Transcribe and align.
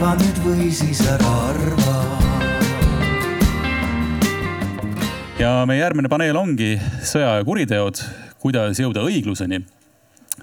arva 0.00 0.14
nüüd 0.16 0.38
või 0.40 0.66
siis 0.72 1.02
ära 1.04 1.30
arva. 1.50 1.94
ja 5.36 5.50
meie 5.68 5.82
järgmine 5.82 6.08
paneel 6.08 6.38
ongi 6.40 6.70
sõja 7.04 7.34
ja 7.36 7.42
kuriteod, 7.44 8.00
kuidas 8.40 8.80
jõuda 8.80 9.02
õigluseni 9.04 9.58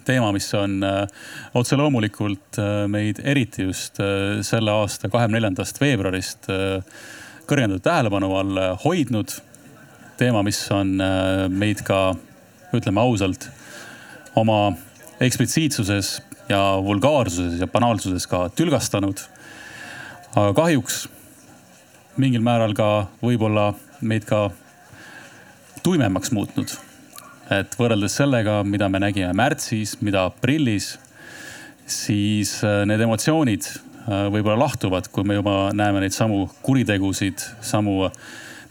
teema, 0.05 0.29
mis 0.36 0.46
on 0.54 0.75
äh, 0.86 1.23
otse 1.57 1.73
loomulikult 1.79 2.59
äh, 2.61 2.83
meid 2.86 3.18
eriti 3.25 3.65
just 3.65 3.97
äh, 3.97 4.43
selle 4.46 4.75
aasta 4.78 5.09
kahekümne 5.09 5.39
neljandast 5.39 5.82
veebruarist 5.82 6.46
kõrgendatud 7.50 7.86
tähelepanu 7.87 8.29
all 8.37 8.60
hoidnud. 8.83 9.39
teema, 10.21 10.43
mis 10.46 10.60
on 10.74 11.00
meid 11.50 11.82
ka, 11.86 12.11
ütleme 12.78 13.01
ausalt, 13.01 13.50
oma 14.36 14.75
eksplitsiitsuses 15.18 16.14
ja 16.50 16.61
vulgaarsuses 16.83 17.57
ja 17.60 17.68
banaalsuses 17.68 18.29
ka 18.29 18.50
tülgastanud. 18.54 19.25
Aga 20.37 20.54
kahjuks 20.57 21.05
mingil 22.21 22.45
määral 22.45 22.78
ka 22.78 23.07
võib-olla 23.21 23.71
meid 24.01 24.25
ka 24.29 24.47
tuimemaks 25.82 26.33
muutnud 26.36 26.78
et 27.54 27.75
võrreldes 27.79 28.18
sellega, 28.19 28.61
mida 28.68 28.89
me 28.92 29.01
nägime 29.01 29.31
märtsis, 29.37 29.97
mida 30.04 30.25
aprillis, 30.28 30.95
siis 31.87 32.58
äh, 32.67 32.81
need 32.89 33.02
emotsioonid 33.05 33.67
äh, 33.67 34.28
võib-olla 34.33 34.59
lahtuvad, 34.66 35.08
kui 35.14 35.28
me 35.28 35.39
juba 35.39 35.72
näeme 35.75 36.03
neid 36.03 36.16
samu 36.16 36.45
kuritegusid, 36.66 37.44
samu 37.64 38.09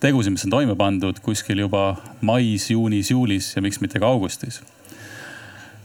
tegusid, 0.02 0.34
mis 0.34 0.44
on 0.44 0.52
toime 0.52 0.76
pandud 0.76 1.20
kuskil 1.24 1.64
juba 1.64 1.94
mais, 2.20 2.68
juunis, 2.70 3.10
juulis 3.14 3.54
ja 3.56 3.64
miks 3.64 3.80
mitte 3.80 4.02
ka 4.02 4.10
augustis. 4.12 4.60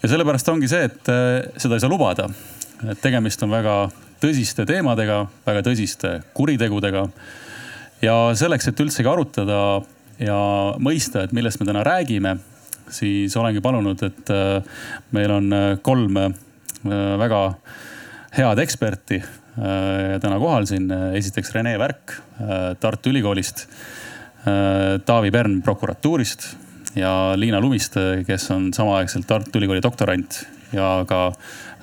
ja 0.02 0.12
sellepärast 0.12 0.50
ongi 0.52 0.68
see, 0.72 0.90
et 0.92 1.12
äh, 1.12 1.40
seda 1.58 1.78
ei 1.78 1.84
saa 1.84 1.92
lubada. 1.92 2.30
et 2.90 3.00
tegemist 3.02 3.44
on 3.44 3.56
väga 3.56 3.76
tõsiste 4.22 4.66
teemadega, 4.70 5.26
väga 5.46 5.64
tõsiste 5.66 6.20
kuritegudega. 6.38 7.08
ja 8.02 8.16
selleks, 8.36 8.68
et 8.68 8.80
üldsegi 8.80 9.10
arutada 9.10 9.82
ja 10.20 10.40
mõista, 10.80 11.24
et 11.24 11.34
millest 11.34 11.60
me 11.60 11.66
täna 11.70 11.84
räägime 11.86 12.38
siis 12.92 13.36
olengi 13.40 13.62
palunud, 13.64 14.02
et 14.06 14.32
äh, 14.34 14.80
meil 15.16 15.36
on 15.36 15.54
äh, 15.56 15.68
kolm 15.84 16.18
äh, 16.18 16.34
väga 17.22 17.44
head 18.38 18.64
eksperti 18.64 19.22
täna 19.52 20.38
kohal 20.40 20.64
siin. 20.64 20.86
esiteks 21.20 21.50
Rene 21.52 21.74
Värk 21.76 22.14
Tartu 22.80 23.12
Ülikoolist, 23.12 23.66
Taavi 25.06 25.32
Pern 25.36 25.58
prokuratuurist 25.62 26.46
ja 26.96 27.34
Liina 27.36 27.60
Lumiste, 27.60 28.24
kes 28.24 28.48
on 28.56 28.70
samaaegselt 28.74 29.28
Tartu 29.28 29.60
Ülikooli 29.60 29.84
doktorant 29.84 30.40
ja 30.72 31.04
ka 31.04 31.34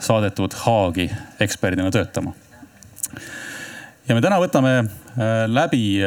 saadetud 0.00 0.54
Haagi 0.64 1.08
eksperdina 1.40 1.90
töötama. 1.90 2.32
ja 4.08 4.14
me 4.14 4.20
täna 4.24 4.38
võtame 4.40 4.74
läbi 5.48 5.98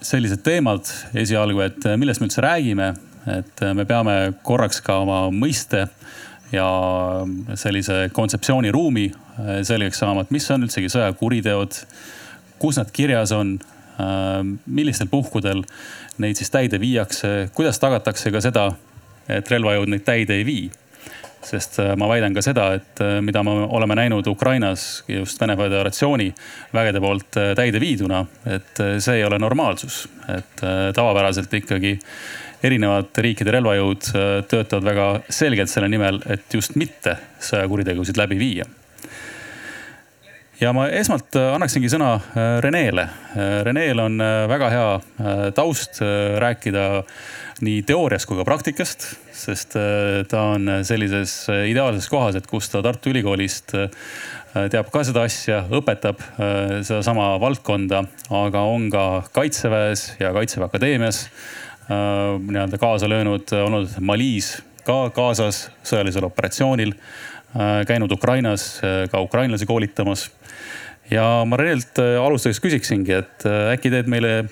sellised 0.00 0.40
teemad 0.42 0.88
esialgu, 1.14 1.60
et 1.60 1.84
millest 2.00 2.22
me 2.22 2.30
üldse 2.30 2.44
räägime 2.44 2.94
et 3.26 3.62
äh, 3.62 3.74
me 3.74 3.84
peame 3.86 4.16
korraks 4.46 4.80
ka 4.84 5.00
oma 5.02 5.26
mõiste 5.34 5.86
ja 6.52 6.66
sellise 7.58 8.06
kontseptsiooniruumi 8.14 9.06
äh, 9.10 9.60
selgeks 9.66 10.02
saama, 10.02 10.24
et 10.24 10.34
mis 10.34 10.46
on 10.54 10.66
üldsegi 10.66 10.90
sõjakuriteod, 10.92 11.80
kus 12.62 12.78
nad 12.80 12.92
kirjas 12.94 13.34
on, 13.36 13.56
äh, 14.00 14.40
millistel 14.66 15.10
puhkudel 15.12 15.64
neid 16.22 16.38
siis 16.38 16.52
täide 16.52 16.80
viiakse, 16.80 17.50
kuidas 17.56 17.82
tagatakse 17.82 18.32
ka 18.32 18.42
seda, 18.44 18.70
et 19.28 19.48
relvajõud 19.50 19.90
neid 19.90 20.06
täide 20.06 20.38
ei 20.38 20.46
vii 20.46 20.66
sest 21.44 21.78
ma 21.98 22.08
väidan 22.08 22.34
ka 22.34 22.42
seda, 22.42 22.70
et 22.78 23.02
mida 23.22 23.42
me 23.46 23.52
oleme 23.66 23.94
näinud 23.98 24.26
Ukrainas 24.26 25.04
just 25.08 25.40
Vene 25.40 25.56
Föderatsiooni 25.56 26.30
vägede 26.74 27.00
poolt 27.00 27.38
täide 27.58 27.80
viiduna, 27.80 28.24
et 28.46 28.82
see 28.98 29.20
ei 29.20 29.24
ole 29.24 29.38
normaalsus. 29.38 30.06
et 30.26 30.64
tavapäraselt 30.94 31.52
ikkagi 31.54 31.98
erinevate 32.64 33.24
riikide 33.24 33.54
relvajõud 33.56 34.10
äh, 34.12 34.26
töötavad 34.48 34.86
väga 34.86 35.06
selgelt 35.32 35.72
selle 35.72 35.90
nimel, 35.92 36.20
et 36.30 36.46
just 36.54 36.76
mitte 36.78 37.16
sõjakuritegusid 37.42 38.18
läbi 38.20 38.38
viia. 38.40 38.66
Ja 40.60 40.72
ma 40.76 40.86
esmalt 40.88 41.36
äh, 41.38 41.48
annaksingi 41.54 41.90
sõna 41.92 42.14
äh, 42.16 42.58
Renele. 42.64 43.08
Reneel 43.66 44.00
on 44.00 44.22
väga 44.48 44.68
hea 44.72 45.50
taust 45.56 45.98
rääkida 46.40 46.86
nii 47.66 47.82
teooriast 47.88 48.28
kui 48.28 48.38
ka 48.38 48.46
praktikast, 48.48 49.04
sest 49.36 49.76
ta 50.28 50.42
on 50.54 50.70
sellises 50.84 51.34
ideaalses 51.68 52.08
kohas, 52.12 52.36
et 52.36 52.48
kus 52.48 52.70
ta 52.72 52.80
Tartu 52.84 53.12
Ülikoolist 53.12 53.74
teab 54.72 54.90
ka 54.92 55.04
seda 55.04 55.26
asja, 55.28 55.62
õpetab 55.68 56.20
sedasama 56.36 57.34
valdkonda, 57.40 58.02
aga 58.32 58.64
on 58.72 58.88
ka 58.92 59.06
kaitseväes 59.36 60.08
ja 60.20 60.32
kaitseväe 60.36 60.68
akadeemias 60.68 61.26
Äh, 61.90 62.40
nii-öelda 62.50 62.78
kaasa 62.78 63.08
löönud, 63.08 63.46
olnud 63.64 63.88
Malis 64.00 64.56
ka 64.82 65.10
kaasas 65.14 65.68
sõjalisel 65.86 66.26
operatsioonil. 66.26 66.96
Äh, 67.56 67.86
käinud 67.88 68.12
Ukrainas 68.12 68.80
äh, 68.84 69.06
ka 69.08 69.20
ukrainlasi 69.20 69.66
koolitamas. 69.66 70.30
ja 71.10 71.44
ma 71.46 71.56
Renelt 71.56 71.98
alustuseks 71.98 72.58
küsiksingi, 72.60 73.12
et 73.14 73.44
äkki 73.46 73.92
teed 73.94 74.08
meile 74.10 74.48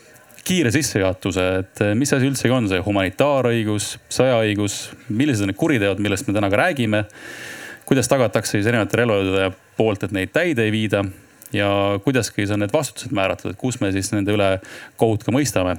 kiire 0.46 0.70
sissejuhatuse, 0.70 1.46
et 1.58 1.82
mis 1.98 2.12
asi 2.14 2.28
üldsegi 2.30 2.54
on 2.54 2.68
see 2.70 2.78
humanitaarõigus, 2.84 3.88
sõjaõigus, 4.12 4.76
millised 5.08 5.42
on 5.42 5.50
need 5.50 5.58
kuriteod, 5.58 5.98
millest 6.04 6.28
me 6.28 6.36
täna 6.36 6.50
ka 6.52 6.60
räägime. 6.60 7.04
kuidas 7.84 8.08
tagatakse 8.08 8.54
siis 8.54 8.68
erinevate 8.70 8.96
relvajõudude 9.02 9.50
poolt, 9.76 10.06
et 10.06 10.14
neid 10.14 10.30
täide 10.32 10.64
ei 10.64 10.70
viida 10.72 11.02
ja 11.52 11.98
kuidas 12.04 12.30
siis 12.30 12.54
on 12.54 12.62
need 12.62 12.72
vastutused 12.72 13.12
määratud, 13.12 13.50
et 13.50 13.58
kus 13.58 13.80
me 13.80 13.90
siis 13.92 14.12
nende 14.14 14.32
üle 14.32 14.60
kohut 14.96 15.26
ka 15.26 15.34
mõistame 15.34 15.76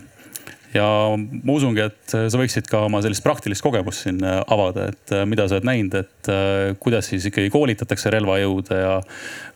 ja 0.75 0.85
ma 1.17 1.55
usungi, 1.55 1.83
et 1.85 2.15
sa 2.15 2.39
võiksid 2.39 2.67
ka 2.69 2.85
oma 2.89 3.01
sellist 3.03 3.23
praktilist 3.25 3.63
kogemust 3.65 4.05
siin 4.05 4.19
äh, 4.25 4.41
avada, 4.51 4.89
et 4.91 5.13
äh, 5.15 5.23
mida 5.29 5.47
sa 5.47 5.57
oled 5.57 5.67
näinud, 5.67 5.95
et 6.01 6.31
äh, 6.31 6.73
kuidas 6.81 7.09
siis 7.11 7.27
ikkagi 7.29 7.51
koolitatakse 7.53 8.11
relvajõude 8.13 8.81
ja 8.81 8.97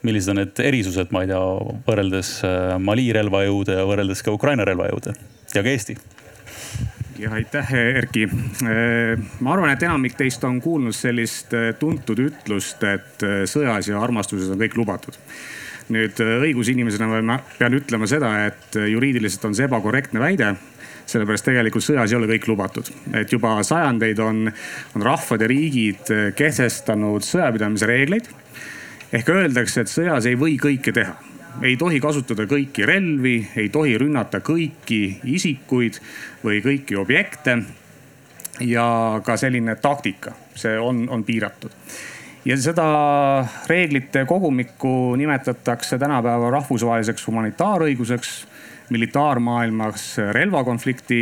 millised 0.06 0.32
on 0.32 0.40
need 0.42 0.62
erisused, 0.64 1.12
ma 1.14 1.24
ei 1.24 1.32
tea, 1.32 1.42
võrreldes 1.88 2.32
Mali 2.80 3.10
relvajõude 3.16 3.76
ja 3.80 3.84
võrreldes 3.88 4.24
ka 4.24 4.34
Ukraina 4.34 4.64
relvajõude 4.68 5.14
ja 5.54 5.62
ka 5.62 5.74
Eesti 5.74 5.98
ja 7.20 7.34
aitäh, 7.36 7.72
Erki. 8.00 8.24
ma 8.24 9.52
arvan, 9.52 9.74
et 9.74 9.82
enamik 9.84 10.14
teist 10.16 10.44
on 10.48 10.56
kuulnud 10.64 10.96
sellist 10.96 11.52
tuntud 11.78 12.22
ütlust, 12.24 12.80
et 12.88 13.24
sõjas 13.50 13.90
ja 13.90 14.00
armastuses 14.00 14.48
on 14.48 14.60
kõik 14.62 14.78
lubatud 14.80 15.18
nüüd 15.90 16.20
õigusinimesena 16.22 17.20
ma 17.26 17.40
pean 17.58 17.74
ütlema 17.76 18.06
seda, 18.08 18.30
et 18.46 18.78
juriidiliselt 18.78 19.48
on 19.48 19.56
see 19.58 19.66
ebakorrektne 19.66 20.22
väide 20.22 20.54
sellepärast 21.10 21.48
tegelikult 21.48 21.84
sõjas 21.84 22.12
ei 22.12 22.18
ole 22.18 22.28
kõik 22.30 22.46
lubatud. 22.50 22.90
et 23.14 23.32
juba 23.32 23.56
sajandeid 23.66 24.18
on, 24.22 24.46
on 24.94 25.02
rahvad 25.02 25.42
ja 25.44 25.48
riigid 25.50 26.12
kehtestanud 26.36 27.26
sõjapidamise 27.26 27.88
reegleid. 27.90 28.30
ehk 29.12 29.28
öeldakse, 29.28 29.80
et 29.80 29.92
sõjas 29.92 30.26
ei 30.30 30.38
või 30.38 30.56
kõike 30.60 30.94
teha 30.94 31.18
ei 31.62 31.76
tohi 31.76 32.00
kasutada 32.00 32.46
kõiki 32.48 32.86
relvi, 32.86 33.34
ei 33.58 33.68
tohi 33.68 33.96
rünnata 33.98 34.40
kõiki 34.44 35.20
isikuid 35.34 35.98
või 36.44 36.62
kõiki 36.64 36.96
objekte. 36.96 37.58
ja 38.60 39.20
ka 39.24 39.36
selline 39.40 39.76
taktika, 39.80 40.34
see 40.54 40.78
on, 40.78 41.08
on 41.08 41.24
piiratud 41.24 41.72
ja 42.44 42.56
seda 42.60 42.84
reeglite 43.68 44.24
kogumikku 44.28 45.16
nimetatakse 45.16 45.98
tänapäeval 45.98 46.52
rahvusvaheliseks 46.52 47.26
humanitaarõiguseks 47.26 48.30
militaarmaailmas 48.90 50.06
relvakonflikti 50.34 51.20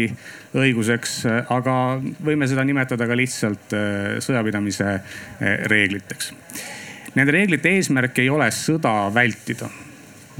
õiguseks, 0.59 1.21
aga 1.53 1.75
võime 2.25 2.49
seda 2.49 2.65
nimetada 2.67 3.09
ka 3.09 3.17
lihtsalt 3.19 3.75
äh, 3.77 4.17
sõjapidamise 4.25 4.89
äh, 4.95 5.03
reegliteks. 5.71 6.33
Nende 7.17 7.35
reeglite 7.35 7.73
eesmärk 7.77 8.19
ei 8.23 8.31
ole 8.31 8.49
sõda 8.55 8.95
vältida, 9.15 9.69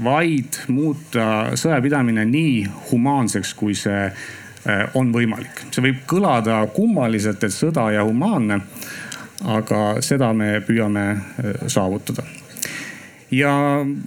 vaid 0.03 0.61
muuta 0.71 1.55
sõjapidamine 1.59 2.25
nii 2.29 2.65
humaanseks, 2.91 3.53
kui 3.59 3.77
see 3.77 4.03
äh, 4.09 4.83
on 4.97 5.13
võimalik. 5.13 5.65
see 5.69 5.85
võib 5.85 6.03
kõlada 6.09 6.63
kummaliselt, 6.73 7.43
et 7.43 7.55
sõda 7.55 7.89
ja 7.95 8.05
humaanne, 8.07 8.61
aga 9.45 9.83
seda 10.03 10.33
me 10.35 10.57
püüame 10.65 11.07
saavutada 11.71 12.38
ja 13.31 13.51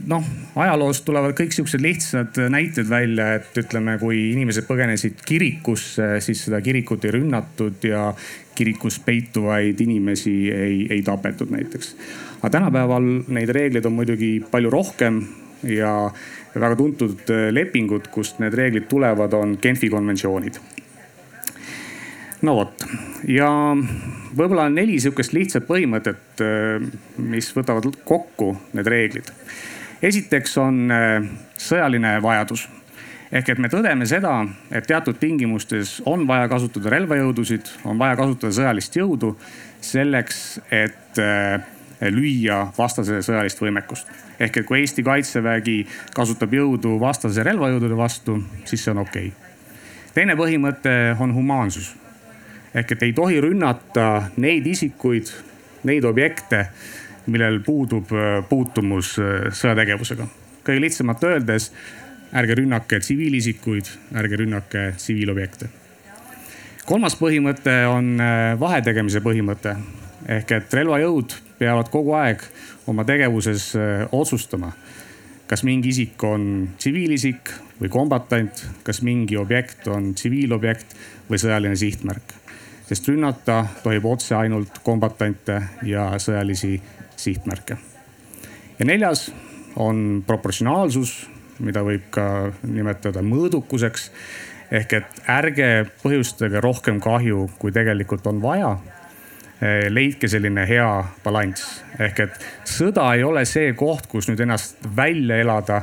noh, 0.06 0.24
ajaloost 0.58 1.04
tulevad 1.06 1.34
kõik 1.38 1.54
siuksed 1.54 1.82
lihtsad 1.82 2.38
näited 2.52 2.88
välja, 2.90 3.32
et 3.38 3.58
ütleme, 3.62 3.96
kui 4.00 4.32
inimesed 4.32 4.66
põgenesid 4.66 5.22
kirikusse, 5.26 6.16
siis 6.24 6.44
seda 6.48 6.62
kirikut 6.64 7.06
ei 7.06 7.14
rünnatud 7.18 7.86
ja 7.86 8.10
kirikus 8.58 8.98
peituvaid 9.04 9.80
inimesi 9.80 10.34
ei, 10.52 10.82
ei 10.90 11.02
tapetud 11.06 11.54
näiteks. 11.54 11.94
aga 12.42 12.50
tänapäeval 12.58 13.08
neid 13.28 13.54
reegleid 13.54 13.86
on 13.86 13.96
muidugi 13.96 14.34
palju 14.50 14.70
rohkem 14.70 15.22
ja 15.62 16.10
väga 16.54 16.76
tuntud 16.76 17.30
lepingud, 17.50 18.10
kust 18.12 18.42
need 18.42 18.54
reeglid 18.54 18.90
tulevad, 18.90 19.32
on 19.32 19.58
Genfi 19.62 19.88
konventsioonid 19.90 20.58
no 22.42 22.56
vot 22.58 22.84
ja 23.28 23.48
võib-olla 24.36 24.68
neli 24.72 24.98
sihukest 25.00 25.34
lihtsat 25.36 25.66
põhimõtet, 25.68 26.22
äh, 26.42 26.84
mis 27.18 27.50
võtavad 27.56 27.88
kokku 28.04 28.54
need 28.72 28.86
reeglid. 28.86 29.32
esiteks 30.02 30.56
on 30.58 30.86
sõjaline 31.58 32.16
vajadus 32.22 32.68
ehk 33.32 33.54
et 33.54 33.60
me 33.62 33.68
tõdeme 33.72 34.06
seda, 34.08 34.42
et 34.70 34.86
teatud 34.86 35.16
tingimustes 35.20 36.00
on 36.08 36.26
vaja 36.28 36.48
kasutada 36.52 36.90
relvajõudusid, 36.92 37.70
on 37.88 38.00
vaja 38.00 38.18
kasutada 38.20 38.52
sõjalist 38.52 38.98
jõudu 38.98 39.32
selleks, 39.80 40.60
et 40.70 41.22
lüüa 42.10 42.66
vastase 42.78 43.22
sõjalist 43.22 43.60
võimekust. 43.60 44.06
ehk 44.38 44.56
et 44.56 44.66
kui 44.66 44.80
Eesti 44.80 45.02
kaitsevägi 45.02 45.86
kasutab 46.14 46.52
jõudu 46.52 46.98
vastase 47.00 47.42
relvajõudude 47.42 47.96
vastu, 47.96 48.42
siis 48.64 48.84
see 48.84 48.90
on 48.90 48.98
okei 48.98 49.28
okay.. 49.28 50.12
teine 50.14 50.34
põhimõte 50.36 51.16
on 51.20 51.34
humaansus. 51.34 51.94
Ehk 52.74 52.94
et 52.94 53.02
ei 53.02 53.12
tohi 53.12 53.40
rünnata 53.40 54.28
neid 54.40 54.66
isikuid, 54.66 55.30
neid 55.88 56.04
objekte, 56.08 56.66
millel 57.26 57.60
puudub 57.62 58.10
äh, 58.16 58.40
puutumus 58.48 59.16
äh, 59.20 59.50
sõjategevusega. 59.54 60.26
kõige 60.62 60.80
lihtsamalt 60.80 61.24
öeldes, 61.26 61.72
ärge 62.32 62.54
rünnake 62.58 63.00
tsiviilisikuid, 63.02 63.90
ärge 64.18 64.38
rünnake 64.40 64.92
tsiviilobjekte 64.96 65.68
kolmas 66.86 67.14
põhimõte 67.18 67.74
on 67.90 68.16
äh, 68.20 68.54
vahetegemise 68.60 69.22
põhimõte 69.22 69.76
ehk 70.28 70.54
et 70.56 70.74
relvajõud 70.74 71.34
peavad 71.58 71.90
kogu 71.90 72.14
aeg 72.18 72.42
oma 72.90 73.04
tegevuses 73.06 73.72
otsustama, 74.10 74.72
kas 75.46 75.62
mingi 75.66 75.92
isik 75.92 76.22
on 76.26 76.44
tsiviilisik 76.78 77.52
või 77.78 77.90
kombatant, 77.90 78.62
kas 78.86 79.02
mingi 79.06 79.38
objekt 79.38 79.86
on 79.90 80.12
tsiviilobjekt 80.14 80.94
või 81.30 81.38
sõjaline 81.42 81.78
sihtmärk. 81.78 82.41
Sest 82.92 83.08
rünnata 83.08 83.62
tohib 83.80 84.04
otse 84.04 84.34
ainult 84.36 84.82
kombatante 84.84 85.62
ja 85.88 86.10
sõjalisi 86.20 86.74
sihtmärke. 87.16 87.76
ja 88.78 88.84
neljas 88.84 89.30
on 89.80 90.22
proportsionaalsus, 90.26 91.30
mida 91.64 91.80
võib 91.80 92.10
ka 92.10 92.52
nimetada 92.62 93.22
mõõdukuseks. 93.24 94.10
ehk 94.70 94.92
et 94.92 95.22
ärge 95.28 95.86
põhjustage 96.02 96.60
rohkem 96.60 97.00
kahju, 97.00 97.50
kui 97.58 97.72
tegelikult 97.72 98.26
on 98.26 98.42
vaja 98.42 98.76
leidke 99.88 100.28
selline 100.28 100.66
hea 100.68 101.04
balanss. 101.24 101.82
ehk 101.98 102.20
et 102.20 102.46
sõda 102.64 103.14
ei 103.16 103.24
ole 103.24 103.44
see 103.44 103.72
koht, 103.72 104.06
kus 104.06 104.28
nüüd 104.28 104.40
ennast 104.40 104.76
välja 104.96 105.40
elada 105.40 105.82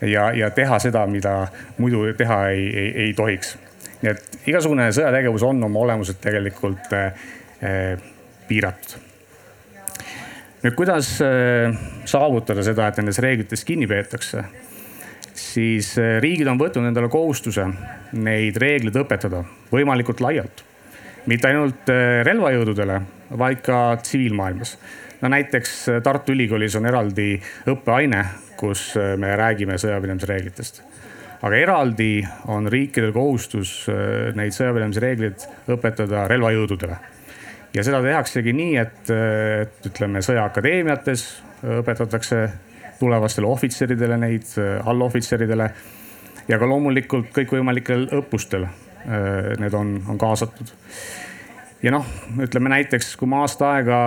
ja, 0.00 0.32
ja 0.32 0.50
teha 0.50 0.78
seda, 0.78 1.06
mida 1.06 1.48
muidu 1.78 2.06
teha 2.16 2.46
ei, 2.48 2.68
ei, 2.76 2.92
ei 3.04 3.14
tohiks. 3.14 3.58
Nii 4.02 4.12
et 4.12 4.48
igasugune 4.50 4.88
sõjategevus 4.94 5.44
on 5.48 5.62
oma 5.66 5.82
olemuselt 5.86 6.20
tegelikult 6.22 6.92
eh, 6.96 7.98
piiratud. 8.48 8.96
nüüd, 10.62 10.74
kuidas 10.78 11.16
eh, 11.24 11.74
saavutada 12.04 12.64
seda, 12.66 12.88
et 12.88 13.02
nendest 13.02 13.24
reeglitest 13.24 13.66
kinni 13.68 13.90
peetakse? 13.90 14.44
siis 15.38 15.92
riigid 16.18 16.48
on 16.50 16.58
võtnud 16.58 16.88
endale 16.88 17.06
kohustuse 17.12 17.68
neid 18.18 18.56
reegleid 18.58 18.96
õpetada 18.98 19.44
võimalikult 19.70 20.18
laialt 20.24 20.64
mitte 21.28 21.50
ainult 21.50 21.92
äh, 21.92 22.20
relvajõududele, 22.26 23.00
vaid 23.38 23.62
ka 23.64 23.98
tsiviilmaailmas. 24.02 24.76
no 25.20 25.30
näiteks 25.32 25.74
äh, 25.88 26.02
Tartu 26.02 26.32
Ülikoolis 26.32 26.76
on 26.78 26.86
eraldi 26.88 27.34
õppeaine, 27.68 28.24
kus 28.56 28.90
äh, 28.96 29.14
me 29.20 29.34
räägime 29.36 29.78
sõjapidamise 29.80 30.30
reeglitest. 30.30 30.82
Aga 31.42 31.56
eraldi 31.56 32.22
on 32.50 32.66
riikidel 32.70 33.12
kohustus 33.14 33.86
neid 34.38 34.54
sõjapidamise 34.56 35.02
reegleid 35.02 35.44
õpetada 35.70 36.26
relvajõududele. 36.30 36.96
ja 37.74 37.84
seda 37.86 38.00
tehaksegi 38.02 38.52
nii, 38.52 38.74
et, 38.80 39.10
et 39.10 39.86
ütleme 39.90 40.22
sõjaakadeemiates 40.24 41.28
õpetatakse 41.78 42.42
tulevastele 42.98 43.46
ohvitseridele 43.46 44.18
neid, 44.18 44.50
allohvitseridele 44.84 45.70
ja 46.48 46.58
ka 46.58 46.66
loomulikult 46.66 47.30
kõikvõimalikel 47.36 48.08
õppustel 48.18 48.66
need 49.58 49.74
on, 49.78 49.94
on 50.10 50.18
kaasatud 50.18 50.74
ja 51.82 51.92
noh, 51.94 52.06
ütleme 52.42 52.72
näiteks, 52.72 53.12
kui 53.18 53.30
ma 53.30 53.44
aasta 53.46 53.72
aega 53.76 53.98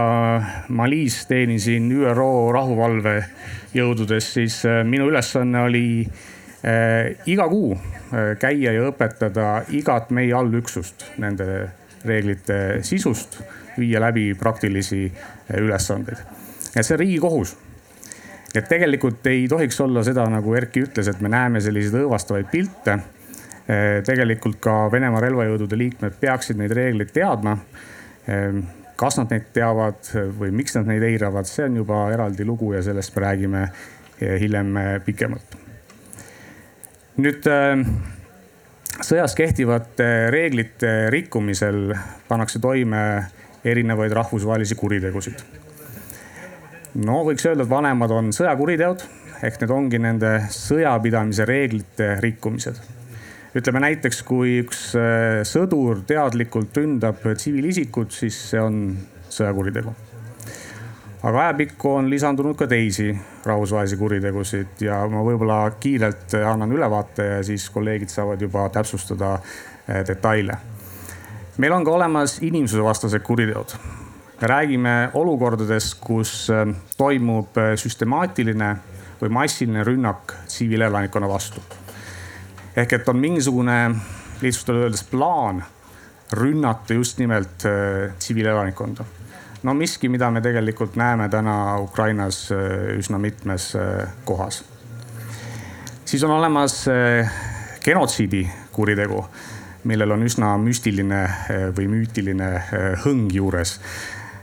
Malis 0.75 1.21
teenisin 1.29 1.87
ÜRO 1.95 2.51
rahuvalvejõududes, 2.55 4.27
siis 4.35 4.59
äh, 4.67 4.81
minu 4.87 5.07
ülesanne 5.11 5.63
oli 5.69 5.85
äh, 6.03 6.27
iga 7.25 7.47
kuu 7.49 7.73
äh, 7.73 8.35
käia 8.39 8.73
ja 8.75 8.83
õpetada 8.91 9.63
igat 9.73 10.11
meie 10.13 10.33
allüksust 10.37 11.07
nende 11.21 11.47
reeglite 12.05 12.81
sisust, 12.85 13.39
viia 13.79 14.01
läbi 14.01 14.31
praktilisi 14.37 15.07
äh, 15.07 15.57
ülesandeid. 15.57 16.21
ja 16.75 16.83
see 16.83 16.95
on 16.95 16.99
riigi 17.01 17.17
kohus. 17.19 17.55
et 18.53 18.67
tegelikult 18.69 19.25
ei 19.27 19.47
tohiks 19.49 19.81
olla 19.81 20.03
seda, 20.03 20.27
nagu 20.29 20.53
Erki 20.55 20.83
ütles, 20.85 21.09
et 21.09 21.21
me 21.21 21.29
näeme 21.33 21.61
selliseid 21.61 22.03
õõvastavaid 22.03 22.51
pilte 22.51 22.99
tegelikult 24.03 24.57
ka 24.59 24.73
Venemaa 24.91 25.21
relvajõudude 25.23 25.77
liikmed 25.79 26.17
peaksid 26.19 26.57
neid 26.59 26.73
reegleid 26.75 27.13
teadma. 27.15 27.53
Kas 28.99 29.19
nad 29.21 29.31
neid 29.31 29.47
teavad 29.55 30.09
või 30.35 30.51
miks 30.59 30.75
nad 30.75 30.89
neid 30.89 31.05
eiravad, 31.07 31.47
see 31.47 31.69
on 31.69 31.79
juba 31.79 32.01
eraldi 32.11 32.43
lugu 32.43 32.73
ja 32.73 32.83
sellest 32.83 33.15
me 33.15 33.23
räägime 33.23 33.65
hiljem 34.19 34.75
pikemalt. 35.05 35.60
Nüüd 37.21 37.47
sõjas 39.01 39.35
kehtivate 39.37 40.07
reeglite 40.33 41.09
rikkumisel 41.13 41.93
pannakse 42.27 42.61
toime 42.61 43.01
erinevaid 43.63 44.13
rahvusvahelisi 44.17 44.75
kuritegusid. 44.75 45.43
no 47.05 47.21
võiks 47.27 47.45
öelda, 47.47 47.63
et 47.63 47.69
vanemad 47.69 48.11
on 48.11 48.31
sõjakuriteod 48.35 49.05
ehk 49.41 49.61
need 49.61 49.73
ongi 49.73 49.99
nende 50.01 50.31
sõjapidamise 50.53 51.45
reeglite 51.49 52.15
rikkumised 52.21 52.81
ütleme 53.57 53.81
näiteks, 53.83 54.21
kui 54.23 54.61
üks 54.61 54.91
äh, 54.95 55.41
sõdur 55.47 56.05
teadlikult 56.07 56.77
ründab 56.77 57.19
tsiviilisikut, 57.25 58.13
siis 58.15 58.37
see 58.51 58.61
on 58.61 58.79
sõjakuritegu. 59.31 59.93
aga 61.21 61.41
ajapikku 61.45 61.91
on 61.99 62.09
lisandunud 62.09 62.57
ka 62.57 62.67
teisi 62.67 63.11
rahvusvahelisi 63.45 63.97
kuritegusid 63.97 64.83
ja 64.85 65.01
ma 65.09 65.23
võib-olla 65.25 65.63
kiirelt 65.79 66.35
annan 66.45 66.71
ülevaate 66.71 67.25
ja 67.25 67.41
siis 67.43 67.69
kolleegid 67.69 68.09
saavad 68.09 68.41
juba 68.41 68.67
täpsustada 68.69 69.33
äh, 69.33 70.01
detaile. 70.07 70.57
meil 71.57 71.73
on 71.73 71.85
ka 71.85 71.91
olemas 71.91 72.37
inimsusevastased 72.41 73.21
kuriteod. 73.21 73.75
me 74.41 74.47
räägime 74.47 75.09
olukordadest, 75.13 75.99
kus 75.99 76.49
äh, 76.49 76.67
toimub 76.97 77.57
süstemaatiline 77.75 78.75
või 79.21 79.29
massiline 79.29 79.83
rünnak 79.83 80.33
tsiviilelanikkonna 80.47 81.29
vastu 81.29 81.61
ehk 82.75 82.93
et 82.93 83.09
on 83.09 83.17
mingisugune 83.17 83.95
lihtsustatult 84.41 84.83
öeldes 84.83 85.03
plaan 85.03 85.63
rünnata 86.31 86.93
just 86.93 87.17
nimelt 87.17 87.63
tsiviilelanikkonda. 88.19 89.03
No 89.63 89.73
miski, 89.73 90.09
mida 90.09 90.31
me 90.31 90.41
tegelikult 90.41 90.95
näeme 90.95 91.29
täna 91.29 91.79
Ukrainas 91.79 92.51
äh, 92.51 92.97
üsna 92.97 93.19
mitmes 93.19 93.75
äh, 93.75 94.07
kohas. 94.25 94.63
siis 96.05 96.23
on 96.23 96.31
olemas 96.31 96.85
genotsiidi 97.83 98.49
kuritegu, 98.71 99.25
millel 99.83 100.11
on 100.11 100.23
üsna 100.23 100.57
müstiline 100.57 101.21
või 101.77 101.87
müütiline 101.87 102.49
hõng 103.05 103.31
juures. 103.33 103.79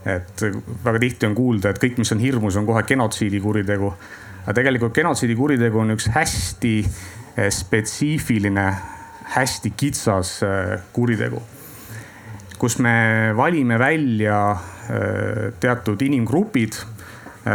et 0.06 0.42
väga 0.84 0.98
tihti 0.98 1.26
on 1.26 1.34
kuulda, 1.34 1.70
et 1.70 1.78
kõik, 1.78 1.98
mis 1.98 2.12
on 2.12 2.18
hirmus, 2.18 2.56
on 2.56 2.66
kohe 2.66 2.82
genotsiidi 2.82 3.40
kuritegu. 3.40 3.92
aga 4.46 4.54
tegelikult 4.54 4.94
genotsiidi 4.94 5.36
kuritegu 5.36 5.78
on 5.78 5.96
üks 5.96 6.08
hästi 6.14 6.74
Eh, 7.38 7.52
spetsiifiline, 7.54 8.74
hästi 9.22 9.70
kitsas 9.70 10.42
eh, 10.42 10.80
kuritegu. 10.92 11.42
kus 12.58 12.78
me 12.78 13.30
valime 13.36 13.78
välja 13.78 14.40
eh, 14.50 14.77
teatud 15.60 16.02
inimgrupid 16.02 16.76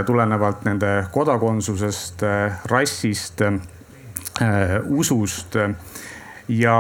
tulenevalt 0.06 0.64
nende 0.66 0.90
kodakondsusest, 1.14 2.24
rassist, 2.70 3.42
usust 4.90 5.58
ja 6.50 6.78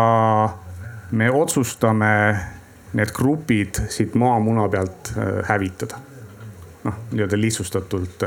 me 1.12 1.30
otsustame 1.32 2.12
need 2.94 3.14
grupid 3.14 3.82
siit 3.90 4.16
maamuna 4.16 4.68
pealt 4.70 5.14
hävitada. 5.50 5.98
noh, 6.84 6.94
nii-öelda 7.12 7.38
lihtsustatult 7.40 8.24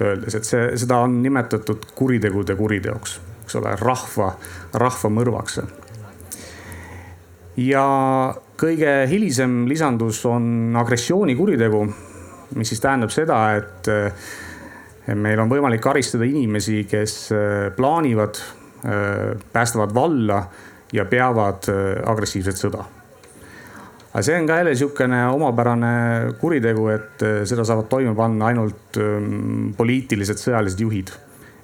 öeldes, 0.00 0.34
et 0.34 0.44
see, 0.44 0.68
seda 0.80 0.98
on 1.04 1.22
nimetatud 1.22 1.86
kuritegude 1.94 2.56
kuriteoks 2.56 3.18
eks 3.44 3.58
ole, 3.60 3.74
rahva, 3.80 4.32
rahvamõrvaks. 4.80 5.60
ja 7.56 7.84
kõige 8.60 8.92
hilisem 9.10 9.64
lisandus 9.68 10.20
on 10.30 10.74
agressioonikuritegu, 10.78 11.84
mis 12.54 12.70
siis 12.70 12.82
tähendab 12.82 13.12
seda, 13.14 13.38
et 13.58 13.90
meil 15.12 15.40
on 15.42 15.50
võimalik 15.50 15.82
karistada 15.84 16.26
inimesi, 16.28 16.84
kes 16.88 17.16
äh, 17.34 17.68
plaanivad, 17.76 18.40
äh, 18.84 19.34
päästavad 19.52 19.94
valla 19.94 20.44
ja 20.94 21.04
peavad 21.10 21.66
agressiivset 22.06 22.60
sõda. 22.60 22.84
Aga 24.14 24.22
see 24.22 24.36
on 24.38 24.46
ka 24.46 24.60
jälle 24.60 24.76
sihukene 24.78 25.24
omapärane 25.34 25.94
kuritegu, 26.38 26.84
et 26.94 27.24
seda 27.50 27.64
saavad 27.66 27.88
toime 27.90 28.12
panna 28.14 28.52
ainult 28.52 28.98
poliitilised 29.74 30.38
sõjalised 30.38 30.84
juhid 30.84 31.10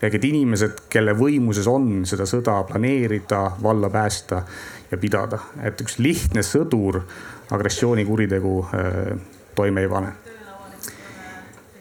ehk 0.00 0.16
et 0.16 0.24
inimesed, 0.24 0.84
kelle 0.88 1.12
võimuses 1.16 1.66
on 1.68 2.06
seda 2.08 2.24
sõda 2.28 2.62
planeerida, 2.68 3.42
valla 3.62 3.90
päästa 3.92 4.42
ja 4.90 4.98
pidada, 4.98 5.38
et 5.62 5.80
üks 5.80 5.98
lihtne 6.00 6.42
sõdur 6.46 7.02
agressioonikuritegu 7.50 8.54
äh, 8.64 9.12
toime 9.54 9.84
ei 9.84 9.88
pane. 9.88 10.12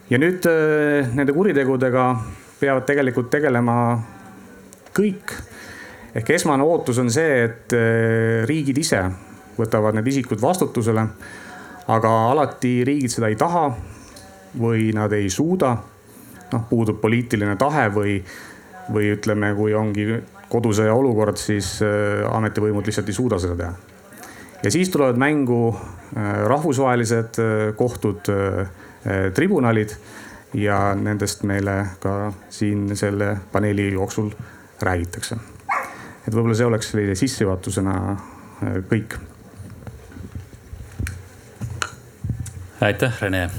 ja 0.10 0.18
nüüd 0.20 0.46
äh, 0.50 1.10
nende 1.16 1.34
kuritegudega 1.34 2.06
peavad 2.60 2.86
tegelikult 2.86 3.30
tegelema 3.32 3.76
kõik. 4.94 5.34
ehk 6.16 6.30
esmane 6.36 6.64
ootus 6.64 7.00
on 7.00 7.12
see, 7.14 7.44
et 7.46 7.74
äh, 7.78 8.46
riigid 8.50 8.78
ise 8.78 9.04
võtavad 9.60 9.96
need 9.96 10.08
isikud 10.08 10.42
vastutusele. 10.42 11.08
aga 11.88 12.10
alati 12.32 12.84
riigid 12.86 13.12
seda 13.12 13.30
ei 13.32 13.36
taha 13.36 13.70
või 14.60 14.92
nad 14.94 15.14
ei 15.14 15.30
suuda. 15.30 15.78
Noh, 16.54 16.66
puudub 16.70 17.02
poliitiline 17.02 17.56
tahe 17.60 17.88
või, 17.94 18.18
või 18.94 19.14
ütleme, 19.16 19.54
kui 19.56 19.74
ongi 19.74 20.08
kodusõja 20.50 20.94
olukord, 20.98 21.38
siis 21.38 21.78
ametivõimud 22.32 22.88
lihtsalt 22.90 23.10
ei 23.12 23.18
suuda 23.18 23.38
seda 23.42 23.58
teha 23.60 23.98
ja 24.64 24.72
siis 24.72 24.90
tulevad 24.90 25.16
mängu 25.16 25.76
äh, 26.18 26.34
rahvusvahelised 26.48 27.40
äh, 27.40 27.76
kohtud, 27.76 28.20
äh, 28.30 29.34
tribunalid 29.34 29.90
ja 30.54 30.96
nendest 30.96 31.44
meile 31.44 31.86
ka 32.00 32.34
siin 32.50 32.98
selle 32.98 33.38
paneeli 33.52 33.94
jooksul 33.94 34.32
räägitakse. 34.82 35.38
et 36.28 36.36
võib-olla 36.36 36.56
see 36.56 36.66
oleks 36.66 36.92
sellise 36.92 37.16
sissejuhatusena 37.16 38.18
kõik. 38.90 39.16
aitäh, 42.82 43.22
Rene. 43.22 43.50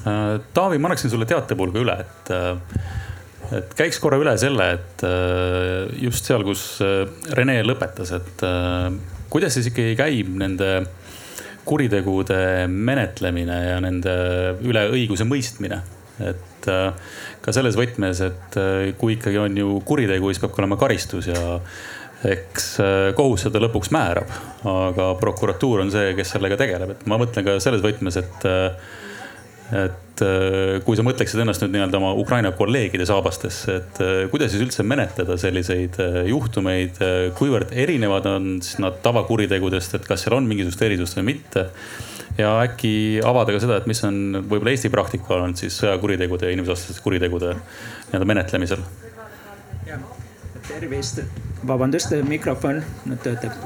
Taavi, 0.00 0.78
ma 0.80 0.88
annaksin 0.88 1.12
sulle 1.12 1.26
teatepulga 1.28 1.80
üle, 1.82 1.96
et, 2.00 2.30
et 3.58 3.74
käiks 3.76 3.98
korra 4.00 4.16
üle 4.22 4.32
selle, 4.40 4.70
et 4.78 5.04
just 6.00 6.24
seal, 6.24 6.44
kus 6.46 6.62
Rene 7.36 7.58
lõpetas, 7.66 8.14
et 8.16 8.44
kuidas 9.30 9.58
siis 9.58 9.68
ikkagi 9.70 9.98
käib 9.98 10.32
nende 10.40 10.70
kuritegude 11.68 12.66
menetlemine 12.66 13.56
ja 13.68 13.80
nende 13.84 14.14
üle 14.66 14.88
õiguse 14.94 15.28
mõistmine? 15.28 15.82
et 16.20 16.66
äh, 16.68 17.14
ka 17.40 17.52
selles 17.56 17.78
võtmes, 17.78 18.18
et 18.26 18.56
äh, 18.60 18.90
kui 19.00 19.14
ikkagi 19.16 19.38
on 19.40 19.54
ju 19.56 19.78
kuritegu, 19.88 20.28
siis 20.28 20.42
peab 20.42 20.52
ka 20.52 20.60
olema 20.60 20.76
karistus 20.76 21.30
ja 21.30 21.56
eks 22.28 22.66
äh, 22.84 22.96
kohus 23.16 23.46
seda 23.46 23.62
lõpuks 23.64 23.88
määrab, 23.96 24.28
aga 24.68 25.06
prokuratuur 25.22 25.80
on 25.86 25.92
see, 25.94 26.12
kes 26.18 26.34
sellega 26.34 26.58
tegeleb, 26.60 26.92
et 26.92 27.06
ma 27.08 27.16
mõtlen 27.22 27.46
ka 27.46 27.56
selles 27.64 27.80
võtmes, 27.84 28.20
et 28.20 28.44
et 29.70 30.22
äh, 30.24 30.80
kui 30.84 30.98
sa 30.98 31.04
mõtleksid 31.06 31.42
ennast 31.42 31.62
nüüd 31.62 31.76
nii-öelda 31.76 31.98
oma 32.00 32.10
Ukraina 32.18 32.50
kolleegide 32.56 33.06
saabastesse, 33.08 33.76
et 33.80 34.00
äh, 34.02 34.12
kuidas 34.32 34.52
siis 34.52 34.64
üldse 34.64 34.84
menetleda 34.86 35.36
selliseid 35.40 35.98
äh, 36.02 36.20
juhtumeid, 36.30 37.00
kuivõrd 37.38 37.74
erinevad 37.78 38.26
on 38.30 38.52
siis 38.64 38.80
nad 38.82 38.98
tavakuritegudest, 39.04 39.98
et 39.98 40.08
kas 40.08 40.26
seal 40.26 40.38
on 40.38 40.48
mingisugust 40.50 40.86
erisust 40.88 41.20
või 41.20 41.34
mitte? 41.34 41.68
ja 42.38 42.54
äkki 42.62 43.20
avada 43.26 43.52
ka 43.52 43.60
seda, 43.60 43.80
et 43.80 43.88
mis 43.90 44.00
on 44.06 44.38
võib-olla 44.38 44.72
Eesti 44.72 44.88
praktika 44.92 45.34
olnud 45.36 45.60
siis 45.60 45.74
sõjakuritegude 45.82 46.48
ja 46.48 46.54
inimsusevastaste 46.54 47.02
kuritegude 47.04 47.56
nii-öelda 47.58 48.32
menetlemisel? 48.32 48.84
tervist 50.70 51.24
vabandust, 51.66 52.14
mikrofon 52.28 52.80
nüüd 53.08 53.20
töötab. 53.24 53.56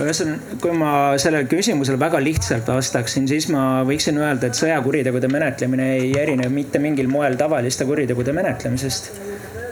ühesõnaga, 0.00 0.58
kui 0.62 0.76
ma 0.76 0.92
sellele 1.20 1.48
küsimusele 1.50 1.98
väga 2.00 2.20
lihtsalt 2.22 2.68
vastaksin, 2.68 3.28
siis 3.28 3.48
ma 3.52 3.82
võiksin 3.88 4.18
öelda, 4.20 4.48
et 4.48 4.58
sõjakuritegude 4.58 5.28
menetlemine 5.32 5.88
ei 5.98 6.12
erine 6.18 6.48
mitte 6.52 6.80
mingil 6.82 7.10
moel 7.12 7.36
tavaliste 7.40 7.84
kuritegude 7.88 8.32
menetlemisest. 8.32 9.10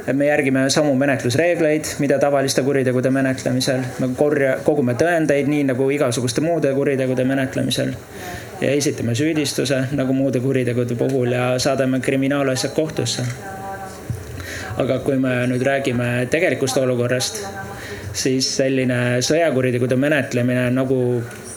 et 0.07 0.17
me 0.17 0.27
järgime 0.27 0.65
samu 0.71 0.95
menetlusreegleid, 0.99 1.95
mida 1.99 2.19
tavaliste 2.19 2.63
kuritegude 2.63 3.11
menetlemisel. 3.11 3.81
me 4.01 4.09
korja, 4.17 4.57
kogume 4.65 4.95
tõendeid, 4.95 5.49
nii 5.49 5.65
nagu 5.73 5.91
igasuguste 5.91 6.41
muude 6.41 6.75
kuritegude 6.75 7.25
menetlemisel. 7.25 7.95
ja 8.61 8.71
esitame 8.71 9.15
süüdistuse 9.15 9.87
nagu 9.93 10.13
muude 10.13 10.41
kuritegude 10.41 10.95
puhul 10.95 11.33
ja 11.33 11.59
saadame 11.59 12.01
kriminaalasjad 12.01 12.75
kohtusse 12.75 13.25
aga 14.81 15.01
kui 15.05 15.19
me 15.21 15.33
nüüd 15.51 15.63
räägime 15.67 16.27
tegelikust 16.33 16.79
olukorrast, 16.81 17.43
siis 18.13 18.49
selline 18.57 19.21
sõjakuritegude 19.25 19.97
menetlemine, 20.01 20.69
nagu 20.75 21.01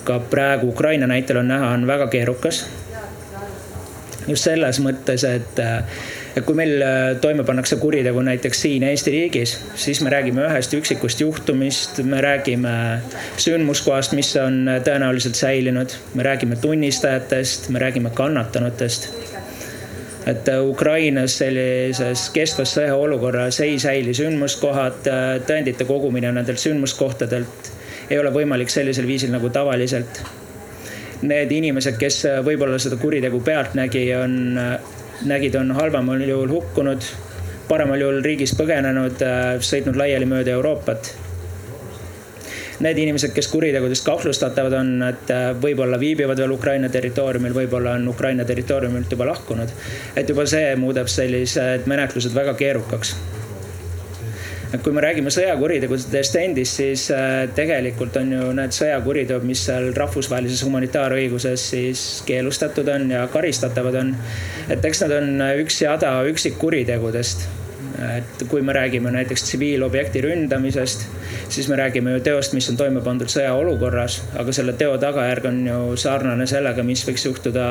ka 0.03 0.19
praegu 0.31 0.69
Ukraina 0.73 1.07
näitel 1.07 1.39
on 1.41 1.51
näha, 1.51 1.73
on 1.77 1.87
väga 1.87 2.07
keerukas. 2.07 2.65
just 4.27 4.43
selles 4.43 4.79
mõttes, 4.79 5.23
et, 5.27 5.59
et 6.35 6.45
kui 6.47 6.55
meil 6.55 6.79
toime 7.21 7.43
pannakse 7.43 7.75
kuritegu 7.75 8.21
näiteks 8.23 8.61
siin 8.61 8.83
Eesti 8.87 9.11
riigis, 9.11 9.57
siis 9.75 9.99
me 10.01 10.09
räägime 10.13 10.45
ühest 10.47 10.73
üksikust 10.77 11.21
juhtumist, 11.21 11.99
me 12.07 12.21
räägime 12.23 13.01
sündmuskohast, 13.37 14.15
mis 14.15 14.31
on 14.39 14.63
tõenäoliselt 14.85 15.35
säilinud, 15.35 15.97
me 16.15 16.23
räägime 16.23 16.55
tunnistajatest, 16.55 17.69
me 17.69 17.83
räägime 17.83 18.15
kannatanutest 18.15 19.11
et 20.25 20.47
äh, 20.47 20.61
Ukrainas 20.63 21.37
sellises 21.41 22.29
kestvas 22.33 22.75
sõjaolukorras 22.77 23.59
ei 23.65 23.75
säili 23.81 24.13
sündmuskohad, 24.15 25.01
äh, 25.09 25.25
tõendite 25.47 25.87
kogumine 25.89 26.31
nendelt 26.31 26.61
sündmuskohtadelt 26.61 27.71
ei 28.09 28.19
ole 28.19 28.31
võimalik 28.35 28.71
sellisel 28.71 29.07
viisil 29.07 29.31
nagu 29.33 29.49
tavaliselt. 29.53 30.21
Need 31.23 31.51
inimesed, 31.55 31.97
kes 31.99 32.23
äh, 32.29 32.39
võib-olla 32.45 32.79
seda 32.79 32.99
kuritegu 33.01 33.41
pealt 33.43 33.75
nägi, 33.79 34.05
on, 34.15 34.39
nägid, 35.27 35.59
on 35.59 35.75
halvemal 35.75 36.23
juhul 36.23 36.51
hukkunud, 36.55 37.11
paremal 37.67 37.99
juhul 37.99 38.23
riigist 38.23 38.59
põgenenud, 38.59 39.23
sõitnud 39.63 39.99
laiali 39.99 40.27
mööda 40.29 40.55
Euroopat 40.55 41.13
need 42.79 42.97
inimesed, 42.97 43.33
kes 43.35 43.47
kuritegudest 43.51 44.05
kahtlustatavad 44.05 44.77
on, 44.79 44.95
et 45.09 45.31
äh, 45.33 45.51
võib-olla 45.61 45.99
viibivad 46.01 46.39
veel 46.41 46.55
Ukraina 46.55 46.89
territooriumil, 46.93 47.53
võib-olla 47.57 47.97
on 47.99 48.07
Ukraina 48.09 48.45
territooriumilt 48.45 49.11
juba 49.11 49.29
lahkunud. 49.29 49.77
et 50.15 50.29
juba 50.29 50.45
see 50.49 50.75
muudab 50.75 51.07
sellised 51.11 51.87
menetlused 51.89 52.33
väga 52.35 52.53
keerukaks 52.57 53.15
et 54.73 54.81
kui 54.81 54.93
me 54.93 55.03
räägime 55.05 55.29
sõjakuritegudest 55.33 56.37
endist, 56.41 56.79
siis 56.79 57.05
äh, 57.13 57.43
tegelikult 57.55 58.17
on 58.17 58.31
ju 58.33 58.51
need 58.57 58.73
sõjakuriteod, 58.73 59.45
mis 59.45 59.65
seal 59.67 59.91
rahvusvahelises 59.97 60.63
humanitaarõiguses 60.65 61.67
siis 61.75 62.05
keelustatud 62.25 62.89
on 62.95 63.11
ja 63.13 63.27
karistatavad 63.33 63.99
on. 64.01 64.15
et 64.69 64.85
eks 64.85 65.05
nad 65.05 65.19
on 65.19 65.43
üks 65.61 65.83
jada 65.85 66.15
üksikkuritegudest 66.29 67.45
et 68.17 68.45
kui 68.49 68.61
me 68.61 68.73
räägime 68.75 69.11
näiteks 69.13 69.43
tsiviilobjekti 69.47 70.21
ründamisest, 70.25 71.07
siis 71.49 71.67
me 71.69 71.77
räägime 71.79 72.15
ju 72.15 72.23
teost, 72.25 72.53
mis 72.53 72.69
on 72.69 72.79
toime 72.79 73.01
pandud 73.05 73.31
sõjaolukorras, 73.31 74.21
aga 74.39 74.55
selle 74.55 74.77
teo 74.79 74.97
tagajärg 75.01 75.49
on 75.49 75.61
ju 75.67 75.83
sarnane 75.99 76.47
sellega, 76.49 76.83
mis 76.83 77.05
võiks 77.07 77.25
juhtuda 77.27 77.67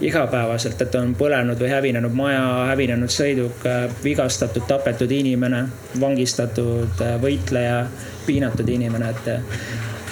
igapäevaselt, 0.00 0.80
et 0.82 0.94
on 0.98 1.14
põlenud 1.16 1.60
või 1.60 1.70
hävinenud 1.72 2.14
maja, 2.16 2.44
hävinenud 2.70 3.12
sõiduk, 3.12 3.64
vigastatud, 4.04 4.66
tapetud 4.68 5.12
inimene, 5.12 5.64
vangistatud 6.00 7.00
võitleja, 7.22 7.86
piinatud 8.26 8.68
inimene, 8.68 9.12
et 9.14 9.30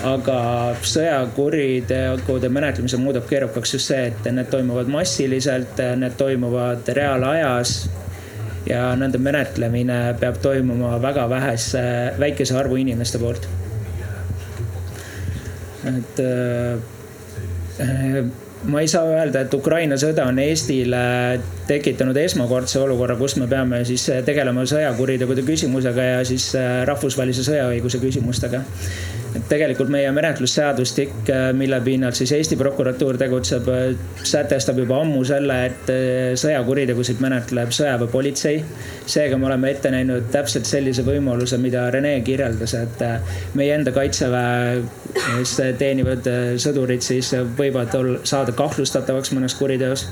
aga 0.05 0.39
sõjakuritegude 0.85 2.49
menetlemise 2.53 3.01
muudab 3.01 3.29
keerukaks 3.29 3.77
just 3.77 3.93
see, 3.93 4.09
et 4.11 4.33
need 4.33 4.49
toimuvad 4.53 4.91
massiliselt, 4.93 5.81
need 6.01 6.17
toimuvad 6.21 6.89
reaalajas 6.97 7.77
ja 8.69 8.95
nende 8.97 9.19
menetlemine 9.21 9.99
peab 10.21 10.41
toimuma 10.43 10.97
väga 11.03 11.29
vähese, 11.31 11.83
väikese 12.21 12.57
arvu 12.59 12.79
inimeste 12.81 13.19
poolt. 13.23 13.49
et 15.85 16.21
äh, 16.25 16.79
ma 18.65 18.81
ei 18.81 18.89
saa 18.89 19.05
öelda, 19.05 19.43
et 19.45 19.55
Ukraina 19.55 19.99
sõda 20.01 20.25
on 20.31 20.39
Eestile 20.41 21.03
tekitanud 21.69 22.17
esmakordse 22.17 22.81
olukorra, 22.81 23.19
kus 23.21 23.37
me 23.37 23.49
peame 23.51 23.83
siis 23.85 24.07
tegelema 24.25 24.65
sõjakuritegude 24.69 25.45
küsimusega 25.45 26.09
ja 26.09 26.25
siis 26.25 26.51
äh, 26.57 26.81
rahvusvahelise 26.89 27.45
sõjaõiguse 27.45 28.01
küsimustega 28.01 28.65
et 29.35 29.47
tegelikult 29.51 29.91
meie 29.91 30.11
menetlusseadustik, 30.15 31.15
äh, 31.31 31.49
mille 31.57 31.81
pinnalt 31.85 32.15
siis 32.19 32.33
Eesti 32.37 32.57
prokuratuur 32.57 33.19
tegutseb, 33.19 33.69
äh, 33.69 33.97
sätestab 34.23 34.79
juba 34.79 35.01
ammu 35.03 35.25
selle, 35.27 35.57
et 35.71 35.91
äh, 35.91 36.35
sõjakuritegusid 36.39 37.23
menetleb 37.23 37.75
sõjaväepolitsei. 37.75 38.63
seega 39.07 39.39
me 39.39 39.49
oleme 39.51 39.71
ette 39.75 39.91
näinud 39.91 40.31
täpselt 40.33 40.69
sellise 40.71 41.03
võimaluse, 41.07 41.59
mida 41.59 41.89
Rene 41.91 42.15
kirjeldas, 42.25 42.75
et 42.79 43.03
meie 43.59 43.75
enda 43.75 43.93
kaitseväes 43.93 45.57
teenivad 45.79 46.29
sõdurid 46.63 47.03
siis 47.03 47.33
võivad 47.59 47.95
olla, 47.99 48.23
saada 48.25 48.55
kahtlustatavaks 48.57 49.35
mõnes 49.35 49.59
kuriteos. 49.59 50.07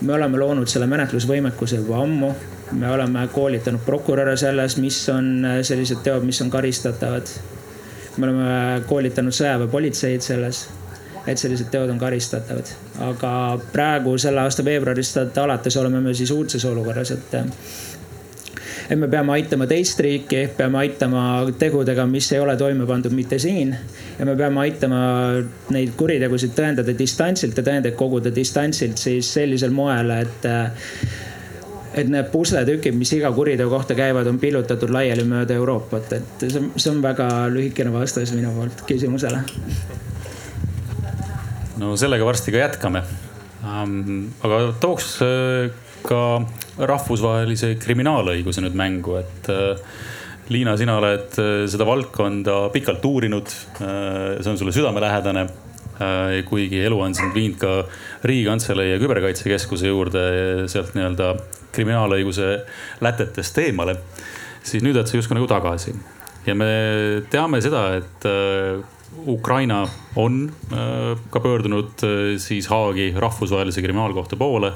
me 0.00 0.14
oleme 0.14 0.38
loonud 0.38 0.70
selle 0.70 0.86
menetlusvõimekuse 0.86 1.82
juba 1.82 2.02
ammu 2.02 2.32
me 2.72 2.90
oleme 2.90 3.28
koolitanud 3.32 3.80
prokuröre 3.84 4.36
selles, 4.36 4.76
mis 4.76 5.08
on 5.08 5.46
sellised 5.62 6.02
teod, 6.04 6.24
mis 6.24 6.40
on 6.44 6.50
karistatavad 6.50 7.30
me 8.18 8.26
oleme 8.26 8.82
koolitanud 8.88 9.34
sõjaväepolitseid 9.34 10.24
selles, 10.24 10.64
et 11.28 11.38
sellised 11.38 11.70
teod 11.70 11.90
on 11.92 12.00
karistatavad. 12.00 12.72
aga 13.04 13.32
praegu 13.72 14.16
selle 14.18 14.42
aasta 14.42 14.64
veebruarist 14.64 15.38
alates 15.38 15.76
oleme 15.76 16.00
me 16.00 16.14
siis 16.14 16.30
uudses 16.34 16.64
olukorras, 16.64 17.10
et 17.14 17.36
et 18.88 18.96
me 18.96 19.08
peame 19.08 19.32
aitama 19.36 19.66
teist 19.68 20.00
riiki, 20.00 20.46
peame 20.56 20.78
aitama 20.80 21.22
tegudega, 21.60 22.06
mis 22.08 22.30
ei 22.32 22.40
ole 22.40 22.56
toime 22.56 22.86
pandud 22.88 23.12
mitte 23.12 23.38
siin. 23.38 23.76
ja 24.18 24.26
me 24.26 24.36
peame 24.36 24.60
aitama 24.60 25.00
neid 25.70 25.94
kuritegusid 25.96 26.56
tõendada 26.56 26.94
distantsilt 26.98 27.56
ja 27.56 27.62
tõendeid 27.62 27.96
koguda 27.96 28.32
distantsilt 28.34 28.98
siis 28.98 29.32
sellisel 29.34 29.70
moel, 29.70 30.10
et 30.10 30.48
et 31.98 32.10
need 32.10 32.30
pusletükid, 32.32 32.96
mis 32.98 33.12
iga 33.16 33.30
kuriteo 33.34 33.68
kohta 33.70 33.96
käivad, 33.98 34.28
on 34.30 34.38
pillutatud 34.42 34.92
laiali 34.94 35.24
mööda 35.28 35.56
Euroopat, 35.58 36.12
et 36.18 36.44
see 36.46 36.60
on, 36.60 36.70
see 36.76 36.92
on 36.92 37.02
väga 37.04 37.28
lühikene 37.52 37.92
vastus 37.94 38.32
minu 38.36 38.52
poolt 38.56 38.84
küsimusele. 38.88 39.42
no 41.78 41.96
sellega 41.96 42.26
varsti 42.26 42.54
ka 42.54 42.64
jätkame. 42.64 43.02
aga 43.62 44.60
tooks 44.80 45.16
äh, 45.26 45.70
ka 46.06 46.22
rahvusvahelise 46.78 47.74
kriminaalõiguse 47.82 48.62
nüüd 48.64 48.78
mängu, 48.78 49.18
et 49.22 49.50
äh, 49.52 49.80
Liina, 50.48 50.78
sina 50.80 50.94
oled 50.96 51.34
äh, 51.42 51.64
seda 51.68 51.84
valdkonda 51.84 52.68
pikalt 52.72 53.04
uurinud. 53.04 53.48
see 53.78 54.50
on 54.50 54.58
sulle 54.58 54.72
südamelähedane. 54.72 55.48
Kuigi 56.48 56.82
elu 56.86 57.00
on 57.02 57.14
sind 57.16 57.34
viinud 57.34 57.58
ka 57.58 57.72
Riigikantselei 58.28 58.92
ja 58.92 59.00
Küberkaitsekeskuse 59.02 59.90
juurde, 59.90 60.22
sealt 60.70 60.94
nii-öelda 60.94 61.32
kriminaalõiguse 61.74 62.52
lätetest 63.04 63.58
eemale. 63.64 63.96
siis 64.62 64.82
nüüd 64.84 64.96
oled 64.96 65.08
sa 65.08 65.16
justkui 65.16 65.38
nagu 65.38 65.48
tagasi 65.50 65.94
ja 66.46 66.54
me 66.54 66.70
teame 67.30 67.60
seda, 67.64 67.96
et 67.98 68.26
Ukraina 69.26 69.82
on 70.16 70.46
ka 71.30 71.40
pöördunud 71.40 72.06
siis 72.38 72.68
Haagi 72.68 73.12
rahvusvahelise 73.16 73.82
kriminaalkohtu 73.82 74.36
poole 74.36 74.72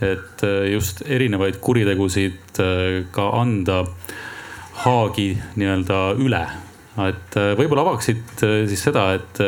et 0.00 0.42
äh, 0.44 0.72
just 0.72 1.02
erinevaid 1.06 1.60
kuritegusid 1.60 2.60
äh, 2.60 3.04
ka 3.12 3.30
anda 3.40 3.84
Haagi 4.80 5.34
nii-öelda 5.60 6.00
üle. 6.20 6.44
et 7.04 7.36
äh, 7.36 7.52
võib-olla 7.58 7.84
avaksid 7.86 8.40
siis 8.40 8.82
seda, 8.88 9.10
et 9.18 9.42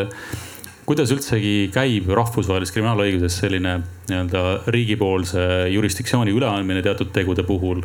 kuidas 0.92 1.08
üldsegi 1.14 1.70
käib 1.72 2.10
rahvusvahelises 2.12 2.74
kriminaalõiguses 2.74 3.38
selline 3.40 3.78
nii-öelda 4.10 4.42
riigipoolse 4.74 5.44
jurisdiktsiooni 5.72 6.34
üleandmine 6.36 6.82
teatud 6.84 7.08
tegude 7.16 7.46
puhul 7.48 7.80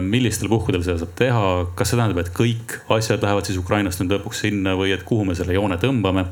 millistel 0.00 0.48
puhkudel 0.48 0.80
seda 0.80 1.02
saab 1.02 1.12
teha, 1.18 1.42
kas 1.76 1.90
see 1.90 1.98
tähendab, 2.00 2.22
et 2.22 2.32
kõik 2.32 2.78
asjad 2.96 3.20
lähevad 3.20 3.44
siis 3.44 3.58
Ukrainast 3.60 4.00
nüüd 4.00 4.14
lõpuks 4.14 4.40
sinna 4.46 4.72
või 4.80 4.94
et 4.96 5.04
kuhu 5.04 5.28
me 5.28 5.36
selle 5.36 5.52
joone 5.58 5.76
tõmbame? 5.82 6.24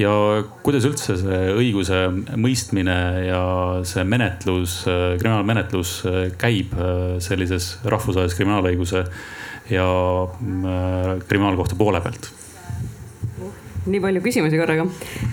ja 0.00 0.10
kuidas 0.66 0.88
üldse 0.88 1.14
see 1.20 1.40
õiguse 1.52 2.02
mõistmine 2.40 2.98
ja 3.28 3.42
see 3.86 4.02
menetlus, 4.08 4.80
kriminaalmenetlus 4.88 5.98
käib 6.42 6.74
äh, 6.74 7.18
sellises 7.22 7.76
rahvusvahelises 7.84 8.38
kriminaalõiguse 8.40 9.04
ja 9.70 9.88
äh, 10.26 11.18
kriminaalkohtu 11.28 11.78
poole 11.78 12.02
pealt? 12.02 12.32
Nii 13.82 13.98
palju 14.02 14.20
küsimusi 14.22 14.58
korraga. 14.60 14.84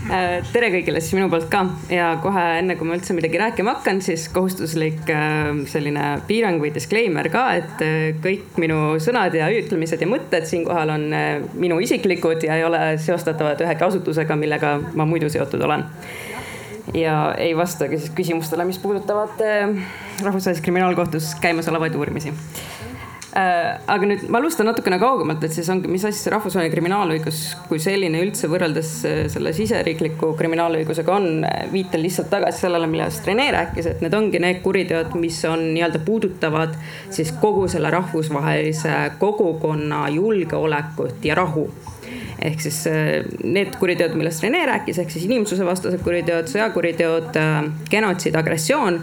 Äh, 0.10 0.39
tere 0.53 0.72
kõigile 0.74 1.01
siis 1.03 1.13
minu 1.18 1.27
poolt 1.29 1.50
ka. 1.51 1.62
Ja 1.94 2.10
kohe 2.24 2.46
enne 2.60 2.75
kui 2.79 2.88
ma 2.89 2.96
üldse 2.98 3.13
midagi 3.18 3.38
rääkima 3.41 3.75
hakkan, 3.77 4.01
siis 4.06 4.25
kohustuslik 4.34 5.10
äh, 5.13 5.51
selline 5.70 6.06
piirang 6.29 6.58
või 6.62 6.72
disclaimer 6.74 7.29
ka, 7.34 7.44
et 7.60 7.84
äh, 7.86 8.00
kõik 8.24 8.58
minu 8.62 8.98
sõnad 9.03 9.38
ja 9.38 9.51
ütlemised 9.53 10.01
ja 10.01 10.10
mõtted 10.10 10.50
siinkohal 10.50 10.96
on 10.96 11.06
minu 11.60 11.77
isiklikud 11.84 12.48
ja 12.48 12.58
ei 12.58 12.65
ole 12.65 12.82
seostatavad 13.01 13.62
ühegi 13.65 13.86
asutusega, 13.86 14.38
millega 14.39 14.77
ma 14.98 15.06
muidu 15.10 15.29
seotud 15.29 15.62
olen. 15.70 15.86
Ja 16.98 17.36
ei 17.38 17.53
vastagi 17.53 18.00
siis 18.01 18.13
küsimustele, 18.18 18.65
mis 18.65 18.79
puudutavad 18.82 19.38
rahvusvahelises 19.38 20.63
kriminaalkohtus 20.65 21.36
käimasolevaid 21.44 21.93
uurimisi 22.00 22.34
aga 23.36 24.08
nüüd 24.10 24.24
ma 24.32 24.39
alustan 24.39 24.65
natukene 24.70 24.98
kaugemalt, 25.02 25.44
et 25.46 25.54
siis 25.54 25.68
ongi, 25.70 25.89
mis 25.92 26.06
asi 26.08 26.18
see 26.18 26.32
rahvusvaheline 26.34 26.74
kriminaalõigus 26.74 27.42
kui 27.70 27.78
selline 27.82 28.24
üldse 28.24 28.50
võrreldes 28.50 28.94
äh, 29.06 29.20
selle 29.30 29.54
siseriikliku 29.54 30.32
kriminaalõigusega 30.39 31.13
on. 31.13 31.46
viitan 31.70 32.02
lihtsalt 32.02 32.32
tagasi 32.34 32.65
sellele, 32.65 32.89
millest 32.89 33.28
Rene 33.30 33.50
rääkis, 33.54 33.92
et 33.92 34.02
need 34.02 34.18
ongi 34.18 34.42
need 34.42 34.63
kuriteod, 34.65 35.13
mis 35.22 35.38
on 35.46 35.68
nii-öelda 35.76 36.02
puudutavad 36.06 36.74
siis 37.13 37.32
kogu 37.42 37.68
selle 37.70 37.94
rahvusvahelise 37.94 38.96
kogukonna 39.22 40.08
julgeolekut 40.15 41.30
ja 41.30 41.38
rahu 41.38 41.68
ehk 42.42 42.62
siis 42.63 42.80
äh, 42.88 43.26
need 43.44 43.76
kuriteod, 43.80 44.15
millest 44.18 44.44
Rene 44.44 44.62
rääkis, 44.70 45.00
ehk 45.02 45.12
siis 45.12 45.26
inimsusevastased 45.28 46.04
kuriteod, 46.06 46.48
sõjakuriteod, 46.52 47.36
äh, 47.39 47.60
genotsiid, 47.92 48.38
agressioon. 48.39 49.02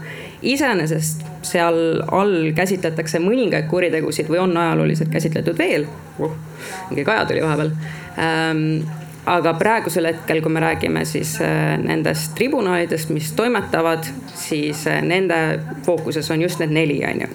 Iseenesest 0.53 1.25
seal 1.47 1.79
all 2.13 2.53
käsitletakse 2.57 3.21
mõningaid 3.23 3.69
kuritegusid 3.71 4.31
või 4.33 4.43
on 4.43 4.57
ajalooliselt 4.57 5.11
käsitletud 5.13 5.59
veel 5.59 5.89
uh,. 6.19 6.37
mingi 6.91 7.05
kaja 7.07 7.27
tuli 7.27 7.43
vahepeal 7.45 7.73
ähm, 8.23 8.63
aga 9.27 9.57
praegusel 9.59 10.07
hetkel, 10.07 10.41
kui 10.43 10.53
me 10.55 10.63
räägime 10.63 11.05
siis 11.05 11.37
äh, 11.43 11.75
nendest 11.83 12.35
tribunalidest, 12.39 13.11
mis 13.11 13.33
toimetavad, 13.35 14.07
siis 14.35 14.87
nende 15.03 15.61
fookuses 15.87 16.31
on 16.31 16.47
just 16.47 16.63
need 16.63 16.75
neli, 16.75 17.01
on 17.07 17.27
ju 17.27 17.35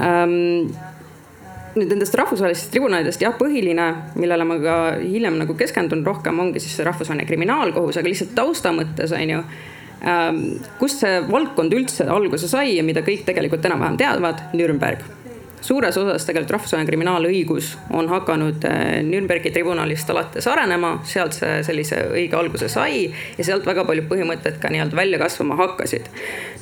ähm, 0.00 0.70
nüüd 1.76 1.92
nendest 1.92 2.14
rahvusvahelistest 2.18 2.72
tribunalidest 2.74 3.22
jah, 3.22 3.34
põhiline, 3.38 3.86
millele 4.18 4.46
ma 4.46 4.56
ka 4.62 4.76
hiljem 5.02 5.38
nagu 5.40 5.54
keskendun 5.58 6.02
rohkem, 6.06 6.40
ongi 6.42 6.62
siis 6.62 6.74
see 6.78 6.86
rahvusvaheline 6.86 7.28
kriminaalkohus, 7.28 8.00
aga 8.00 8.10
lihtsalt 8.10 8.34
tausta 8.38 8.72
mõttes 8.74 9.14
on 9.16 9.36
ju. 9.36 9.42
Kust 10.80 11.02
see 11.04 11.20
valdkond 11.28 11.74
üldse 11.76 12.08
alguse 12.08 12.48
sai 12.48 12.76
ja 12.78 12.84
mida 12.86 13.04
kõik 13.04 13.26
tegelikult 13.28 13.66
enam-vähem 13.68 13.98
teavad, 14.00 14.44
Nürnberg. 14.56 15.02
Suures 15.60 15.96
osas 16.00 16.24
tegelikult 16.24 16.54
rahvusvaheline 16.54 16.88
kriminaalõigus 16.88 17.74
on 17.92 18.08
hakanud 18.08 18.64
äh, 18.64 19.02
Nürnbergi 19.04 19.52
tribunalist 19.52 20.08
alates 20.08 20.48
arenema, 20.48 20.94
sealt 21.04 21.36
see 21.36 21.58
sellise 21.66 21.98
õige 22.14 22.38
alguse 22.38 22.70
sai 22.72 23.02
ja 23.10 23.44
sealt 23.44 23.68
väga 23.68 23.84
paljud 23.84 24.08
põhimõtted 24.08 24.56
ka 24.62 24.72
nii-öelda 24.72 24.96
välja 24.96 25.20
kasvama 25.20 25.60
hakkasid. 25.60 26.08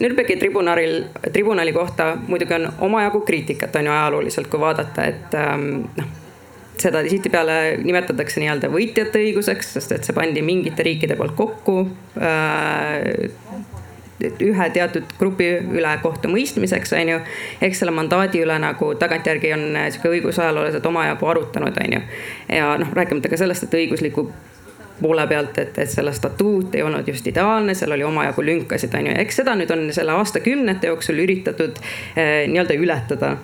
Nürnbergi 0.03 0.41
tribunalil, 0.43 1.05
tribunali 1.31 1.77
kohta 1.77 2.17
muidugi 2.27 2.59
on 2.59 2.73
omajagu 2.91 3.23
kriitikat 3.29 3.79
on 3.79 3.87
ju 3.87 3.95
ajalooliselt, 3.95 4.51
kui 4.51 4.67
vaadata, 4.67 5.07
et 5.13 5.39
ähm, 5.39 5.85
noh 5.95 6.18
seda 6.83 7.03
tihtipeale 7.07 7.59
nimetatakse 7.83 8.43
nii-öelda 8.43 8.71
võitjate 8.73 9.23
õiguseks, 9.25 9.75
sest 9.77 9.95
et 9.97 10.09
see 10.09 10.17
pandi 10.17 10.43
mingite 10.45 10.87
riikide 10.87 11.17
poolt 11.19 11.37
kokku 11.39 11.81
äh, 12.23 13.31
ühe 14.19 14.67
teatud 14.75 15.07
grupi 15.19 15.47
üle 15.79 15.93
kohtumõistmiseks, 16.03 16.93
on 16.99 17.13
ju. 17.13 17.19
eks 17.63 17.83
selle 17.83 17.95
mandaadi 17.95 18.43
üle 18.43 18.57
nagu 18.63 18.91
tagantjärgi 18.99 19.53
on 19.55 19.67
sihuke 19.95 20.11
õigusajaloolased 20.17 20.87
omajagu 20.91 21.31
arutanud, 21.31 21.79
on 21.85 21.99
ju. 21.99 22.05
ja 22.59 22.73
noh, 22.83 22.91
rääkimata 22.99 23.31
ka 23.31 23.39
sellest, 23.41 23.69
et 23.69 23.79
õigusliku 23.79 24.29
poole 25.01 25.27
pealt, 25.31 25.59
et, 25.59 25.79
et 25.79 25.91
selle 25.91 26.13
statuut 26.17 26.75
ei 26.75 26.83
olnud 26.83 27.09
just 27.09 27.27
ideaalne, 27.27 27.75
seal 27.79 27.95
oli 27.95 28.07
omajagu 28.07 28.45
lünkasid, 28.45 28.95
on 28.99 29.11
ju, 29.11 29.15
eks 29.25 29.41
seda 29.43 29.55
nüüd 29.59 29.71
on 29.75 29.87
selle 29.95 30.17
aastakümnete 30.19 30.91
jooksul 30.91 31.23
üritatud 31.25 31.79
eh, 32.17 32.45
nii-öelda 32.51 32.77
ületada. 32.79 33.37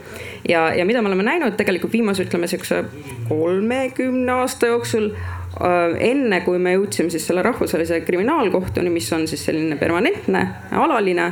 ja, 0.49 0.67
ja 0.75 0.85
mida 0.85 1.03
me 1.03 1.13
oleme 1.13 1.27
näinud 1.27 1.57
tegelikult 1.57 1.93
viimase, 1.93 2.27
ütleme 2.27 2.51
sihukese 2.51 2.85
kolmekümne 3.29 4.33
aasta 4.33 4.73
jooksul 4.73 5.13
Äh, 5.55 5.93
enne 6.11 6.41
kui 6.43 6.59
me 6.59 6.73
jõudsime 6.75 7.13
siis 7.15 7.29
selle 7.29 7.43
rahvusvahelise 7.47 8.01
kriminaalkohtuni, 8.03 8.91
mis 8.91 9.07
on 9.15 9.29
siis 9.31 9.45
selline 9.47 9.77
permanentne, 9.79 10.41
alaline, 10.75 11.29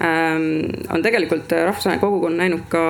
ähm, 0.00 0.46
on 0.88 1.04
tegelikult 1.04 1.52
rahvusvaheline 1.52 2.00
kogukond 2.00 2.40
näinud 2.40 2.64
ka 2.72 2.84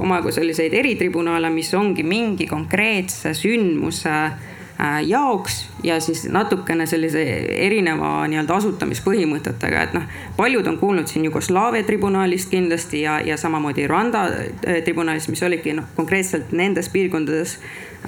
omajagu 0.00 0.32
selliseid 0.32 0.72
eritribunale, 0.80 1.50
mis 1.52 1.74
ongi 1.76 2.06
mingi 2.08 2.48
konkreetse 2.48 3.34
sündmuse 3.36 4.14
jaoks 5.04 5.58
ja 5.84 5.98
siis 6.00 6.22
natukene 6.32 6.86
sellise 6.88 7.20
erineva 7.66 8.24
nii-öelda 8.30 8.54
asutamispõhimõtetega, 8.56 9.82
et 9.82 9.96
noh, 9.96 10.06
paljud 10.38 10.66
on 10.70 10.78
kuulnud 10.80 11.10
siin 11.10 11.26
Jugoslaavia 11.28 11.84
tribunalist 11.84 12.48
kindlasti 12.50 13.02
ja, 13.04 13.18
ja 13.20 13.36
samamoodi 13.36 13.84
Rwanda 13.90 14.24
äh, 14.30 14.80
tribunalist, 14.86 15.28
mis 15.28 15.42
oligi 15.44 15.76
noh, 15.76 15.90
konkreetselt 15.96 16.54
nendes 16.56 16.88
piirkondades 16.88 17.58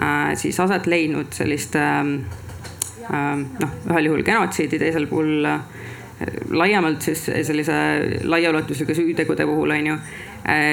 Äh, 0.01 0.37
siis 0.37 0.61
aset 0.61 0.87
leidnud 0.89 1.35
sellist 1.37 1.75
ähm, 1.77 2.15
noh, 3.61 3.73
ühel 3.91 4.07
juhul 4.09 4.23
genotsiidi, 4.25 4.79
teisel 4.81 5.05
puhul 5.11 5.45
äh, 5.45 5.59
laiemalt 6.49 7.05
siis 7.05 7.27
sellise 7.29 7.75
laiaulatusega 8.25 8.97
süütegude 8.97 9.45
puhul 9.51 9.75
on 9.77 9.91
ju. 9.91 9.97
äh, 9.99 10.32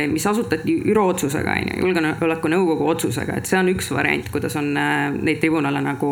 mis 0.10 0.28
asutati 0.28 0.80
ÜRO 0.90 1.04
otsusega, 1.14 1.54
on 1.60 1.68
ju, 1.70 1.82
julgeolekunõukogu 1.84 2.88
otsusega, 2.90 3.36
et 3.38 3.50
see 3.50 3.60
on 3.60 3.70
üks 3.70 3.92
variant, 3.94 4.30
kuidas 4.34 4.56
on 4.58 4.72
neid 4.74 5.38
tribunale 5.42 5.82
nagu 5.86 6.10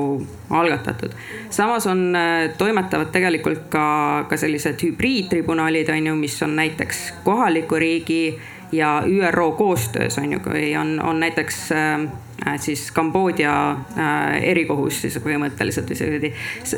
algatatud. 0.53 1.15
samas 1.49 1.87
on, 1.89 2.03
toimetavad 2.57 3.09
tegelikult 3.15 3.65
ka, 3.73 3.87
ka 4.29 4.37
sellised 4.37 4.83
hübriidtribunalid, 4.85 5.89
on 5.89 6.11
ju, 6.11 6.15
mis 6.19 6.37
on 6.45 6.55
näiteks 6.59 7.01
kohaliku 7.25 7.81
riigi 7.81 8.37
ja 8.71 9.01
ÜRO 9.07 9.51
koostöös 9.57 10.17
on 10.17 10.31
ju, 10.33 10.39
kui 10.39 10.75
on, 10.77 10.99
on 11.03 11.19
näiteks 11.19 11.71
siis 12.61 12.87
Kambodža 12.95 13.53
erikohus 14.45 15.01
siis 15.01 15.17
põhimõtteliselt 15.23 15.89
või 15.91 15.99
sellised 15.99 16.77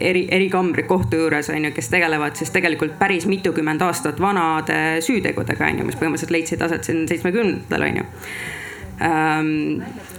eri, 0.00 0.26
erikambrid 0.30 0.88
kohtu 0.90 1.22
juures 1.22 1.50
on 1.52 1.68
ju, 1.68 1.72
kes 1.76 1.90
tegelevad 1.92 2.38
siis 2.38 2.52
tegelikult 2.54 2.98
päris 3.00 3.26
mitukümmend 3.30 3.82
aastat 3.86 4.20
vanade 4.20 5.00
süütegudega 5.04 5.68
on 5.70 5.82
ju, 5.82 5.90
mis 5.90 6.00
põhimõtteliselt 6.00 6.36
leidsid 6.36 6.64
aset 6.66 6.88
siin 6.88 7.06
seitsmekümnendatel 7.10 7.88
on 7.88 8.02
ju 8.02 8.08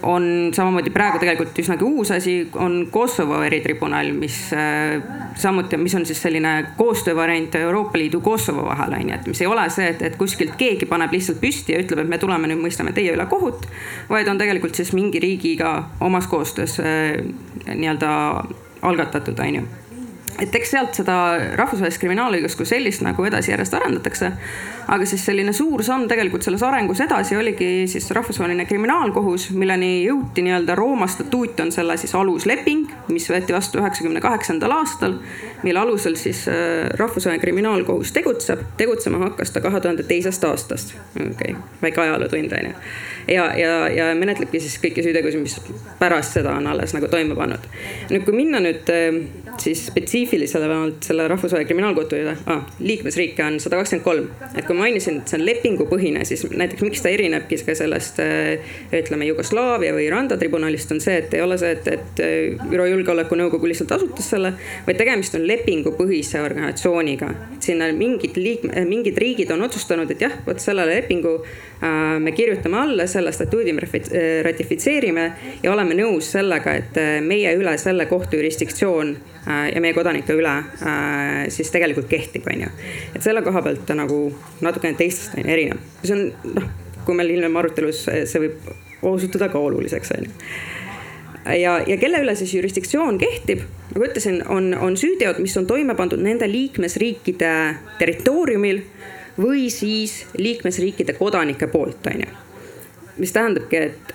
on 0.03 0.23
samamoodi 0.53 0.89
praegu 0.89 1.19
tegelikult 1.21 1.59
üsnagi 1.61 1.85
uus 1.85 2.11
asi, 2.15 2.35
on 2.57 2.87
Kosovo 2.91 3.41
eritribunal, 3.45 4.09
mis 4.17 4.37
äh, 4.57 5.01
samuti, 5.37 5.77
mis 5.77 5.95
on 5.95 6.05
siis 6.05 6.21
selline 6.21 6.53
koostöövariant 6.77 7.55
Euroopa 7.55 7.99
Liidu 8.01 8.21
Kosovo 8.21 8.65
vahel 8.65 8.95
on 8.97 9.09
ju, 9.09 9.19
et 9.19 9.27
mis 9.29 9.41
ei 9.41 9.47
ole 9.47 9.67
see, 9.69 9.91
et, 9.93 10.01
et 10.01 10.17
kuskilt 10.17 10.57
keegi 10.57 10.89
paneb 10.89 11.13
lihtsalt 11.13 11.41
püsti 11.43 11.75
ja 11.75 11.83
ütleb, 11.83 12.01
et 12.03 12.09
me 12.09 12.17
tuleme 12.21 12.49
nüüd 12.49 12.63
mõistame 12.63 12.95
teie 12.97 13.13
üle 13.13 13.27
kohut. 13.29 13.67
vaid 14.09 14.27
on 14.27 14.41
tegelikult 14.41 14.75
siis 14.75 14.93
mingi 14.97 15.21
riigiga 15.21 15.75
omas 15.99 16.27
koostöös 16.27 16.79
äh, 16.81 17.21
nii-öelda 17.69 18.11
algatatud, 18.81 19.39
on 19.39 19.61
ju 19.61 19.69
et 20.41 20.55
eks 20.55 20.71
sealt 20.73 20.97
seda 20.97 21.15
rahvusvahelist 21.59 22.01
kriminaalõigust 22.01 22.57
kui 22.57 22.69
sellist 22.69 23.03
nagu 23.05 23.25
edasi 23.27 23.51
järjest 23.53 23.75
arendatakse. 23.77 24.31
Aga 24.87 25.05
siis 25.05 25.25
selline 25.25 25.53
suur 25.53 25.83
samm 25.85 26.07
tegelikult 26.09 26.45
selles 26.45 26.63
arengus 26.65 27.01
edasi 27.03 27.37
oligi 27.37 27.87
siis 27.91 28.09
rahvusvaheline 28.15 28.65
kriminaalkohus, 28.69 29.49
milleni 29.57 29.91
jõuti 30.05 30.43
nii-öelda 30.45 30.75
Rooma 30.75 31.07
statuut 31.11 31.59
on 31.63 31.71
selle 31.71 31.97
siis 32.01 32.15
alusleping, 32.17 32.89
mis 33.13 33.29
võeti 33.31 33.55
vastu 33.55 33.81
üheksakümne 33.81 34.21
kaheksandal 34.23 34.77
aastal. 34.79 35.17
mille 35.63 35.79
alusel 35.79 36.15
siis 36.15 36.47
äh, 36.49 36.89
rahvusvaheline 36.97 37.41
kriminaalkohus 37.41 38.11
tegutseb, 38.11 38.59
tegutsema 38.77 39.21
hakkas 39.27 39.51
ta 39.51 39.61
kahe 39.61 39.79
tuhande 39.79 40.03
teisest 40.03 40.43
aastast. 40.43 40.95
okei 41.15 41.31
okay., 41.31 41.55
väike 41.81 42.01
ajalootund 42.01 42.51
on 42.59 42.71
ju 42.71 42.73
ja, 43.27 43.45
ja, 43.57 43.87
ja 43.89 44.09
menetlebki 44.15 44.59
siis 44.61 44.77
kõiki 44.81 45.03
süütegusid, 45.05 45.41
mis 45.43 45.57
pärast 45.99 46.37
seda 46.37 46.55
on 46.57 46.67
alles 46.67 46.93
nagu 46.95 47.09
toime 47.11 47.35
pannud. 47.37 47.65
nüüd, 48.09 48.25
kui 48.25 48.35
minna 48.35 48.61
nüüd 48.63 48.89
äh, 48.91 49.19
siis 49.61 49.85
spetsiifilisemalt 49.91 51.05
selle 51.07 51.27
rahvusvahelise 51.31 51.69
kriminaalkohtu 51.69 52.19
üle 52.21 52.35
ah,, 52.51 52.65
liikmesriike 52.79 53.45
on 53.45 53.59
sada 53.63 53.81
kakskümmend 53.81 54.05
kolm. 54.05 54.29
et 54.55 54.65
kui 54.67 54.77
mainisin, 54.81 55.21
et 55.21 55.31
see 55.31 55.39
on 55.39 55.45
lepingupõhine, 55.47 56.25
siis 56.27 56.43
näiteks 56.49 56.85
miks 56.85 57.03
ta 57.03 57.11
erinebki 57.13 57.59
ka 57.65 57.75
sellest 57.77 58.21
äh, 58.23 58.73
ütleme 58.97 59.27
Jugoslaavia 59.29 59.93
või 59.95 60.09
Randa 60.11 60.37
tribunalist 60.41 60.91
on 60.95 61.01
see, 61.03 61.19
et 61.21 61.33
ei 61.37 61.43
ole 61.45 61.57
see, 61.61 61.73
et, 61.77 61.87
et 61.91 62.23
äh, 62.25 62.69
ÜRO 62.71 62.87
Julgeolekunõukogu 62.91 63.71
lihtsalt 63.71 63.95
asutas 63.97 64.31
selle, 64.33 64.53
vaid 64.87 64.99
tegemist 64.99 65.37
on 65.37 65.47
lepingupõhise 65.47 66.41
organisatsiooniga. 66.43 67.33
sinna 67.61 67.91
mingid 67.95 68.37
liikme, 68.37 68.85
mingid 68.89 69.17
riigid 69.21 69.51
on 69.53 69.67
otsustanud, 69.67 70.11
et 70.11 70.25
jah, 70.27 70.39
vot 70.47 70.59
sellele 70.59 70.99
lepingu 71.01 71.37
Äh, 71.83 72.19
me 72.19 72.31
kirjutame 72.31 72.77
alla, 72.77 73.07
selle 73.07 73.31
statuudi 73.31 73.73
me 73.73 73.81
äh, 73.81 74.43
ratifitseerime 74.45 75.23
ja 75.63 75.71
oleme 75.73 75.95
nõus 75.97 76.27
sellega, 76.31 76.75
et 76.77 76.97
äh, 77.01 77.15
meie 77.25 77.55
üle 77.57 77.73
selle 77.81 78.05
kohtu 78.05 78.37
jurisdiktsioon 78.37 79.15
ja 79.41 79.81
meie 79.81 79.95
kodanike 79.97 80.35
üle 80.37 80.51
siis 81.49 81.71
tegelikult 81.73 82.05
kehtib, 82.05 82.45
on 82.45 82.59
ju. 82.61 82.67
et 83.15 83.23
selle 83.25 83.41
koha 83.41 83.63
pealt 83.65 83.87
ta 83.89 83.95
nagu 83.97 84.19
natukene 84.61 84.97
teistest 84.97 85.37
on 85.37 85.49
erinev. 85.49 85.81
see 86.03 86.15
on 86.17 86.53
noh, 86.57 86.69
kui 87.05 87.17
meil 87.17 87.33
hiljem 87.33 87.57
arutelus 87.57 88.05
see 88.05 88.43
võib 88.45 88.71
osutuda 89.01 89.49
ka 89.49 89.59
oluliseks, 89.59 90.13
on 90.17 90.29
ju 90.29 90.31
ja, 91.45 91.79
ja 91.87 91.97
kelle 91.97 92.21
üle 92.21 92.35
siis 92.37 92.53
jurisdiktsioon 92.53 93.17
kehtib, 93.21 93.63
nagu 93.93 94.05
ütlesin, 94.05 94.41
on, 94.49 94.71
on 94.77 94.97
süüteod, 94.97 95.41
mis 95.41 95.57
on 95.57 95.67
toime 95.69 95.95
pandud 95.97 96.21
nende 96.21 96.47
liikmesriikide 96.49 97.53
territooriumil 97.99 98.83
või 99.41 99.69
siis 99.73 100.25
liikmesriikide 100.37 101.15
kodanike 101.17 101.67
poolt, 101.71 102.05
on 102.13 102.25
ju. 102.25 102.35
mis 103.17 103.33
tähendabki, 103.33 103.77
et 103.77 104.13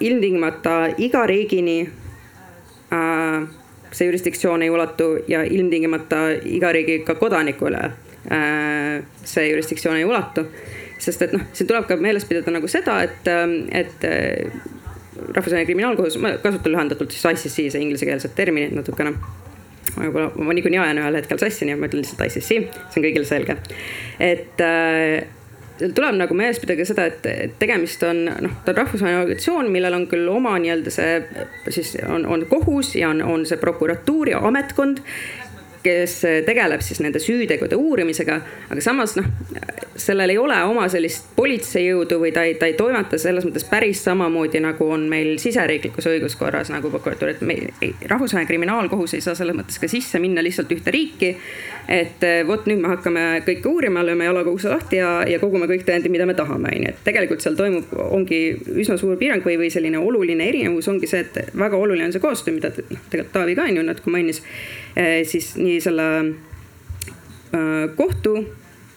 ilmtingimata 0.00 0.94
iga 0.98 1.26
riigini 1.26 1.82
äh, 2.92 3.44
see 3.92 4.08
jurisdiktsioon 4.08 4.62
ei 4.62 4.70
ulatu 4.70 5.16
ja 5.28 5.44
ilmtingimata 5.44 6.26
iga 6.44 6.72
riigi 6.72 6.98
ka 7.06 7.14
kodanikule 7.14 7.90
see 8.24 9.50
jurisdiktsioon 9.50 9.98
ei 10.00 10.04
ulatu. 10.08 10.46
sest 11.04 11.22
et 11.26 11.34
noh, 11.36 11.42
siin 11.52 11.68
tuleb 11.68 11.84
ka 11.88 11.98
meeles 12.00 12.24
pidada 12.24 12.54
nagu 12.54 12.68
seda, 12.70 13.00
et, 13.04 13.26
et 13.76 14.06
äh, 14.08 14.52
rahvusvaheline 15.34 15.66
kriminaalkohus, 15.68 16.16
ma 16.22 16.36
kasutan 16.40 16.72
lühendatult 16.72 17.12
siis 17.12 17.26
ICC, 17.28 17.72
see 17.74 17.82
inglisekeelset 17.82 18.34
terminit 18.38 18.72
natukene 18.72 19.12
võib-olla 19.94 20.30
ma 20.40 20.56
niikuinii 20.56 20.80
ajan 20.80 21.00
ühel 21.02 21.18
hetkel 21.20 21.40
sassi, 21.40 21.66
nii 21.66 21.76
et 21.76 21.80
ma 21.80 21.88
ütlen 21.90 22.02
lihtsalt 22.02 22.24
ICC, 22.26 22.48
see 22.48 23.00
on 23.00 23.04
kõigile 23.04 23.28
selge. 23.28 23.56
et 24.22 24.62
äh, 24.64 25.26
tuleb 25.94 26.18
nagu 26.18 26.36
meeles 26.38 26.60
pidada 26.62 26.86
seda, 26.86 27.06
et 27.10 27.56
tegemist 27.58 28.02
on 28.06 28.24
noh, 28.28 28.58
ta 28.64 28.72
on 28.72 28.80
rahvusvaheline 28.80 29.22
organisatsioon, 29.24 29.70
millel 29.74 29.98
on 29.98 30.06
küll 30.10 30.28
oma 30.30 30.54
nii-öelda 30.62 30.92
see 30.94 31.16
siis 31.74 31.96
on, 32.06 32.26
on 32.30 32.46
kohus 32.50 32.94
ja 32.98 33.10
on, 33.10 33.22
on 33.22 33.46
see 33.48 33.58
prokuratuur 33.60 34.30
ja 34.34 34.42
ametkond 34.46 35.02
kes 35.84 36.20
tegeleb 36.46 36.82
siis 36.84 37.00
nende 37.04 37.20
süütegude 37.22 37.76
uurimisega, 37.76 38.38
aga 38.72 38.84
samas 38.84 39.14
noh, 39.18 39.26
sellel 40.00 40.32
ei 40.32 40.38
ole 40.40 40.56
oma 40.66 40.86
sellist 40.92 41.28
politseijõudu 41.36 42.18
või 42.22 42.32
ta 42.34 42.44
ei, 42.48 42.56
ta 42.58 42.68
ei 42.70 42.76
toimeta 42.78 43.18
selles 43.20 43.44
mõttes 43.46 43.66
päris 43.68 44.00
samamoodi, 44.06 44.62
nagu 44.64 44.88
on 44.96 45.06
meil 45.10 45.34
siseriiklikus 45.42 46.08
õiguskorras 46.10 46.72
nagu 46.72 46.90
prokuratuur, 46.92 47.34
et 47.34 47.44
me, 47.46 47.58
rahvusvaheline 48.10 48.48
kriminaalkohus 48.48 49.16
ei 49.18 49.24
saa 49.24 49.36
selles 49.38 49.56
mõttes 49.56 49.80
ka 49.80 49.90
sisse 49.90 50.20
minna 50.22 50.42
lihtsalt 50.44 50.72
ühte 50.74 50.94
riiki. 50.94 51.34
et 51.88 52.22
vot 52.48 52.64
nüüd 52.64 52.80
me 52.80 52.88
hakkame 52.88 53.22
kõike 53.44 53.68
uurima, 53.68 54.00
lööme 54.06 54.24
jalaga 54.24 54.48
ukse 54.48 54.70
lahti 54.72 54.96
ja, 54.96 55.18
ja 55.28 55.36
kogume 55.38 55.66
kõik 55.68 55.82
tõendid, 55.84 56.08
mida 56.08 56.24
me 56.24 56.32
tahame, 56.34 56.70
on 56.72 56.86
ju, 56.86 56.94
et 56.94 57.02
tegelikult 57.04 57.44
seal 57.44 57.58
toimub, 57.58 57.92
ongi 58.08 58.38
üsna 58.80 58.96
suur 58.96 59.18
piirang 59.20 59.44
või, 59.44 59.58
või 59.60 59.68
selline 59.72 60.00
oluline 60.00 60.48
erinevus 60.48 60.88
ongi 60.88 61.10
see, 61.10 61.20
et 61.26 61.52
väga 61.52 61.76
oluline 61.76 62.08
on 62.08 62.16
see 62.16 62.24
koostöö, 62.24 62.56
mida 62.56 62.72
noh, 62.72 63.04
tegelikult 63.12 63.34
Taavi 63.36 63.58
ka 63.58 63.68
on 63.68 63.76
ju 63.76 63.84
natuke 63.84 64.14
mainis 64.14 64.40
Eh, 64.40 64.83
siis 65.26 65.56
nii 65.56 65.80
selle 65.80 66.04
äh, 66.20 67.96
kohtu 67.96 68.36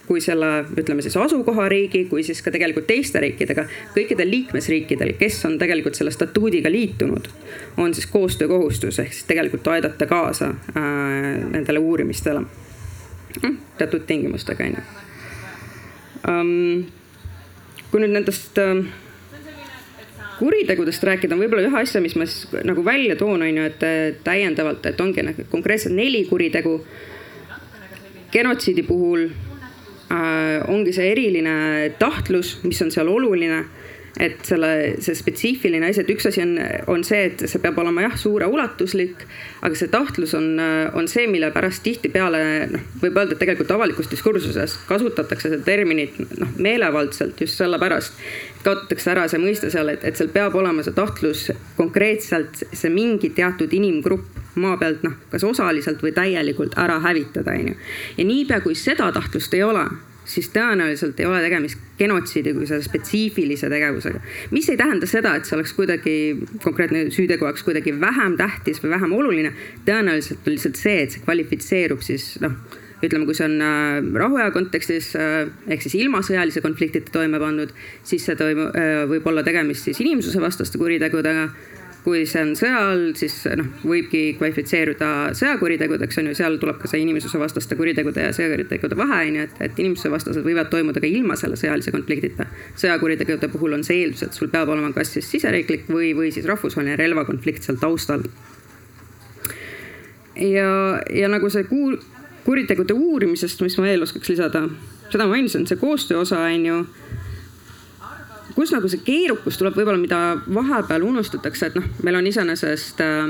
kui 0.08 0.20
selle, 0.24 0.64
ütleme 0.80 1.02
siis 1.04 1.16
asukohariigi, 1.20 2.06
kui 2.08 2.22
siis 2.24 2.40
ka 2.42 2.50
tegelikult 2.50 2.86
teiste 2.88 3.20
riikidega. 3.20 3.66
kõikidel 3.92 4.30
liikmesriikidel, 4.32 5.12
kes 5.20 5.42
on 5.44 5.58
tegelikult 5.60 5.98
selle 5.98 6.12
statuudiga 6.14 6.70
liitunud, 6.72 7.28
on 7.76 7.92
siis 7.94 8.06
koostöökohustus 8.08 8.98
ehk 9.04 9.12
siis 9.12 9.26
tegelikult 9.28 9.68
aidata 9.68 10.06
kaasa 10.08 10.48
äh, 10.48 10.86
nendele 11.50 11.78
uurimistele 11.78 12.40
mm,. 12.40 13.58
teatud 13.78 14.06
tingimustega 14.08 14.64
on 14.64 14.78
ju 14.78 14.86
um,. 16.32 16.86
kui 17.90 18.00
nüüd 18.00 18.16
nendest 18.16 18.58
uh, 18.64 18.80
kuritegudest 20.38 21.04
rääkida, 21.04 21.36
võib-olla 21.38 21.66
ühe 21.66 21.80
asja, 21.82 22.00
mis 22.04 22.14
ma 22.18 22.26
siis 22.28 22.64
nagu 22.66 22.84
välja 22.86 23.16
toon, 23.18 23.42
on 23.42 23.60
ju, 23.60 23.66
et 23.66 24.22
täiendavalt, 24.24 24.86
et 24.86 25.00
ongi 25.02 25.24
nagu 25.26 25.46
konkreetselt 25.50 25.96
neli 25.96 26.24
kuritegu. 26.28 26.78
genotsiidi 28.32 28.82
puhul 28.84 29.22
äh, 30.12 30.68
ongi 30.68 30.92
see 30.92 31.10
eriline 31.10 31.54
tahtlus, 31.98 32.58
mis 32.62 32.82
on 32.82 32.90
seal 32.92 33.08
oluline 33.08 33.64
et 34.18 34.40
selle, 34.46 34.70
see 35.04 35.14
spetsiifiline 35.16 35.90
asi, 35.90 36.02
et 36.02 36.10
üks 36.12 36.26
asi 36.28 36.42
on, 36.42 36.56
on 36.90 37.04
see, 37.06 37.28
et 37.30 37.44
see 37.50 37.60
peab 37.62 37.78
olema 37.78 38.02
jah, 38.06 38.16
suureulatuslik, 38.18 39.22
aga 39.66 39.78
see 39.78 39.90
tahtlus 39.92 40.34
on, 40.38 40.48
on 40.98 41.08
see, 41.10 41.28
mille 41.30 41.50
pärast 41.54 41.84
tihtipeale 41.86 42.40
noh, 42.72 42.86
võib 43.02 43.20
öelda, 43.20 43.36
et 43.36 43.42
tegelikult 43.42 43.70
avalikus 43.76 44.10
diskursuses 44.10 44.78
kasutatakse 44.88 45.52
seda 45.52 45.62
terminit 45.66 46.18
noh, 46.38 46.50
meelevaldselt 46.58 47.38
just 47.44 47.60
sellepärast. 47.60 48.18
kaotatakse 48.64 49.12
ära 49.14 49.28
see 49.30 49.40
mõiste 49.42 49.70
seal, 49.70 49.92
et, 49.94 50.02
et 50.04 50.18
seal 50.18 50.32
peab 50.34 50.56
olema 50.58 50.82
see 50.82 50.96
tahtlus 50.96 51.48
konkreetselt 51.78 52.64
see 52.72 52.90
mingi 52.92 53.30
teatud 53.36 53.72
inimgrupp 53.72 54.44
maa 54.58 54.76
pealt 54.80 55.04
noh, 55.06 55.14
kas 55.30 55.46
osaliselt 55.46 56.02
või 56.02 56.12
täielikult 56.16 56.74
ära 56.80 56.98
hävitada, 57.04 57.54
onju. 57.54 57.78
ja 58.18 58.26
niipea 58.26 58.60
kui 58.64 58.74
seda 58.78 59.12
tahtlust 59.14 59.54
ei 59.54 59.62
ole 59.62 59.86
siis 60.28 60.50
tõenäoliselt 60.54 61.20
ei 61.20 61.28
ole 61.28 61.40
tegemist 61.44 61.80
genotsiidi 61.98 62.52
kui 62.56 62.66
selle 62.68 62.84
spetsiifilise 62.84 63.70
tegevusega. 63.72 64.20
mis 64.54 64.68
ei 64.68 64.76
tähenda 64.80 65.08
seda, 65.10 65.34
et 65.36 65.48
see 65.48 65.56
oleks 65.56 65.72
kuidagi 65.76 66.16
konkreetne 66.64 67.06
süütegu 67.14 67.48
oleks 67.48 67.64
kuidagi 67.66 67.94
vähem 68.00 68.36
tähtis 68.40 68.82
või 68.84 68.92
vähem 68.96 69.14
oluline. 69.16 69.54
tõenäoliselt 69.88 70.44
on 70.46 70.54
lihtsalt 70.54 70.76
see, 70.76 71.00
et 71.02 71.16
see 71.16 71.24
kvalifitseerub 71.24 72.04
siis 72.04 72.36
noh, 72.44 72.54
ütleme, 73.02 73.26
kui 73.28 73.36
see 73.38 73.46
on 73.46 73.56
äh, 73.62 73.98
rahuaja 74.22 74.52
kontekstis 74.54 75.12
äh, 75.18 75.48
ehk 75.70 75.84
siis 75.84 75.96
ilma 76.00 76.22
sõjalise 76.26 76.62
konfliktita 76.64 77.14
toime 77.14 77.40
pandud, 77.42 77.72
siis 78.06 78.26
see 78.26 78.38
toimub, 78.38 78.74
äh, 78.74 79.04
võib 79.10 79.26
olla 79.30 79.44
tegemist 79.46 79.88
siis 79.88 80.00
inimsusevastaste 80.04 80.80
kuritegudega 80.80 81.48
kui 82.08 82.24
see 82.28 82.40
on 82.40 82.54
sõja 82.56 82.78
all, 82.88 83.02
siis 83.18 83.34
noh, 83.58 83.68
võibki 83.84 84.32
kvalifitseeruda 84.38 85.08
sõjakuritegudeks 85.36 86.20
on 86.22 86.30
ju, 86.30 86.36
seal 86.38 86.56
tuleb 86.60 86.78
ka 86.80 86.88
see 86.88 87.02
inimsusevastaste 87.04 87.76
kuritegude 87.76 88.24
ja 88.24 88.34
sõjakuritegude 88.36 88.96
vahe 88.96 89.18
on 89.26 89.38
ju, 89.38 89.46
et, 89.48 89.58
et 89.66 89.82
inimsusevastased 89.84 90.46
võivad 90.46 90.70
toimuda 90.72 91.02
ka 91.04 91.10
ilma 91.10 91.36
selle 91.36 91.58
sõjalise 91.60 91.92
konfliktita. 91.92 92.48
sõjakuritegude 92.80 93.50
puhul 93.52 93.76
on 93.76 93.84
see 93.84 94.00
eeldus, 94.02 94.24
et 94.24 94.38
sul 94.38 94.48
peab 94.52 94.72
olema 94.72 94.92
kas 94.96 95.12
siis 95.18 95.28
siseriiklik 95.28 95.88
või, 95.92 96.14
või 96.16 96.32
siis 96.32 96.48
rahvusvaheline 96.48 96.96
relvakonflikt 97.00 97.68
seal 97.68 97.80
taustal. 97.82 98.24
ja, 100.38 100.70
ja 101.12 101.28
nagu 101.28 101.52
see 101.52 101.68
kuul-, 101.68 102.00
kuritegude 102.48 102.96
uurimisest, 102.96 103.60
mis 103.66 103.76
ma 103.76 103.90
veel 103.90 104.08
oskaks 104.08 104.32
lisada, 104.32 104.64
seda 105.10 105.26
ma 105.26 105.36
mainisin, 105.36 105.68
see 105.68 105.80
koostöö 105.80 106.24
osa 106.24 106.40
on 106.48 106.66
ju 106.72 106.80
kus 108.58 108.72
nagu 108.74 108.88
see 108.90 109.04
keerukus 109.06 109.54
tuleb 109.54 109.76
võib-olla, 109.78 110.00
mida 110.02 110.20
vahepeal 110.50 111.04
unustatakse, 111.06 111.68
et 111.68 111.76
noh, 111.78 111.84
meil 112.02 112.18
on 112.18 112.26
iseenesest 112.26 113.02
äh, 113.04 113.28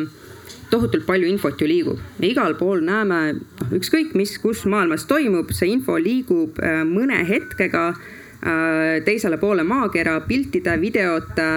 tohutult 0.73 1.05
palju 1.09 1.29
infot 1.29 1.61
ju 1.61 1.69
liigub. 1.69 1.99
me 2.17 2.31
igal 2.31 2.57
pool 2.57 2.81
näeme, 2.85 3.37
noh 3.61 3.75
ükskõik 3.77 4.15
mis, 4.17 4.39
kus 4.41 4.65
maailmas 4.65 5.05
toimub, 5.11 5.53
see 5.53 5.69
info 5.75 5.99
liigub 6.01 6.57
äh, 6.65 6.81
mõne 6.89 7.21
hetkega 7.29 7.83
äh, 7.93 9.05
teisele 9.05 9.37
poole 9.37 9.67
maakera 9.69 10.17
piltide, 10.25 10.79
videote, 10.81 11.51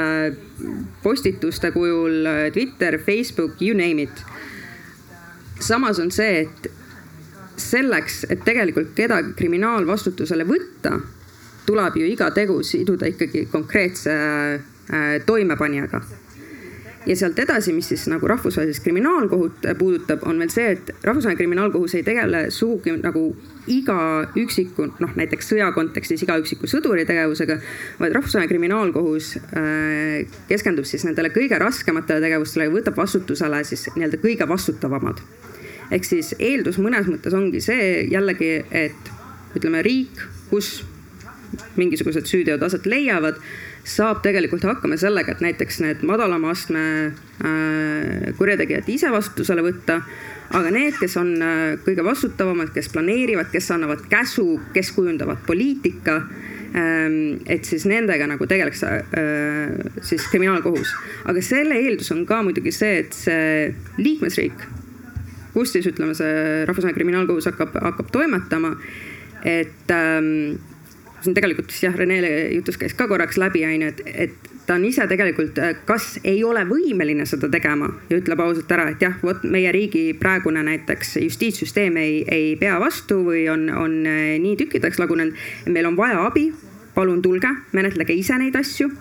postituste 1.03 1.71
kujul, 1.71 2.27
Twitter, 2.51 2.99
Facebook, 2.99 3.55
you 3.63 3.77
name 3.77 4.03
it. 4.03 4.25
samas 5.63 5.99
on 6.03 6.11
see, 6.11 6.43
et 6.43 6.71
selleks, 7.61 8.25
et 8.27 8.43
tegelikult 8.43 8.91
kedagi 8.97 9.31
kriminaalvastutusele 9.39 10.43
võtta, 10.49 10.97
tuleb 11.65 11.97
ju 12.01 12.07
iga 12.09 12.31
tegu 12.31 12.61
siduda 12.63 13.09
ikkagi 13.11 13.45
konkreetse 13.51 14.15
toimepanijaga 15.25 16.01
ja 17.05 17.15
sealt 17.15 17.39
edasi, 17.39 17.73
mis 17.73 17.87
siis 17.89 18.03
nagu 18.11 18.27
rahvusvahelist 18.27 18.83
kriminaalkohut 18.83 19.65
puudutab, 19.77 20.23
on 20.29 20.39
veel 20.41 20.51
see, 20.53 20.67
et 20.75 20.91
rahvusvaheline 21.03 21.39
kriminaalkohus 21.39 21.95
ei 21.97 22.03
tegele 22.05 22.43
sugugi 22.53 22.93
nagu 23.01 23.23
iga 23.73 23.97
üksiku, 24.37 24.87
noh 25.01 25.15
näiteks 25.17 25.51
sõja 25.53 25.71
kontekstis 25.75 26.21
iga 26.25 26.37
üksiku 26.41 26.69
sõduri 26.69 27.05
tegevusega, 27.09 27.57
vaid 27.99 28.17
rahvusvaheline 28.17 28.51
kriminaalkohus 28.51 29.31
äh, 29.41 30.37
keskendub 30.51 30.85
siis 30.89 31.05
nendele 31.07 31.33
kõige 31.33 31.59
raskematele 31.61 32.21
tegevustele 32.27 32.69
ja 32.69 32.75
võtab 32.75 33.01
vastutusele 33.01 33.63
siis 33.67 33.87
nii-öelda 33.95 34.21
kõige 34.21 34.47
vastutavamad. 34.49 35.23
ehk 35.91 36.05
siis 36.05 36.35
eeldus 36.39 36.77
mõnes 36.79 37.09
mõttes 37.09 37.33
ongi 37.35 37.61
see 37.61 38.05
jällegi, 38.11 38.53
et 38.69 39.11
ütleme 39.57 39.81
riik, 39.83 40.21
kus 40.49 40.83
mingisugused 41.75 42.29
süüteod 42.29 42.63
aset 42.63 42.85
leiavad 42.89 43.39
saab 43.87 44.21
tegelikult 44.21 44.63
hakkama 44.65 44.97
sellega, 44.99 45.33
et 45.33 45.41
näiteks 45.41 45.79
need 45.81 46.03
madalama 46.05 46.51
astme 46.53 46.83
äh, 47.07 48.29
kurjategijad 48.37 48.89
ise 48.93 49.09
vastutusele 49.13 49.63
võtta. 49.65 50.01
aga 50.51 50.71
need, 50.73 50.97
kes 50.99 51.15
on 51.17 51.33
äh, 51.41 51.59
kõige 51.85 52.03
vastutavamad, 52.05 52.73
kes 52.75 52.91
planeerivad, 52.93 53.49
kes 53.51 53.71
annavad 53.71 54.03
käsu, 54.11 54.59
kes 54.73 54.91
kujundavad 54.91 55.41
poliitika 55.47 56.21
ähm, 56.75 57.41
et 57.47 57.65
siis 57.65 57.85
nendega 57.89 58.27
nagu 58.27 58.47
tegeleks 58.47 58.83
äh, 58.83 58.99
siis 60.01 60.27
kriminaalkohus. 60.31 60.93
aga 61.25 61.41
selle 61.41 61.79
eeldus 61.81 62.11
on 62.13 62.25
ka 62.29 62.41
muidugi 62.45 62.73
see, 62.75 63.01
et 63.05 63.17
see 63.17 63.71
liikmesriik, 63.97 64.67
kus 65.55 65.73
siis 65.73 65.89
ütleme, 65.89 66.13
see 66.17 66.67
rahvusvaheline 66.67 66.99
kriminaalkohus 66.99 67.49
hakkab, 67.49 67.79
hakkab 67.89 68.13
toimetama, 68.13 68.75
et 69.41 69.89
ähm, 71.21 71.25
siin 71.25 71.35
tegelikult 71.37 71.71
jah, 71.81 71.95
Rene 71.95 72.19
jutus 72.55 72.77
käis 72.81 72.95
ka 72.97 73.07
korraks 73.07 73.37
läbi, 73.37 73.63
onju, 73.65 73.91
et, 73.93 74.01
et 74.05 74.51
ta 74.65 74.75
on 74.75 74.85
ise 74.85 75.05
tegelikult, 75.07 75.57
äh, 75.61 75.75
kas 75.85 76.19
ei 76.23 76.43
ole 76.43 76.63
võimeline 76.69 77.25
seda 77.29 77.49
tegema 77.51 77.89
ja 78.09 78.19
ütleb 78.19 78.41
ausalt 78.41 78.71
ära, 78.71 78.89
et 78.91 79.01
jah, 79.01 79.15
vot 79.23 79.43
meie 79.43 79.71
riigi 79.71 80.11
praegune 80.17 80.63
näiteks 80.65 81.17
justiitssüsteem 81.25 81.97
ei, 82.01 82.21
ei 82.27 82.55
pea 82.59 82.79
vastu 82.81 83.21
või 83.27 83.47
on, 83.51 83.69
on 83.69 83.97
äh, 84.05 84.35
nii 84.41 84.57
tükkideks 84.63 85.01
lagunenud. 85.01 85.37
meil 85.67 85.89
on 85.89 85.97
vaja 85.99 86.25
abi, 86.25 86.51
palun 86.95 87.21
tulge, 87.21 87.49
menetlege 87.71 88.13
ise 88.17 88.37
neid 88.41 88.55
asju 88.55 88.91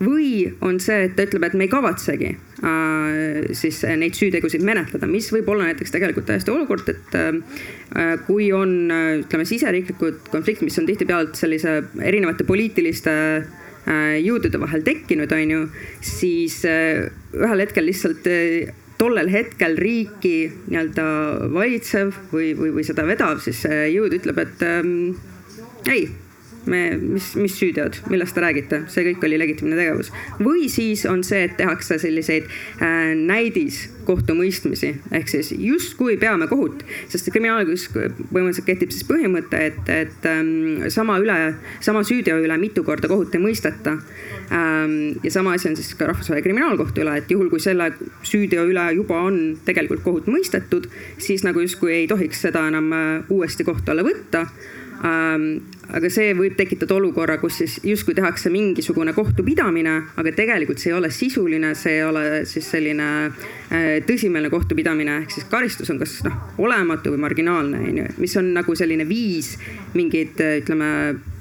või 0.00 0.52
on 0.60 0.80
see, 0.80 1.06
et 1.06 1.16
ta 1.16 1.26
ütleb, 1.26 1.48
et 1.48 1.56
me 1.56 1.66
ei 1.66 1.72
kavatsegi 1.72 2.36
siis 2.56 3.82
neid 4.00 4.16
süütegusid 4.16 4.62
menetleda, 4.64 5.04
mis 5.10 5.28
võib 5.32 5.50
olla 5.52 5.68
näiteks 5.68 5.92
tegelikult 5.92 6.28
täiesti 6.30 6.52
olukord, 6.54 6.88
et 6.88 7.16
äh, 7.18 8.14
kui 8.26 8.48
on 8.56 8.74
äh, 8.92 9.10
ütleme 9.20 9.44
siseriiklikud 9.48 10.30
konfliktid, 10.32 10.64
mis 10.70 10.80
on 10.80 10.88
tihtipeale 10.88 11.36
sellise 11.36 11.82
erinevate 12.00 12.46
poliitiliste 12.48 13.14
äh, 13.42 14.16
jõudude 14.24 14.60
vahel 14.62 14.84
tekkinud, 14.86 15.32
on 15.36 15.54
ju, 15.54 15.62
siis 16.00 16.62
äh, 16.68 17.06
ühel 17.36 17.64
hetkel 17.66 17.88
lihtsalt 17.90 18.28
äh, 18.32 18.72
tollel 18.96 19.28
hetkel 19.28 19.76
riiki 19.76 20.36
nii-öelda 20.70 21.06
valitsev 21.52 22.14
või, 22.32 22.54
või, 22.56 22.72
või 22.78 22.86
seda 22.88 23.04
vedav 23.04 23.42
siis 23.44 23.66
jõud 23.68 24.16
ütleb, 24.16 24.40
et 24.40 24.64
ähm, 24.64 24.94
ei 25.84 26.06
me, 26.70 26.80
mis, 27.00 27.32
mis 27.38 27.56
süüteod, 27.58 28.00
millest 28.10 28.34
te 28.36 28.42
räägite, 28.42 28.80
see 28.92 29.04
kõik 29.10 29.24
oli 29.26 29.38
legitiimne 29.40 29.78
tegevus. 29.78 30.12
või 30.40 30.66
siis 30.72 31.04
on 31.08 31.22
see, 31.26 31.44
et 31.46 31.56
tehakse 31.58 31.98
selliseid 32.02 32.46
äh, 32.48 33.12
näidiskohtumõistmisi 33.18 34.92
ehk 35.18 35.30
siis 35.30 35.52
justkui 35.58 36.16
peame 36.20 36.48
kohut, 36.50 36.82
sest 37.12 37.30
kriminaalõigus 37.34 37.88
põhimõtteliselt 37.94 38.68
kehtib 38.68 38.94
siis 38.94 39.06
põhimõte, 39.08 39.60
et, 39.70 39.92
et 39.92 40.30
ähm, 40.30 40.86
sama 40.92 41.18
üle, 41.22 41.38
sama 41.84 42.02
süüteo 42.06 42.38
üle 42.42 42.58
mitu 42.60 42.84
korda 42.86 43.10
kohut 43.10 43.34
ei 43.34 43.42
mõisteta 43.42 43.96
ähm,. 44.50 44.96
ja 45.22 45.30
sama 45.34 45.56
asi 45.56 45.70
on 45.70 45.78
siis 45.78 45.94
ka 45.94 46.10
rahvusvahelise 46.10 46.46
kriminaalkohtu 46.46 47.04
üle, 47.04 47.18
et 47.20 47.30
juhul 47.30 47.50
kui 47.52 47.62
selle 47.62 47.92
süüteo 48.26 48.66
üle 48.70 48.88
juba 48.98 49.22
on 49.28 49.40
tegelikult 49.66 50.02
kohut 50.06 50.30
mõistetud, 50.30 50.90
siis 51.18 51.46
nagu 51.46 51.62
justkui 51.62 51.94
ei 52.00 52.10
tohiks 52.10 52.42
seda 52.48 52.66
enam 52.70 52.90
äh, 52.92 53.06
uuesti 53.32 53.66
kohtu 53.66 53.94
alla 53.94 54.06
võtta 54.06 54.46
aga 55.06 56.08
see 56.10 56.32
võib 56.36 56.56
tekitada 56.58 56.96
olukorra, 56.96 57.36
kus 57.38 57.60
siis 57.60 57.76
justkui 57.86 58.14
tehakse 58.16 58.50
mingisugune 58.52 59.12
kohtupidamine, 59.16 59.94
aga 60.18 60.32
tegelikult 60.34 60.80
see 60.82 60.90
ei 60.90 60.96
ole 60.96 61.10
sisuline, 61.14 61.72
see 61.78 61.98
ei 61.98 62.04
ole 62.06 62.24
siis 62.48 62.68
selline 62.72 63.08
äh, 63.26 63.86
tõsimeelne 64.06 64.50
kohtupidamine, 64.52 65.20
ehk 65.22 65.36
siis 65.36 65.46
karistus 65.50 65.92
on 65.92 66.00
kas 66.02 66.18
noh, 66.26 66.36
olematu 66.64 67.12
või 67.14 67.22
marginaalne, 67.26 67.82
onju. 67.90 68.08
mis 68.22 68.36
on 68.40 68.50
nagu 68.56 68.76
selline 68.78 69.06
viis 69.08 69.54
mingeid, 69.96 70.40
ütleme, 70.62 70.90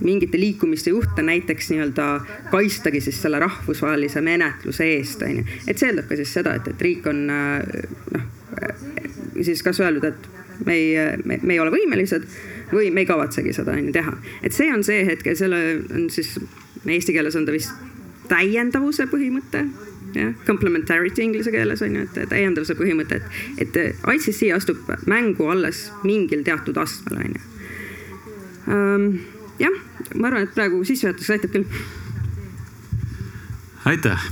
mingite 0.06 0.40
liikumiste 0.40 0.94
juhte 0.94 1.26
näiteks 1.26 1.72
nii-öelda 1.74 2.10
kaitstagi 2.54 3.02
siis 3.04 3.22
selle 3.24 3.42
rahvusvahelise 3.44 4.24
menetluse 4.26 4.92
eest, 4.98 5.26
onju. 5.26 5.46
et 5.66 5.80
see 5.80 5.92
eeldab 5.92 6.12
ka 6.12 6.20
siis 6.22 6.34
seda, 6.38 6.58
et, 6.60 6.70
et 6.74 6.88
riik 6.90 7.08
on 7.12 7.26
äh, 7.34 7.86
noh, 8.16 8.32
siis 9.44 9.64
kas 9.66 9.80
öeldud, 9.84 10.12
et 10.14 10.66
me 10.66 10.76
ei, 10.80 11.16
me 11.26 11.54
ei 11.54 11.60
ole 11.60 11.74
võimelised 11.74 12.28
või 12.72 12.92
me 12.94 13.04
ei 13.04 13.10
kavatsegi 13.10 13.54
seda 13.54 13.76
on 13.76 13.90
ju 13.90 13.96
teha. 13.96 14.14
et 14.44 14.54
see 14.54 14.72
on 14.74 14.84
see 14.84 15.06
hetk 15.08 15.26
ja 15.26 15.36
selle 15.36 15.62
on 15.94 16.08
siis 16.14 16.38
eesti 16.86 17.14
keeles 17.14 17.36
on 17.36 17.46
ta 17.46 17.56
vist 17.56 17.74
täiendavuse 18.30 19.08
põhimõte 19.12 19.66
jah, 20.16 20.34
complementarity 20.48 21.24
inglise 21.24 21.52
keeles 21.52 21.82
on 21.86 21.98
ju, 21.98 22.06
et 22.06 22.30
täiendavuse 22.32 22.76
põhimõte, 22.78 23.20
et, 23.58 23.68
et 23.76 24.08
ICC 24.16 24.52
astub 24.56 24.90
mängu 25.10 25.50
alles 25.52 25.90
mingil 26.04 26.46
teatud 26.46 26.78
astmel 26.82 27.22
on 27.24 27.36
ju. 27.36 27.44
Ehm, 28.76 29.10
jah, 29.62 29.76
ma 30.16 30.32
arvan, 30.32 30.48
et 30.48 30.56
praegu 30.56 30.82
sissejuhatus 30.88 31.34
aitab 31.36 31.54
küll. 31.58 31.68
aitäh. 33.86 34.32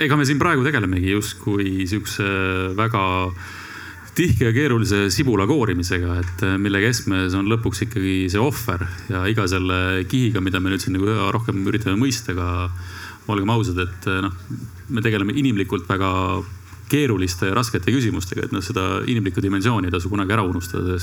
ega 0.00 0.16
me 0.16 0.24
siin 0.24 0.38
praegu 0.38 0.64
tegelemegi 0.64 1.10
justkui 1.10 1.86
siukse 1.90 2.24
väga 2.78 3.04
äh, 3.26 3.63
tihke 4.14 4.48
ja 4.48 4.54
keerulise 4.54 5.08
sibula 5.14 5.46
koorimisega, 5.50 6.18
et 6.22 6.44
äh, 6.46 6.56
mille 6.60 6.80
keskmes 6.84 7.34
on 7.38 7.48
lõpuks 7.50 7.84
ikkagi 7.86 8.16
see 8.32 8.40
ohver 8.40 8.86
ja 9.10 9.24
iga 9.30 9.46
selle 9.50 10.04
kihiga, 10.10 10.42
mida 10.44 10.60
me 10.62 10.72
nüüd 10.72 10.84
siin 10.84 10.96
nagu 10.96 11.08
rohkem 11.34 11.62
üritame 11.66 11.98
mõista, 12.00 12.34
aga 12.34 12.70
olgem 13.32 13.50
ausad, 13.54 13.80
et 13.82 14.10
äh, 14.10 14.20
noh, 14.24 14.34
me 14.94 15.04
tegeleme 15.04 15.34
inimlikult 15.34 15.88
väga 15.90 16.10
keeruliste 16.90 17.48
ja 17.48 17.56
raskete 17.56 17.92
küsimustega, 17.94 18.46
et 18.46 18.54
noh, 18.54 18.62
seda 18.64 19.02
inimlikku 19.08 19.42
dimensiooni 19.42 19.88
ei 19.88 19.94
tasu 19.94 20.12
kunagi 20.12 20.36
ära 20.36 20.44
unustada. 20.46 20.98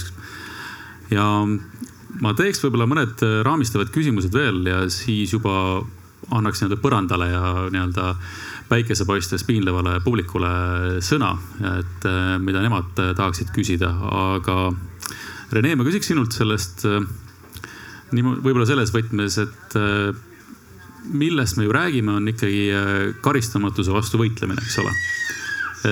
ja 1.11 1.25
ma 2.21 2.33
teeks 2.37 2.63
võib-olla 2.63 2.87
mõned 2.87 3.25
äh, 3.25 3.41
raamistavad 3.47 3.91
küsimused 3.93 4.33
veel 4.33 4.63
ja 4.67 4.85
siis 4.89 5.33
juba 5.33 5.81
annaks 6.31 6.61
nii-öelda 6.61 6.79
põrandale 6.79 7.27
ja 7.31 7.43
nii-öelda 7.73 8.15
päikesepaistes 8.71 9.43
piinlevale 9.47 9.97
publikule 10.03 10.51
sõna, 11.03 11.33
et 11.75 12.07
äh, 12.07 12.35
mida 12.43 12.61
nemad 12.63 12.99
äh, 13.01 13.11
tahaksid 13.17 13.51
küsida, 13.55 13.91
aga 14.37 14.71
Rene, 15.51 15.73
ma 15.75 15.83
küsiks 15.83 16.07
sinult 16.07 16.35
sellest, 16.35 16.85
äh, 16.87 17.01
nii 18.15 18.37
võib-olla 18.39 18.67
selles 18.69 18.93
võtmes, 18.95 19.37
et 19.39 19.75
millest 21.11 21.57
me 21.57 21.65
ju 21.65 21.71
räägime, 21.73 22.11
on 22.19 22.27
ikkagi 22.27 22.65
karistamatuse 23.23 23.93
vastu 23.95 24.19
võitlemine, 24.19 24.59
eks 24.59 24.75
ole. 24.83 24.91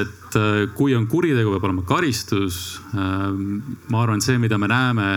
et 0.01 0.35
kui 0.75 0.93
on 0.93 1.07
kuritegu, 1.09 1.53
peab 1.55 1.69
olema 1.69 1.85
karistus. 1.87 2.81
ma 2.91 4.03
arvan, 4.03 4.21
see, 4.21 4.37
mida 4.37 4.59
me 4.59 4.67
näeme 4.69 5.07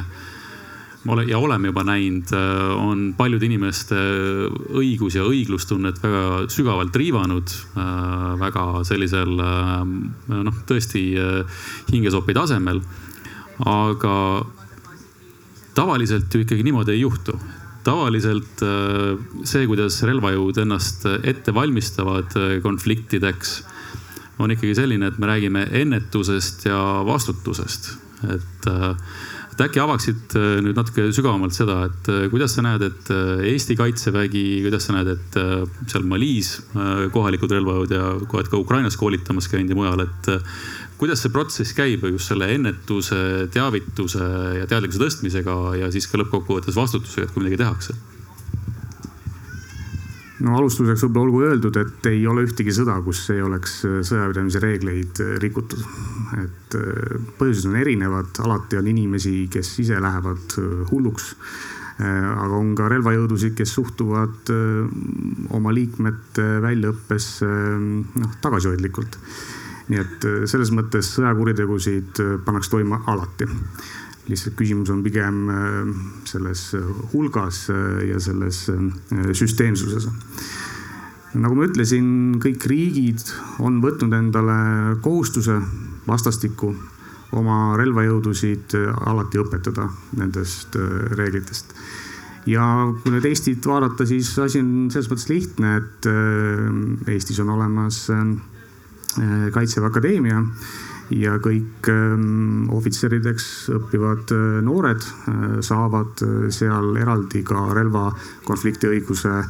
ole, 1.08 1.24
ja 1.24 1.38
oleme 1.38 1.70
juba 1.70 1.84
näinud, 1.86 2.30
äh, 2.32 2.72
on 2.78 3.12
paljude 3.18 3.46
inimeste 3.46 3.98
õigus 4.78 5.16
ja 5.18 5.24
õiglustunnet 5.26 5.98
väga 6.02 6.44
sügavalt 6.52 6.96
riivanud. 6.96 7.54
Äh, 7.76 8.28
väga 8.40 8.66
sellisel 8.86 9.34
äh, 9.42 9.80
noh, 10.32 10.60
tõesti 10.68 11.04
hingesopi 11.92 12.36
tasemel. 12.36 12.82
aga 13.68 14.14
tavaliselt 15.76 16.32
ju 16.34 16.40
ikkagi 16.42 16.64
niimoodi 16.66 16.94
ei 16.94 17.02
juhtu 17.02 17.34
tavaliselt 17.84 18.62
see, 19.44 19.66
kuidas 19.68 19.98
relvajõud 20.06 20.58
ennast 20.62 21.04
ette 21.22 21.54
valmistavad 21.54 22.32
konfliktideks, 22.64 23.52
on 24.42 24.54
ikkagi 24.54 24.74
selline, 24.78 25.10
et 25.10 25.18
me 25.20 25.28
räägime 25.30 25.66
ennetusest 25.82 26.64
ja 26.70 26.78
vastutusest 27.06 27.92
et 28.30 28.68
et 29.52 29.64
äkki 29.66 29.82
avaksid 29.82 30.36
nüüd 30.64 30.78
natuke 30.78 31.08
sügavamalt 31.14 31.56
seda, 31.56 31.82
et 31.88 32.10
kuidas 32.32 32.56
sa 32.56 32.64
näed, 32.64 32.84
et 32.86 33.10
Eesti 33.52 33.76
kaitsevägi, 33.78 34.44
kuidas 34.64 34.88
sa 34.88 34.96
näed, 34.96 35.12
et 35.12 35.40
seal 35.92 36.06
Malis 36.08 36.54
kohalikud 37.12 37.52
relvajõud 37.52 37.92
ja 37.92 38.14
oled 38.22 38.48
ka 38.52 38.60
Ukrainas 38.60 38.96
koolitamas 39.00 39.50
käinud 39.52 39.74
ja 39.74 39.78
mujal, 39.78 40.06
et 40.06 40.32
kuidas 41.00 41.24
see 41.24 41.34
protsess 41.34 41.76
käib 41.76 42.06
just 42.08 42.30
selle 42.30 42.48
ennetuse, 42.54 43.48
teavituse 43.52 44.32
ja 44.60 44.70
teadlikkuse 44.70 45.02
tõstmisega 45.02 45.58
ja 45.80 45.92
siis 45.92 46.08
ka 46.08 46.20
lõppkokkuvõttes 46.22 46.78
vastutusega, 46.78 47.26
et 47.26 47.34
kui 47.34 47.44
midagi 47.44 47.60
tehakse 47.64 47.98
no 50.40 50.56
alustuseks 50.56 51.04
võib-olla 51.06 51.26
olgu 51.26 51.42
öeldud, 51.48 51.76
et 51.80 52.08
ei 52.10 52.22
ole 52.28 52.46
ühtegi 52.46 52.72
sõda, 52.74 52.96
kus 53.04 53.20
ei 53.34 53.42
oleks 53.44 53.82
äh, 53.88 54.00
sõjapidamise 54.06 54.62
reegleid 54.62 55.20
äh, 55.24 55.34
rikutud. 55.42 55.84
et 56.40 56.76
äh, 56.78 57.20
põhjused 57.38 57.68
on 57.70 57.78
erinevad, 57.80 58.32
alati 58.44 58.80
on 58.80 58.88
inimesi, 58.94 59.46
kes 59.52 59.74
ise 59.84 60.00
lähevad 60.00 60.58
hulluks. 60.90 61.34
aga 62.02 62.56
on 62.56 62.70
ka 62.74 62.86
relvajõudusid, 62.88 63.52
kes 63.54 63.74
suhtuvad 63.76 64.48
oma 65.54 65.74
liikmete 65.76 66.46
väljaõppesse 66.64 67.46
noh 67.46 68.32
tagasihoidlikult. 68.42 69.18
nii 69.92 70.00
et 70.00 70.26
selles 70.48 70.72
mõttes 70.72 71.12
sõjakuritegusid 71.18 72.22
pannakse 72.46 72.72
toime 72.72 72.98
alati 73.12 73.46
lihtsalt 74.30 74.54
küsimus 74.58 74.90
on 74.92 75.02
pigem 75.02 75.48
äh, 75.50 75.88
selles 76.28 76.70
hulgas 77.12 77.64
äh, 77.70 78.08
ja 78.10 78.20
selles 78.20 78.68
äh, 78.70 79.32
süsteemsuses. 79.34 80.08
nagu 81.32 81.56
ma 81.56 81.64
ütlesin, 81.64 82.36
kõik 82.42 82.66
riigid 82.68 83.22
on 83.64 83.80
võtnud 83.82 84.12
endale 84.12 84.56
kohustuse 85.02 85.56
vastastikku 86.06 86.74
oma 87.32 87.72
relvajõudusid 87.80 88.74
alati 89.08 89.40
õpetada 89.40 89.86
nendest 90.18 90.76
reeglitest. 91.16 91.72
ja 92.46 92.66
kui 93.02 93.14
nüüd 93.14 93.24
Eestit 93.24 93.64
vaadata, 93.66 94.04
siis 94.06 94.34
asi 94.38 94.60
on 94.60 94.90
selles 94.92 95.08
mõttes 95.08 95.30
lihtne, 95.32 95.76
et 95.80 96.10
Eestis 97.14 97.40
on 97.40 97.54
olemas 97.56 98.04
Kaitseväe 99.52 99.88
Akadeemia 99.88 100.44
ja 101.18 101.36
kõik 101.42 101.88
ähm, 101.90 102.68
ohvitserideks 102.72 103.48
õppivad 103.76 104.32
äh, 104.34 104.60
noored 104.64 105.02
äh, 105.02 105.44
saavad 105.64 106.22
äh, 106.24 106.46
seal 106.54 106.96
eraldi 107.00 107.42
ka 107.46 107.68
relvakonflikti 107.76 108.90
õiguse 108.92 109.42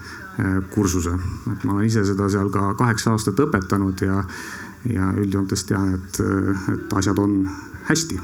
kursuse. 0.72 1.10
et 1.52 1.64
ma 1.68 1.74
olen 1.74 1.90
ise 1.90 2.06
seda 2.08 2.24
seal 2.32 2.48
ka 2.48 2.70
kaheksa 2.78 3.10
aastat 3.12 3.36
õpetanud 3.44 4.00
ja, 4.00 4.22
ja 4.88 5.10
üldjoontes 5.20 5.66
tean, 5.68 5.90
et, 5.98 6.20
et 6.72 6.94
asjad 6.96 7.20
on 7.20 7.34
hästi 7.90 8.16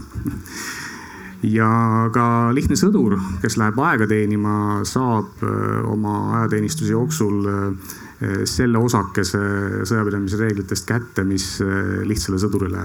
ja 1.59 1.69
ka 2.15 2.49
lihtne 2.57 2.81
sõdur, 2.81 3.19
kes 3.43 3.59
läheb 3.61 3.77
aega 3.85 4.09
teenima, 4.09 4.55
saab 4.89 5.45
oma 5.93 6.15
ajateenistuse 6.39 6.97
jooksul 6.97 7.45
Eh, 7.45 8.08
selle 8.19 8.81
osakese 8.83 9.41
sõjapidamise 9.87 10.39
reeglitest 10.41 10.87
kätte, 10.89 11.23
mis 11.27 11.59
eh, 11.63 11.99
lihtsale 12.09 12.41
sõdurile 12.43 12.83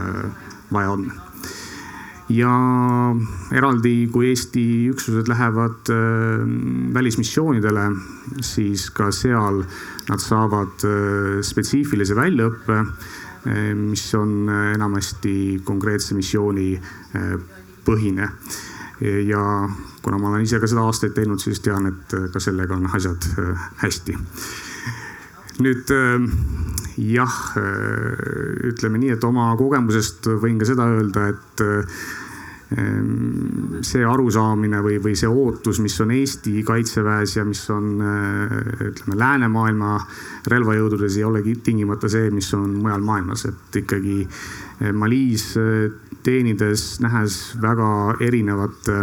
vaja 0.74 0.92
on. 0.94 1.08
ja 2.30 2.52
eraldi, 3.52 4.08
kui 4.14 4.30
Eesti 4.30 4.66
üksused 4.94 5.28
lähevad 5.30 5.90
eh, 5.94 6.44
välismissioonidele, 6.94 7.88
siis 8.42 8.90
ka 8.94 9.10
seal 9.12 9.64
nad 10.10 10.22
saavad 10.22 10.84
spetsiifilise 11.46 12.16
väljaõppe, 12.16 12.82
mis 13.76 14.04
on 14.16 14.50
enamasti 14.52 15.62
konkreetse 15.64 16.16
missiooni 16.16 16.76
põhine 17.84 18.28
ja 19.28 19.44
kuna 20.04 20.20
ma 20.20 20.30
olen 20.30 20.44
ise 20.44 20.60
ka 20.60 20.68
seda 20.68 20.84
aastaid 20.88 21.16
teinud, 21.16 21.40
siis 21.44 21.64
tean, 21.64 21.88
et 21.88 22.16
ka 22.32 22.44
sellega 22.44 22.76
on 22.76 22.88
asjad 23.00 23.28
hästi 23.84 24.18
nüüd 25.62 25.92
ähm, 25.94 26.30
jah, 26.98 27.58
äh, 27.58 28.70
ütleme 28.70 29.02
nii, 29.02 29.16
et 29.16 29.26
oma 29.28 29.52
kogemusest 29.60 30.30
võin 30.42 30.60
ka 30.62 30.68
seda 30.68 30.88
öelda, 30.94 31.28
et 31.34 31.64
ähm, 32.78 33.82
see 33.86 34.06
arusaamine 34.08 34.82
või, 34.86 35.00
või 35.04 35.16
see 35.20 35.30
ootus, 35.30 35.82
mis 35.84 35.98
on 36.02 36.14
Eesti 36.16 36.64
kaitseväes 36.66 37.38
ja 37.38 37.46
mis 37.46 37.64
on 37.74 38.02
äh, 38.02 38.58
ütleme 38.90 39.20
läänemaailma 39.20 39.96
relvajõududes, 40.54 41.18
ei 41.20 41.28
olegi 41.28 41.58
tingimata 41.66 42.10
see, 42.12 42.32
mis 42.34 42.50
on 42.58 42.78
mujal 42.82 43.06
maailmas, 43.06 43.48
et 43.50 43.82
ikkagi 43.84 44.24
äh, 44.26 44.92
Malis 44.94 45.54
teenides, 46.24 47.02
nähes 47.04 47.40
väga 47.62 47.88
erinevate 48.24 49.02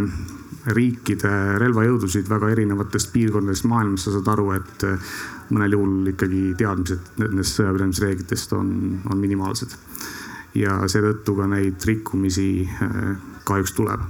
riikide 0.66 1.30
relvajõudusid 1.60 2.28
väga 2.28 2.50
erinevatest 2.52 3.12
piirkondadest 3.14 3.64
maailmas, 3.70 4.04
sa 4.04 4.14
saad 4.14 4.28
aru, 4.34 4.50
et 4.58 4.84
mõnel 5.54 5.76
juhul 5.76 6.12
ikkagi 6.12 6.42
teadmised 6.58 7.20
nendest 7.20 7.58
sõjapidamisreeglitest 7.58 8.54
on, 8.58 8.72
on 9.10 9.20
minimaalsed. 9.20 9.76
ja 10.54 10.80
seetõttu 10.90 11.36
ka 11.38 11.46
neid 11.46 11.84
rikkumisi 11.86 12.66
äh, 12.66 13.12
kahjuks 13.46 13.72
tuleb. 13.72 14.00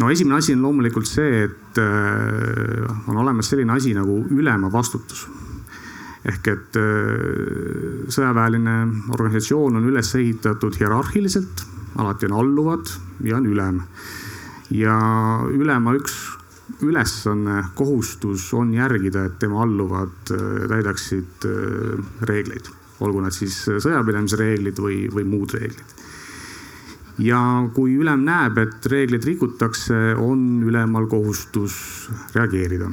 no 0.00 0.10
esimene 0.10 0.38
asi 0.38 0.54
on 0.54 0.62
loomulikult 0.62 1.06
see, 1.06 1.44
et 1.46 1.78
äh, 1.78 3.08
on 3.08 3.16
olemas 3.16 3.48
selline 3.48 3.72
asi 3.72 3.94
nagu 3.94 4.24
ülema 4.30 4.72
vastutus 4.72 5.28
ehk 6.22 6.48
et 6.52 6.76
sõjaväeline 8.14 8.74
organisatsioon 9.10 9.80
on 9.80 9.88
üles 9.90 10.12
ehitatud 10.14 10.76
hierarhiliselt, 10.78 11.64
alati 11.98 12.28
on 12.28 12.36
alluvad 12.38 12.92
ja 13.26 13.40
on 13.40 13.48
ülem. 13.50 13.80
Ja 14.70 14.94
ülema 15.50 15.96
üks 15.98 16.14
ülesanne, 16.82 17.64
kohustus 17.74 18.52
on 18.54 18.72
järgida, 18.74 19.26
et 19.26 19.38
tema 19.42 19.62
alluvad 19.64 20.32
äh, 20.32 20.68
täidaksid 20.70 21.46
äh, 21.48 21.98
reegleid, 22.28 22.70
olgu 23.02 23.22
nad 23.24 23.34
siis 23.34 23.56
sõjapidamise 23.66 24.38
reeglid 24.40 24.78
või, 24.80 25.04
või 25.12 25.26
muud 25.28 25.54
reeglid. 25.56 25.98
ja 27.18 27.38
kui 27.74 27.96
ülem 28.00 28.24
näeb, 28.24 28.58
et 28.58 28.86
reegleid 28.88 29.24
rikutakse, 29.24 30.14
on 30.18 30.62
ülemal 30.66 31.06
kohustus 31.10 31.74
reageerida. 32.34 32.90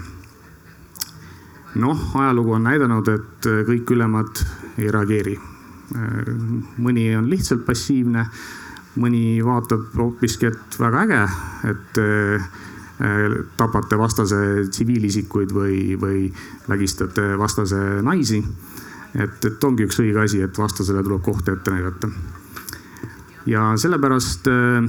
noh, 1.75 2.01
ajalugu 2.15 2.57
on 2.57 2.67
näidanud, 2.67 3.07
et 3.07 3.49
kõik 3.69 3.91
ülemad 3.95 4.43
ei 4.77 4.91
reageeri. 4.91 5.37
Äh, 5.95 6.33
mõni 6.77 7.09
on 7.17 7.29
lihtsalt 7.29 7.65
passiivne, 7.65 8.27
mõni 8.99 9.39
vaatab 9.45 9.93
hoopiski, 9.95 10.51
et 10.51 10.79
väga 10.79 11.05
äge, 11.07 11.21
et 11.71 12.01
Äh, 12.99 13.45
tapate 13.55 13.95
vastase 13.95 14.35
tsiviilisikuid 14.67 15.53
või, 15.55 15.75
või 15.95 16.25
vägistate 16.67 17.37
vastase 17.39 17.77
naisi. 18.03 18.41
et, 19.15 19.45
et 19.45 19.63
ongi 19.63 19.85
üks 19.87 20.01
õige 20.03 20.19
asi, 20.19 20.41
et 20.43 20.57
vastasele 20.57 20.99
tuleb 21.03 21.21
kohta 21.23 21.53
ette 21.55 21.71
näidata. 21.71 22.09
ja 23.45 23.71
sellepärast 23.79 24.49
äh, 24.51 24.83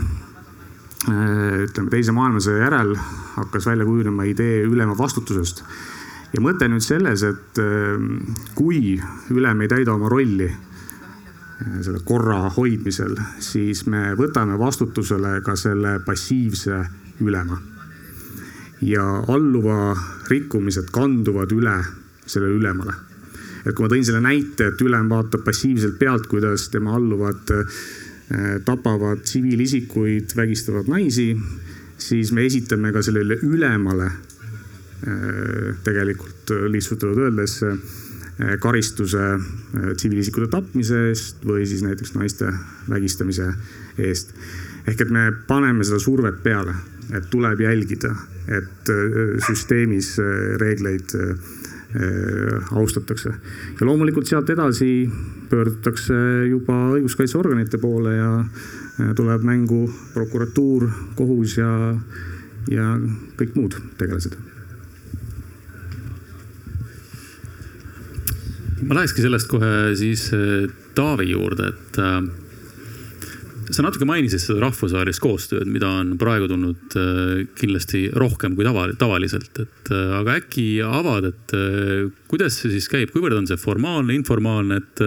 äh, 1.06 1.62
ütleme 1.68 1.90
teise 1.90 2.12
maailmasõja 2.12 2.64
järel 2.64 2.96
hakkas 3.36 3.70
välja 3.70 3.86
kujunema 3.86 4.26
idee 4.26 4.64
ülema 4.66 4.98
vastutusest. 4.98 5.62
ja 6.32 6.42
mõte 6.42 6.66
nüüd 6.66 6.82
selles, 6.82 7.22
et 7.22 7.62
kui 8.58 8.98
ülem 9.30 9.60
ei 9.60 9.68
täida 9.70 9.94
oma 9.94 10.10
rolli 10.10 10.50
selle 11.82 12.00
korra 12.04 12.48
hoidmisel, 12.56 13.16
siis 13.42 13.84
me 13.86 14.14
võtame 14.16 14.56
vastutusele 14.58 15.40
ka 15.44 15.56
selle 15.60 15.98
passiivse 16.06 16.78
ülema 17.20 17.58
ja 18.82 19.04
alluva 19.28 19.92
rikkumised 20.30 20.88
kanduvad 20.92 21.52
üle 21.52 21.76
sellele 22.26 22.56
ülemale. 22.56 22.94
et 23.66 23.74
kui 23.76 23.84
ma 23.84 23.90
tõin 23.92 24.04
selle 24.08 24.22
näite, 24.24 24.70
et 24.70 24.80
ülem 24.80 25.10
vaatab 25.10 25.42
passiivselt 25.44 25.98
pealt, 26.00 26.24
kuidas 26.30 26.70
tema 26.72 26.94
alluvad 26.96 27.50
äh, 27.52 27.82
tapavad 28.64 29.20
tsiviilisikuid, 29.20 30.32
vägistavad 30.36 30.88
naisi, 30.88 31.34
siis 32.00 32.32
me 32.32 32.46
esitame 32.48 32.92
ka 32.92 33.02
sellele 33.04 33.36
ülemale 33.44 34.06
äh, 34.06 35.76
tegelikult 35.84 36.54
lihtsustatult 36.72 37.20
öeldes 37.26 37.58
äh, 37.68 37.76
karistuse 38.60 39.24
tsiviilisikute 39.96 40.46
tapmise 40.48 41.08
eest 41.10 41.42
või 41.44 41.66
siis 41.68 41.82
näiteks 41.84 42.14
naiste 42.16 42.52
vägistamise 42.88 43.50
eest. 43.98 44.32
ehk 44.88 45.00
et 45.00 45.10
me 45.10 45.26
paneme 45.46 45.84
seda 45.84 45.98
survet 46.00 46.42
peale 46.42 46.74
et 47.16 47.26
tuleb 47.30 47.60
jälgida, 47.60 48.12
et 48.48 48.90
äh, 48.92 49.38
süsteemis 49.46 50.16
reegleid 50.60 51.16
austatakse. 52.70 53.32
ja 53.80 53.86
loomulikult 53.86 54.26
sealt 54.26 54.50
edasi 54.50 55.10
pöördutakse 55.50 56.14
juba 56.46 56.76
õiguskaitseorganite 56.94 57.80
poole 57.82 58.12
ja 58.14 58.30
tuleb 59.18 59.42
mängu 59.42 59.88
prokuratuur, 60.14 60.86
kohus 61.18 61.56
ja, 61.58 61.72
ja 62.70 62.92
kõik 63.40 63.58
muud 63.58 63.74
tegelased. 63.98 64.38
Ma 68.86 69.00
lähekski 69.00 69.24
sellest 69.24 69.50
kohe 69.50 69.96
siis 69.98 70.28
Taavi 70.96 71.30
juurde, 71.30 71.72
et 71.72 72.00
sa 73.74 73.84
natuke 73.84 74.06
mainisid 74.08 74.42
seda 74.42 74.60
rahvusvahelist 74.64 75.22
koostööd, 75.22 75.68
mida 75.70 75.88
on 76.00 76.14
praegu 76.20 76.48
tulnud 76.50 76.96
äh, 76.98 77.42
kindlasti 77.58 78.06
rohkem 78.18 78.56
kui 78.58 78.66
tava, 78.66 78.86
tavaliselt, 78.98 79.60
et 79.62 79.92
äh, 79.94 80.14
aga 80.18 80.36
äkki 80.40 80.66
avad, 80.84 81.28
et 81.30 81.54
äh, 81.56 82.08
kuidas 82.30 82.58
see 82.60 82.72
siis 82.74 82.90
käib, 82.90 83.12
kuivõrd 83.14 83.38
on 83.38 83.48
see 83.50 83.60
formaalne, 83.60 84.14
informaalne, 84.16 84.80
et 84.80 85.04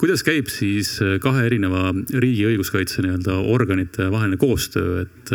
kuidas 0.00 0.24
käib 0.26 0.50
siis 0.52 0.96
kahe 1.22 1.46
erineva 1.48 1.90
riigi 2.20 2.46
õiguskaitse 2.50 3.04
nii-öelda 3.04 3.38
organite 3.52 4.10
vaheline 4.12 4.40
koostöö, 4.40 5.06
et 5.06 5.34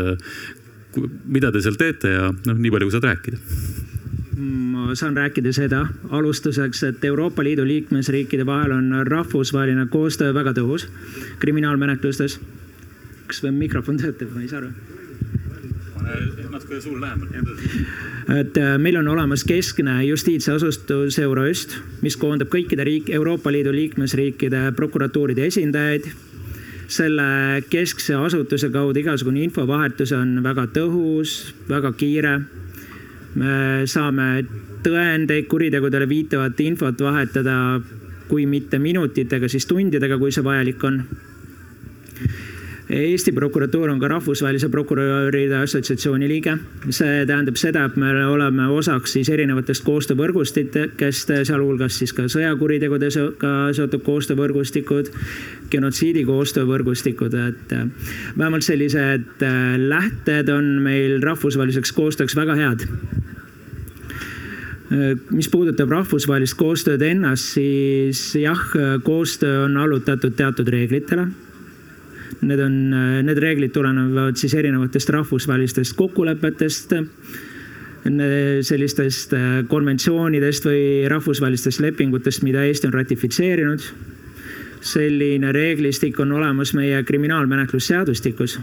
mida 1.26 1.52
te 1.54 1.64
seal 1.64 1.80
teete 1.80 2.14
ja 2.14 2.30
noh, 2.32 2.58
nii 2.58 2.74
palju, 2.74 2.90
kui 2.90 2.98
saad 2.98 3.10
rääkida 3.10 4.01
ma 4.38 4.96
saan 4.96 5.18
rääkida 5.18 5.54
seda 5.54 5.86
alustuseks, 6.10 6.84
et 6.84 7.06
Euroopa 7.06 7.44
Liidu 7.44 7.66
liikmesriikide 7.68 8.46
vahel 8.46 8.72
on 8.72 8.94
rahvusvaheline 9.08 9.86
koostöö 9.92 10.34
väga 10.34 10.54
tõhus 10.54 10.88
kriminaalmenetlustes. 11.40 12.40
kas 13.28 13.44
või 13.44 13.52
mikrofon 13.52 13.98
töötab, 13.98 14.34
ma 14.36 14.42
ei 14.42 14.48
saa 14.48 14.60
aru 14.60 14.72
natuke 16.52 16.82
suul 16.82 17.02
lähemal. 17.02 17.28
et 18.40 18.58
äh, 18.58 18.78
meil 18.78 18.98
on 18.98 19.08
olemas 19.08 19.44
keskne 19.44 20.04
justiitsasutus 20.06 21.20
Eurojust, 21.20 21.78
mis 22.02 22.18
koondab 22.18 22.50
kõikide 22.52 22.84
riik, 22.84 23.10
Euroopa 23.10 23.52
Liidu 23.52 23.72
liikmesriikide 23.72 24.72
prokuratuuride 24.76 25.46
esindajaid. 25.46 26.12
selle 26.92 27.64
keskse 27.70 28.16
asutuse 28.16 28.70
kaudu 28.70 29.00
igasugune 29.00 29.44
infovahetus 29.44 30.12
on 30.12 30.44
väga 30.44 30.68
tõhus, 30.76 31.54
väga 31.70 31.94
kiire 31.96 32.42
me 33.40 33.88
saame 33.88 34.44
tõendeid 34.84 35.48
kuritegudele 35.52 36.08
viitavat 36.10 36.60
infot 36.66 37.02
vahetada, 37.02 37.56
kui 38.28 38.46
mitte 38.48 38.80
minutitega, 38.80 39.50
siis 39.52 39.68
tundidega, 39.68 40.18
kui 40.20 40.32
see 40.32 40.44
vajalik 40.46 40.84
on. 40.88 41.02
Eesti 42.92 43.32
prokuratuur 43.32 43.90
on 43.90 44.00
ka 44.00 44.08
Rahvusvahelise 44.12 44.68
Prokuröride 44.70 45.56
Assotsiatsiooni 45.64 46.28
liige. 46.28 46.58
see 46.90 47.26
tähendab 47.26 47.56
seda, 47.56 47.86
et 47.88 47.96
me 47.96 48.10
oleme 48.28 48.66
osaks 48.68 49.14
siis 49.16 49.30
erinevatest 49.32 49.86
koostöövõrgustikest, 49.88 51.32
sealhulgas 51.48 52.00
siis 52.02 52.12
ka 52.14 52.26
sõjakuritegudega 52.28 53.52
seotud 53.78 54.04
koostöövõrgustikud, 54.04 55.12
genotsiidi 55.72 56.26
koostöövõrgustikud, 56.28 57.38
et 57.48 57.76
vähemalt 58.38 58.68
sellised 58.68 59.46
lähted 59.78 60.50
on 60.52 60.82
meil 60.84 61.22
rahvusvaheliseks 61.24 61.96
koostööks 61.96 62.36
väga 62.36 62.58
head 62.60 62.84
mis 65.32 65.48
puudutab 65.48 65.94
rahvusvahelist 65.94 66.58
koostööd 66.60 67.06
ennast, 67.08 67.54
siis 67.56 68.26
jah, 68.36 68.60
koostöö 69.08 69.64
on 69.70 69.80
allutatud 69.80 70.36
teatud 70.36 70.68
reeglitele. 70.68 71.30
Need 72.42 72.60
on, 72.64 72.78
need 73.22 73.38
reeglid 73.38 73.74
tulenevad 73.76 74.40
siis 74.40 74.56
erinevatest 74.58 75.12
rahvusvahelistest 75.14 75.94
kokkulepetest, 75.94 76.96
sellistest 78.66 79.36
konventsioonidest 79.70 80.66
või 80.66 80.86
rahvusvahelistest 81.12 81.84
lepingutest, 81.86 82.42
mida 82.42 82.64
Eesti 82.66 82.90
on 82.90 82.98
ratifitseerinud. 82.98 83.92
selline 84.82 85.52
reeglistik 85.54 86.20
on 86.20 86.32
olemas 86.32 86.74
meie 86.74 87.04
kriminaalmenetlusseadustikus 87.04 88.58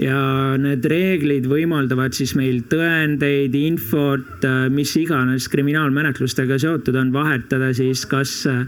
ja 0.00 0.20
need 0.60 0.84
reeglid 0.88 1.46
võimaldavad 1.50 2.14
siis 2.16 2.32
meil 2.38 2.62
tõendeid, 2.70 3.54
infot, 3.56 4.44
äh, 4.46 4.68
mis 4.72 4.94
iganes 5.00 5.48
kriminaalmenetlustega 5.52 6.58
seotud 6.60 6.96
on, 7.00 7.12
vahetada 7.14 7.72
siis 7.76 8.06
kas 8.08 8.34
äh, 8.48 8.62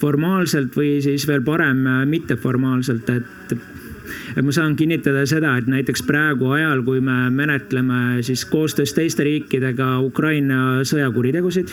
formaalselt 0.00 0.76
või 0.76 0.98
siis 1.04 1.26
veel 1.28 1.44
parem 1.46 1.84
äh, 1.86 2.02
mitteformaalselt, 2.08 3.10
et 3.10 3.56
et 4.36 4.44
ma 4.46 4.52
saan 4.54 4.76
kinnitada 4.78 5.24
seda, 5.26 5.56
et 5.58 5.66
näiteks 5.70 6.02
praegu 6.06 6.52
ajal, 6.54 6.82
kui 6.86 7.00
me 7.02 7.30
menetleme 7.34 8.22
siis 8.26 8.44
koostöös 8.46 8.94
teiste 8.94 9.26
riikidega 9.26 9.98
Ukraina 10.02 10.84
sõjakuritegusid, 10.86 11.72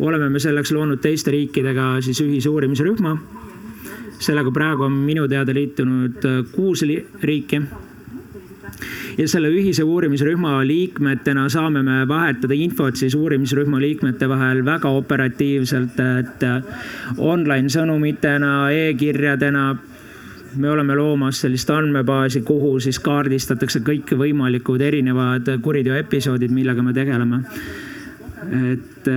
oleme 0.00 0.28
me 0.32 0.40
selleks 0.40 0.72
loonud 0.76 1.00
teiste 1.00 1.32
riikidega 1.32 1.98
siis 2.04 2.20
ühisuurimisrühma. 2.24 3.16
sellega 4.20 4.50
praegu 4.52 4.84
on 4.84 4.92
minu 4.92 5.28
teada 5.28 5.54
liitunud 5.56 6.26
kuus 6.52 6.82
riiki 7.22 7.62
ja 9.18 9.28
selle 9.28 9.50
ühise 9.52 9.84
uurimisrühma 9.84 10.60
liikmetena 10.66 11.48
saame 11.52 11.82
me 11.86 12.02
vahetada 12.08 12.56
infot 12.56 12.96
siis 12.96 13.14
uurimisrühma 13.14 13.80
liikmete 13.80 14.28
vahel 14.28 14.64
väga 14.64 14.90
operatiivselt, 15.00 16.00
et 16.20 16.46
online 17.18 17.72
sõnumitena 17.72 18.70
e, 18.72 18.90
e-kirjadena 18.90 19.64
me 20.56 20.70
oleme 20.70 20.94
loomas 20.94 21.40
sellist 21.44 21.70
andmebaasi, 21.70 22.42
kuhu 22.46 22.72
siis 22.82 22.98
kaardistatakse 23.04 23.82
kõikvõimalikud 23.86 24.82
erinevad 24.82 25.50
kuriteoepisoodid, 25.62 26.50
millega 26.50 26.82
me 26.82 26.94
tegeleme. 26.96 27.42
et 28.72 29.08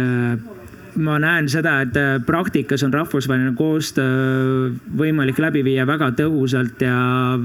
ma 0.96 1.18
näen 1.22 1.48
seda, 1.50 1.80
et 1.84 1.98
äh, 1.98 2.20
praktikas 2.26 2.84
on 2.86 2.94
rahvusvaheline 2.94 3.54
koostöö 3.58 4.70
võimalik 4.98 5.40
läbi 5.42 5.64
viia 5.66 5.88
väga 5.90 6.12
tõhusalt 6.18 6.82
ja 6.86 6.96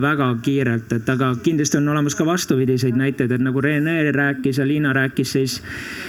väga 0.01 0.31
kiirelt, 0.45 0.93
et 0.93 1.09
aga 1.09 1.33
kindlasti 1.45 1.81
on 1.81 1.89
olemas 1.95 2.17
ka 2.19 2.27
vastupidiseid 2.29 2.97
näiteid, 2.99 3.33
et 3.33 3.45
nagu 3.45 3.61
Rene 3.65 4.13
rääkis 4.13 4.61
ja 4.61 4.67
Liina 4.69 4.93
rääkis, 4.97 5.33
siis, 5.33 5.59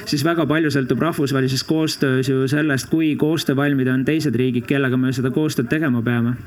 siis 0.09 0.25
väga 0.25 0.45
palju 0.49 0.71
sõltub 0.73 1.01
rahvusvahelises 1.07 1.63
koostöös 1.63 2.29
ju 2.29 2.47
sellest, 2.47 2.89
kui 2.91 3.15
koostöövalmid 3.19 3.87
on 3.87 4.05
teised 4.05 4.35
riigid, 4.35 4.67
kellega 4.69 4.97
me 4.97 5.13
seda 5.15 5.31
koostööd 5.33 5.71
tegema 5.71 6.03
peame 6.03 6.37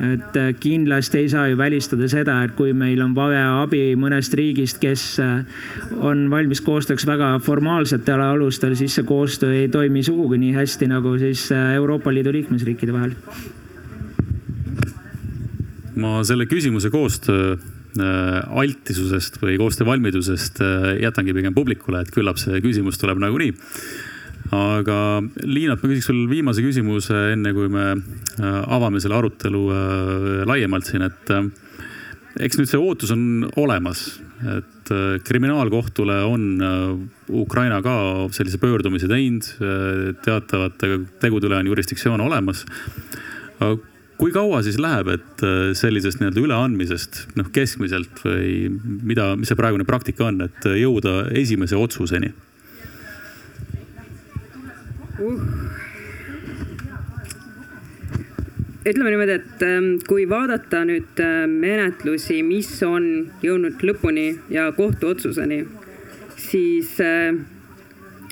et 0.00 0.36
äh, 0.36 0.50
kindlasti 0.60 1.22
ei 1.22 1.28
saa 1.32 1.46
ju 1.48 1.56
välistada 1.58 2.08
seda, 2.10 2.36
et 2.44 2.54
kui 2.56 2.72
meil 2.76 3.00
on 3.04 3.14
vaja 3.16 3.62
abi 3.62 3.94
mõnest 3.98 4.34
riigist, 4.36 4.80
kes 4.82 5.04
äh, 5.22 5.62
on 6.04 6.26
valmis 6.32 6.60
koostööks 6.64 7.06
väga 7.08 7.30
formaalsetel 7.44 8.20
alustel, 8.20 8.76
siis 8.76 8.98
see 8.98 9.06
koostöö 9.08 9.54
ei 9.56 9.70
toimi 9.72 10.04
sugugi 10.06 10.40
nii 10.42 10.52
hästi 10.56 10.90
nagu 10.92 11.16
siis 11.20 11.48
äh, 11.54 11.72
Euroopa 11.78 12.12
Liidu 12.12 12.34
liikmesriikide 12.36 12.96
vahel. 12.96 13.16
ma 15.96 16.20
selle 16.28 16.44
küsimuse 16.44 16.90
koostöö 16.92 17.56
altisusest 17.96 19.38
või 19.40 19.54
koostöövalmidusest 19.56 20.58
jätangi 21.00 21.32
pigem 21.32 21.54
publikule, 21.56 22.02
et 22.04 22.10
küllap 22.12 22.36
see 22.36 22.60
küsimus 22.60 23.00
tuleb 23.00 23.22
nagunii 23.22 23.54
aga 24.54 24.98
Liinat, 25.42 25.80
ma 25.80 25.90
küsiks 25.90 26.10
sul 26.10 26.26
viimase 26.30 26.62
küsimuse, 26.64 27.14
enne 27.34 27.52
kui 27.56 27.70
me 27.72 27.86
äh, 27.94 28.60
avame 28.76 29.00
selle 29.02 29.18
arutelu 29.18 29.62
äh, 29.72 30.28
laiemalt 30.48 30.86
siin, 30.88 31.06
et 31.06 31.32
äh, 31.34 31.48
eks 32.46 32.60
nüüd 32.60 32.70
see 32.70 32.80
ootus 32.80 33.12
on 33.14 33.46
olemas, 33.56 34.06
et 34.52 34.90
kriminaalkohtule 35.24 36.18
on 36.28 36.42
Ukraina 37.32 37.78
ka 37.82 37.94
sellise 38.36 38.60
pöördumise 38.60 39.08
teinud, 39.08 39.46
teatavate 40.22 40.90
tegude 41.22 41.48
üle 41.48 41.56
on 41.56 41.70
jurisdiktsioon 41.70 42.20
olemas. 42.20 42.66
kui 44.20 44.34
kaua 44.36 44.60
siis 44.62 44.76
läheb, 44.76 45.08
et 45.16 45.46
sellisest 45.80 46.20
nii-öelda 46.20 46.44
üleandmisest 46.44 47.22
noh, 47.40 47.48
keskmiselt 47.56 48.20
või 48.20 48.68
mida, 48.76 49.32
mis 49.40 49.48
see 49.48 49.56
praegune 49.56 49.88
praktika 49.88 50.28
on, 50.28 50.44
et 50.44 50.68
jõuda 50.76 51.30
esimese 51.32 51.80
otsuseni? 51.80 52.34
Ütleme 58.86 59.10
niimoodi, 59.10 59.36
et 59.40 59.62
ähm, 59.64 59.86
kui 60.06 60.26
vaadata 60.28 60.84
nüüd 60.86 61.20
äh, 61.22 61.46
menetlusi, 61.50 62.42
mis 62.46 62.70
on 62.86 63.06
jõudnud 63.42 63.82
lõpuni 63.88 64.28
ja 64.52 64.68
kohtuotsuseni, 64.76 65.62
siis 66.38 66.92
äh, 67.02 67.32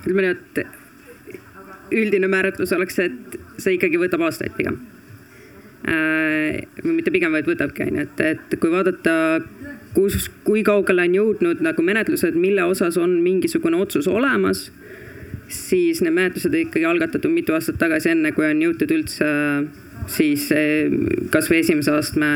ütleme 0.05 0.27
nii, 0.27 0.35
et 0.37 1.95
üldine 1.95 2.29
määratlus 2.31 2.75
oleks, 2.77 3.01
et 3.03 3.39
see 3.57 3.79
ikkagi 3.79 4.01
võtab 4.01 4.27
aastaid 4.29 4.55
pigem. 4.59 4.79
Äh, 5.89 6.63
või 6.85 7.01
mitte 7.01 7.13
pigem, 7.15 7.33
vaid 7.35 7.49
võtabki 7.49 7.89
onju, 7.89 8.07
et, 8.07 8.25
et 8.37 8.61
kui 8.61 8.71
vaadata, 8.73 9.17
kus, 9.97 10.29
kui 10.47 10.63
kaugele 10.67 11.09
on 11.09 11.19
jõudnud 11.19 11.65
nagu 11.65 11.85
menetlused, 11.85 12.37
mille 12.37 12.69
osas 12.69 13.01
on 13.01 13.19
mingisugune 13.25 13.81
otsus 13.81 14.07
olemas 14.13 14.69
siis 15.49 16.01
need 16.03 16.15
menetlused 16.15 16.55
ikkagi 16.57 16.87
algatatud 16.89 17.33
mitu 17.33 17.55
aastat 17.57 17.79
tagasi, 17.81 18.13
enne 18.15 18.33
kui 18.37 18.47
on 18.49 18.63
jõutud 18.63 18.93
üldse 18.95 19.29
siis 20.11 20.49
eh, 20.55 20.93
kasvõi 21.33 21.61
esimese 21.63 21.93
astme 21.95 22.29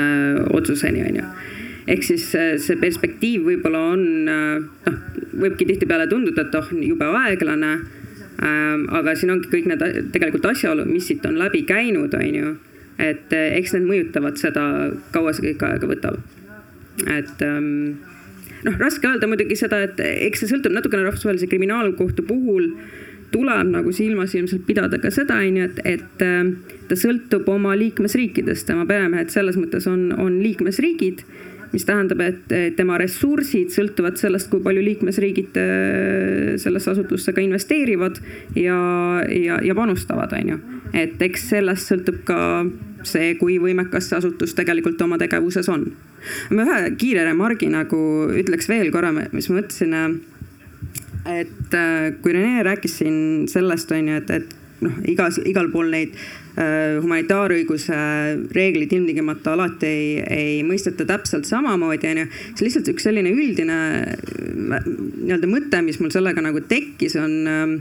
otsuseni, 0.56 1.04
on 1.08 1.20
ju. 1.20 1.26
ehk 1.94 2.04
siis 2.04 2.28
eh, 2.36 2.54
see 2.62 2.78
perspektiiv 2.80 3.46
võib-olla 3.48 3.82
on, 3.94 4.04
noh, 4.28 4.98
võibki 5.38 5.68
tihtipeale 5.68 6.08
tunduda, 6.10 6.46
et 6.46 6.58
oh, 6.58 6.72
jube 6.84 7.08
aeglane. 7.22 7.78
aga 8.38 9.14
siin 9.18 9.32
ongi 9.34 9.48
kõik 9.50 9.64
need 9.66 9.80
tegelikult 10.14 10.44
asjaolud, 10.52 10.86
mis 10.86 11.08
siit 11.10 11.24
on 11.26 11.40
läbi 11.40 11.64
käinud, 11.66 12.12
on 12.14 12.34
ju. 12.34 12.52
et 13.02 13.32
eks 13.34 13.74
need 13.74 13.88
mõjutavad 13.88 14.38
seda, 14.38 14.62
kaua 15.10 15.32
see 15.34 15.50
kõik 15.50 15.64
aega 15.66 15.90
võtab. 15.90 16.20
et 17.06 17.42
noh, 18.66 18.78
raske 18.80 19.08
öelda 19.10 19.28
muidugi 19.30 19.58
seda, 19.58 19.82
et 19.86 20.00
eks 20.00 20.44
see 20.44 20.52
sõltub 20.54 20.74
natukene 20.74 21.06
rahvusvahelise 21.06 21.50
kriminaalkohtu 21.50 22.24
puhul 22.28 22.72
tuleb 23.32 23.68
nagu 23.74 23.92
silmas 23.92 24.32
ilmselt 24.38 24.64
pidada 24.66 25.00
ka 25.02 25.12
seda, 25.12 25.36
on 25.44 25.60
ju, 25.60 25.68
et, 25.68 25.82
et 25.84 26.24
äh, 26.24 26.40
ta 26.88 26.96
sõltub 26.96 27.48
oma 27.52 27.76
liikmesriikidest, 27.78 28.66
tema 28.70 28.88
peremehed 28.88 29.32
selles 29.34 29.58
mõttes 29.60 29.88
on, 29.90 30.08
on 30.16 30.40
liikmesriigid 30.42 31.24
mis 31.72 31.84
tähendab, 31.84 32.20
et 32.24 32.52
tema 32.78 32.96
ressursid 33.00 33.72
sõltuvad 33.74 34.18
sellest, 34.20 34.48
kui 34.48 34.62
palju 34.64 34.82
liikmesriigid 34.84 35.58
äh, 35.60 36.54
sellesse 36.60 36.94
asutusse 36.94 37.34
ka 37.36 37.44
investeerivad 37.44 38.20
ja, 38.56 38.78
ja, 39.28 39.58
ja 39.64 39.76
panustavad, 39.76 40.32
on 40.38 40.54
ju. 40.54 40.60
et 40.96 41.20
eks 41.28 41.48
sellest 41.52 41.92
sõltub 41.92 42.22
ka 42.28 42.38
see, 43.14 43.34
kui 43.40 43.58
võimekas 43.62 44.10
see 44.10 44.18
asutus 44.18 44.54
tegelikult 44.58 45.00
oma 45.04 45.18
tegevuses 45.20 45.68
on. 45.72 45.86
ma 46.50 46.66
ühe 46.66 46.80
kiire 47.00 47.24
remargi 47.28 47.70
nagu 47.72 48.00
ütleks 48.40 48.68
veel 48.70 48.92
korra, 48.94 49.12
mis 49.12 49.50
ma 49.50 49.60
mõtlesin. 49.60 50.20
et 51.28 51.74
äh, 51.74 52.10
kui 52.22 52.36
Rene 52.36 52.64
rääkis 52.66 53.00
siin 53.02 53.48
sellest, 53.50 53.92
on 53.92 54.12
ju, 54.12 54.20
et, 54.22 54.30
et 54.30 54.84
noh, 54.84 55.00
igas, 55.10 55.40
igal 55.44 55.72
pool 55.72 55.90
neid 55.92 56.14
Äh, 56.58 56.96
humanitaarõiguse 56.98 57.96
reeglid 58.56 58.90
ilmtingimata 58.96 59.52
alati 59.54 59.86
ei, 59.86 60.06
ei 60.26 60.54
mõisteta 60.66 61.04
täpselt 61.06 61.46
samamoodi, 61.46 62.08
onju. 62.10 62.24
see 62.56 62.66
lihtsalt 62.66 62.88
üks 62.90 63.04
selline 63.06 63.30
üldine 63.30 63.76
nii-öelda 64.56 65.50
mõte, 65.50 65.78
mis 65.86 66.00
mul 66.02 66.10
sellega 66.10 66.42
nagu 66.42 66.64
tekkis, 66.66 67.14
on 67.20 67.36
ähm, 67.52 67.76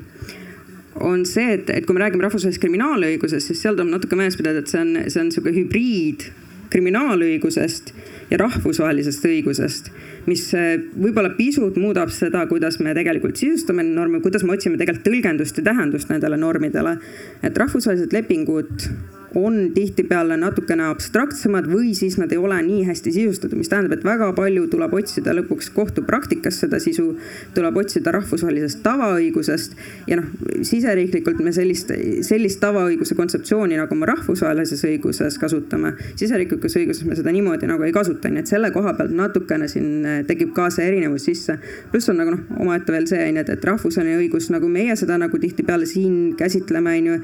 on 1.04 1.24
see, 1.26 1.54
et, 1.58 1.70
et 1.70 1.86
kui 1.86 1.95
me 1.95 2.04
räägime 2.04 2.26
rahvusvahelisest 2.26 2.64
kriminaalõigusest, 2.64 3.52
siis 3.52 3.64
seal 3.64 3.78
tuleb 3.78 3.93
natuke 3.93 4.20
meeles 4.20 4.38
pidada, 4.39 4.64
et 4.64 4.72
see 4.72 4.82
on, 4.84 4.93
see 5.08 5.24
on 5.24 5.32
sihuke 5.34 5.54
hübriid 5.56 6.30
kriminaalõigusest 6.72 7.93
ja 8.32 8.39
rahvusvahelisest 8.41 9.26
õigusest, 9.30 9.91
mis 10.28 10.43
äh, 10.58 10.74
võib-olla 11.00 11.32
pisut 11.38 11.78
muudab 11.80 12.12
seda, 12.14 12.43
kuidas 12.50 12.80
me 12.84 12.95
tegelikult 12.98 13.39
sisustame 13.39 13.86
norme, 13.88 14.20
kuidas 14.24 14.43
me 14.43 14.58
otsime 14.58 14.80
tegelikult 14.80 15.08
tõlgendust 15.08 15.62
ja 15.62 15.68
tähendust 15.70 16.12
nendele 16.12 16.39
normidele. 16.39 16.98
et 17.43 17.58
rahvusvahelised 17.58 18.14
lepingud 18.14 18.89
on 19.38 19.71
tihtipeale 19.73 20.38
natukene 20.39 20.88
abstraktsemad 20.89 21.67
või 21.69 21.91
siis 21.97 22.17
nad 22.17 22.31
ei 22.33 22.39
ole 22.41 22.57
nii 22.65 22.83
hästi 22.88 23.11
sisustatud, 23.13 23.57
mis 23.59 23.69
tähendab, 23.69 23.93
et 23.97 24.05
väga 24.05 24.31
palju 24.38 24.65
tuleb 24.71 24.93
otsida 24.97 25.35
lõpuks 25.38 25.69
kohtupraktikas 25.75 26.57
seda 26.63 26.79
sisu, 26.81 27.11
tuleb 27.53 27.77
otsida 27.77 28.13
rahvusvahelisest 28.15 28.81
tavaõigusest 28.85 29.77
ja 30.09 30.17
noh, 30.19 30.31
siseriiklikult 30.65 31.43
me 31.45 31.53
sellist, 31.55 31.93
sellist 32.25 32.61
tavaõiguse 32.63 33.17
kontseptsiooni, 33.19 33.77
nagu 33.77 33.99
me 33.99 34.09
rahvusvahelises 34.09 34.81
õiguses 34.89 35.38
kasutame, 35.41 35.93
siseriiklikus 36.17 36.79
õiguses 36.81 37.05
me 37.05 37.17
seda 37.19 37.33
niimoodi 37.35 37.69
nagu 37.69 37.85
ei 37.85 37.93
kasuta, 37.95 38.31
nii 38.33 38.41
et 38.41 38.53
selle 38.53 38.71
koha 38.73 38.95
pealt 38.97 39.13
natukene 39.17 39.69
siin 39.69 40.25
tekib 40.27 40.55
ka 40.57 40.71
see 40.73 40.89
erinevus 40.89 41.29
sisse. 41.29 41.59
pluss 41.91 42.09
on 42.09 42.17
nagu 42.23 42.33
noh, 42.33 42.41
omaette 42.63 42.95
veel 42.95 43.05
see 43.09 43.21
on 43.21 43.38
ju, 43.38 43.45
et, 43.45 43.53
et 43.53 43.69
rahvusvaheline 43.71 44.17
õigus, 44.23 44.49
nagu 44.53 44.71
meie 44.71 44.97
seda 44.97 45.19
nagu 45.21 45.38
tihtipeale 45.38 45.85
siin 45.85 46.33
käsitleme, 46.39 46.97
on 46.97 47.11
ju 47.11 47.19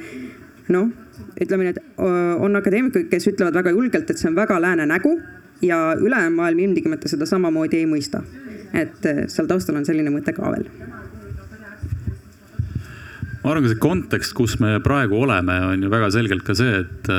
noh, 0.78 0.91
ütleme 1.42 1.68
nii, 1.68 1.74
et 1.74 2.02
on 2.44 2.56
akadeemikuid, 2.60 3.10
kes 3.12 3.30
ütlevad 3.32 3.58
väga 3.58 3.74
julgelt, 3.76 4.10
et 4.10 4.22
see 4.22 4.30
on 4.30 4.38
väga 4.38 4.60
lääne 4.62 4.86
nägu 4.90 5.18
ja 5.64 5.96
ülejäänud 6.00 6.38
maailm 6.38 6.60
ilmtingimata 6.68 7.12
seda 7.12 7.26
samamoodi 7.30 7.82
ei 7.82 7.90
mõista. 7.90 8.24
et 8.74 9.06
seal 9.30 9.48
taustal 9.48 9.76
on 9.78 9.86
selline 9.86 10.10
mõte 10.10 10.34
ka 10.34 10.50
veel 10.50 10.66
ma 13.44 13.52
arvan, 13.52 13.66
ka 13.66 13.74
see 13.74 13.82
kontekst, 13.84 14.34
kus 14.38 14.56
me 14.64 14.78
praegu 14.84 15.20
oleme, 15.26 15.56
on 15.68 15.84
ju 15.84 15.90
väga 15.92 16.10
selgelt 16.16 16.46
ka 16.48 16.56
see, 16.56 16.80
et 16.80 17.10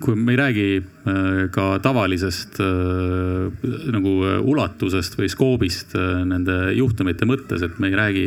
kui 0.00 0.16
me 0.16 0.32
ei 0.32 0.38
räägi 0.40 0.66
äh, 0.78 1.40
ka 1.52 1.66
tavalisest 1.84 2.60
äh, 2.64 3.66
nagu 3.92 4.12
ulatusest 4.52 5.18
või 5.18 5.28
skoobist 5.32 5.96
nende 5.98 6.56
juhtumite 6.76 7.28
mõttes, 7.28 7.64
et 7.64 7.76
me 7.82 7.90
ei 7.90 7.98
räägi 7.98 8.24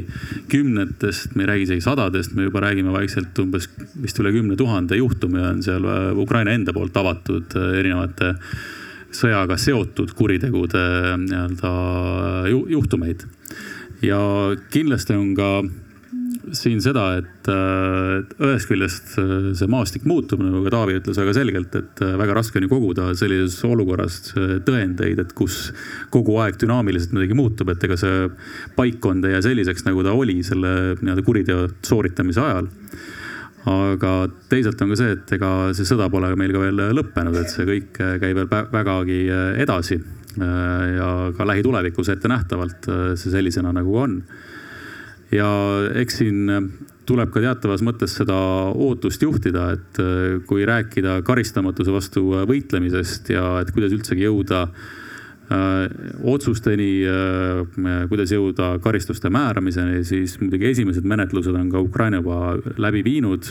kümnetest, 0.51 1.35
me 1.35 1.45
ei 1.45 1.51
räägi 1.53 1.67
isegi 1.69 1.85
sadadest, 1.85 2.35
me 2.37 2.49
juba 2.49 2.63
räägime 2.65 2.93
vaikselt 2.93 3.37
umbes 3.41 3.69
vist 4.01 4.21
üle 4.21 4.33
kümne 4.35 4.57
tuhande 4.59 4.99
juhtumi 4.99 5.41
on 5.45 5.63
seal 5.65 5.87
Ukraina 6.21 6.53
enda 6.53 6.75
poolt 6.75 6.97
avatud 7.01 7.57
erinevate 7.57 8.35
sõjaga 9.11 9.57
seotud 9.59 10.13
kuritegude 10.15 10.81
nii-öelda 11.25 11.71
juhtumeid. 12.71 13.25
ja 14.01 14.19
kindlasti 14.73 15.13
on 15.13 15.33
ka 15.37 15.49
siin 16.55 16.81
seda, 16.83 17.03
et 17.19 17.49
ühest 18.41 18.69
küljest 18.69 19.13
äh, 19.21 19.51
see 19.57 19.69
maastik 19.71 20.05
muutub, 20.09 20.41
nagu 20.43 20.63
ka 20.65 20.73
Taavi 20.73 20.97
ütles 20.99 21.19
väga 21.21 21.33
selgelt, 21.37 21.75
et 21.77 22.03
äh, 22.03 22.13
väga 22.19 22.35
raske 22.37 22.59
on 22.59 22.65
ju 22.65 22.71
koguda 22.71 23.07
sellises 23.17 23.59
olukorras 23.67 24.19
äh, 24.33 24.57
tõendeid, 24.65 25.21
et 25.23 25.33
kus 25.37 25.71
kogu 26.13 26.37
aeg 26.43 26.59
dünaamiliselt 26.61 27.15
midagi 27.15 27.37
muutub, 27.37 27.71
et 27.73 27.87
ega 27.87 27.97
see 27.99 28.27
paikkond 28.77 29.27
ei 29.27 29.35
jää 29.35 29.47
selliseks, 29.49 29.85
nagu 29.87 30.05
ta 30.05 30.15
oli 30.17 30.39
selle 30.45 30.75
nii-öelda 31.01 31.25
kuriteo 31.25 31.65
sooritamise 31.87 32.43
ajal 32.43 32.71
aga 33.71 34.13
teisalt 34.49 34.79
on 34.81 34.93
ka 34.93 34.97
see, 34.97 35.11
et 35.13 35.35
ega 35.37 35.51
see 35.77 35.85
sõda 35.85 36.07
pole 36.09 36.31
meil 36.39 36.53
ka 36.55 36.63
veel 36.63 36.79
lõppenud, 36.97 37.35
et 37.37 37.51
see 37.53 37.67
kõik 37.67 37.91
käib 37.93 38.39
veel 38.39 38.49
vägagi 38.49 39.19
edasi. 39.61 39.99
ja 40.31 41.07
ka 41.35 41.45
lähitulevikus 41.45 42.09
ettenähtavalt 42.09 42.87
see 43.19 43.33
sellisena 43.33 43.73
nagu 43.75 43.97
on 43.99 44.13
ja 45.35 45.49
eks 46.01 46.21
siin 46.21 46.49
äh, 46.51 46.63
tuleb 47.09 47.31
ka 47.33 47.43
teatavas 47.43 47.83
mõttes 47.85 48.15
seda 48.19 48.37
ootust 48.71 49.23
juhtida, 49.23 49.71
et 49.77 50.01
äh, 50.01 50.39
kui 50.47 50.65
rääkida 50.67 51.19
karistamatuse 51.27 51.93
vastu 51.93 52.25
äh, 52.35 52.47
võitlemisest 52.49 53.31
ja 53.33 53.45
et 53.61 53.71
kuidas 53.75 53.95
üldsegi 53.97 54.27
jõuda 54.27 54.67
otsusteni, 56.31 57.01
kuidas 58.07 58.31
jõuda 58.31 58.69
karistuste 58.79 59.27
määramiseni, 59.35 59.97
siis 60.07 60.37
muidugi 60.39 60.69
esimesed 60.69 61.03
menetlused 61.03 61.57
on 61.59 61.67
ka 61.73 61.81
Ukraina 61.83 62.21
juba 62.21 62.53
läbi 62.79 63.01
viinud. 63.03 63.49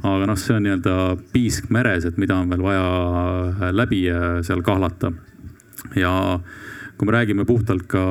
aga 0.00 0.30
noh, 0.30 0.38
see 0.40 0.56
on 0.56 0.64
nii-öelda 0.64 0.94
piisk 1.34 1.68
meres, 1.68 2.06
et 2.08 2.16
mida 2.16 2.38
on 2.40 2.48
veel 2.48 2.64
vaja 2.64 3.68
läbi 3.68 4.00
seal 4.48 4.64
kahlata 4.64 5.12
ja 5.92 6.14
kui 6.96 7.10
me 7.10 7.18
räägime 7.18 7.44
puhtalt 7.44 7.84
ka 7.84 8.02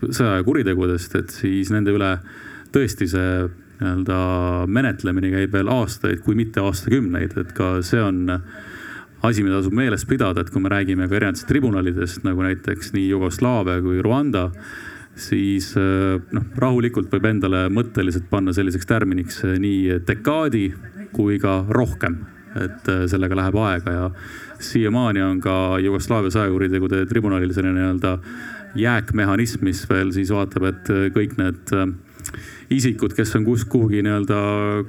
sõjakuritegudest, 0.00 1.20
et 1.20 1.36
siis 1.36 1.68
nende 1.76 1.92
üle 1.92 2.14
tõesti 2.74 3.08
see 3.10 3.32
nii-öelda 3.80 4.66
menetlemine 4.68 5.30
käib 5.32 5.54
veel 5.56 5.70
aastaid, 5.72 6.20
kui 6.24 6.36
mitte 6.36 6.60
aastakümneid, 6.60 7.36
et 7.40 7.52
ka 7.56 7.78
see 7.86 8.02
on 8.02 8.26
asi, 9.22 9.42
mida 9.44 9.58
tasub 9.58 9.76
meeles 9.76 10.04
pidada, 10.08 10.44
et 10.44 10.52
kui 10.52 10.62
me 10.62 10.72
räägime 10.72 11.08
ka 11.08 11.16
erinevatest 11.16 11.48
tribunalidest 11.48 12.24
nagu 12.24 12.44
näiteks 12.44 12.92
nii 12.96 13.08
Jugoslaavia 13.10 13.80
kui 13.84 14.00
Rwanda, 14.04 14.50
siis 15.20 15.72
noh, 15.76 16.44
rahulikult 16.60 17.10
võib 17.12 17.26
endale 17.28 17.66
mõtteliselt 17.72 18.28
panna 18.30 18.54
selliseks 18.56 18.88
tärminiks 18.88 19.42
nii 19.60 20.00
dekaadi 20.08 20.66
kui 21.16 21.40
ka 21.42 21.62
rohkem, 21.68 22.20
et 22.60 22.88
sellega 23.10 23.36
läheb 23.38 23.58
aega 23.64 23.96
ja 23.96 24.06
siiamaani 24.60 25.24
on 25.24 25.40
ka 25.44 25.56
Jugoslaavia 25.82 26.32
sõjakuritegude 26.36 27.04
tribunalil 27.10 27.52
selline 27.56 27.76
nii-öelda 27.76 28.16
jääkmehhanism, 28.80 29.64
mis 29.66 29.82
veel 29.90 30.12
siis 30.14 30.30
vaatab, 30.32 30.68
et 30.70 30.94
kõik 31.16 31.36
need 31.40 31.74
isikud, 32.70 33.14
kes 33.16 33.34
on 33.38 33.46
kus, 33.46 33.64
kuhugi 33.70 34.02
nii-öelda, 34.06 34.40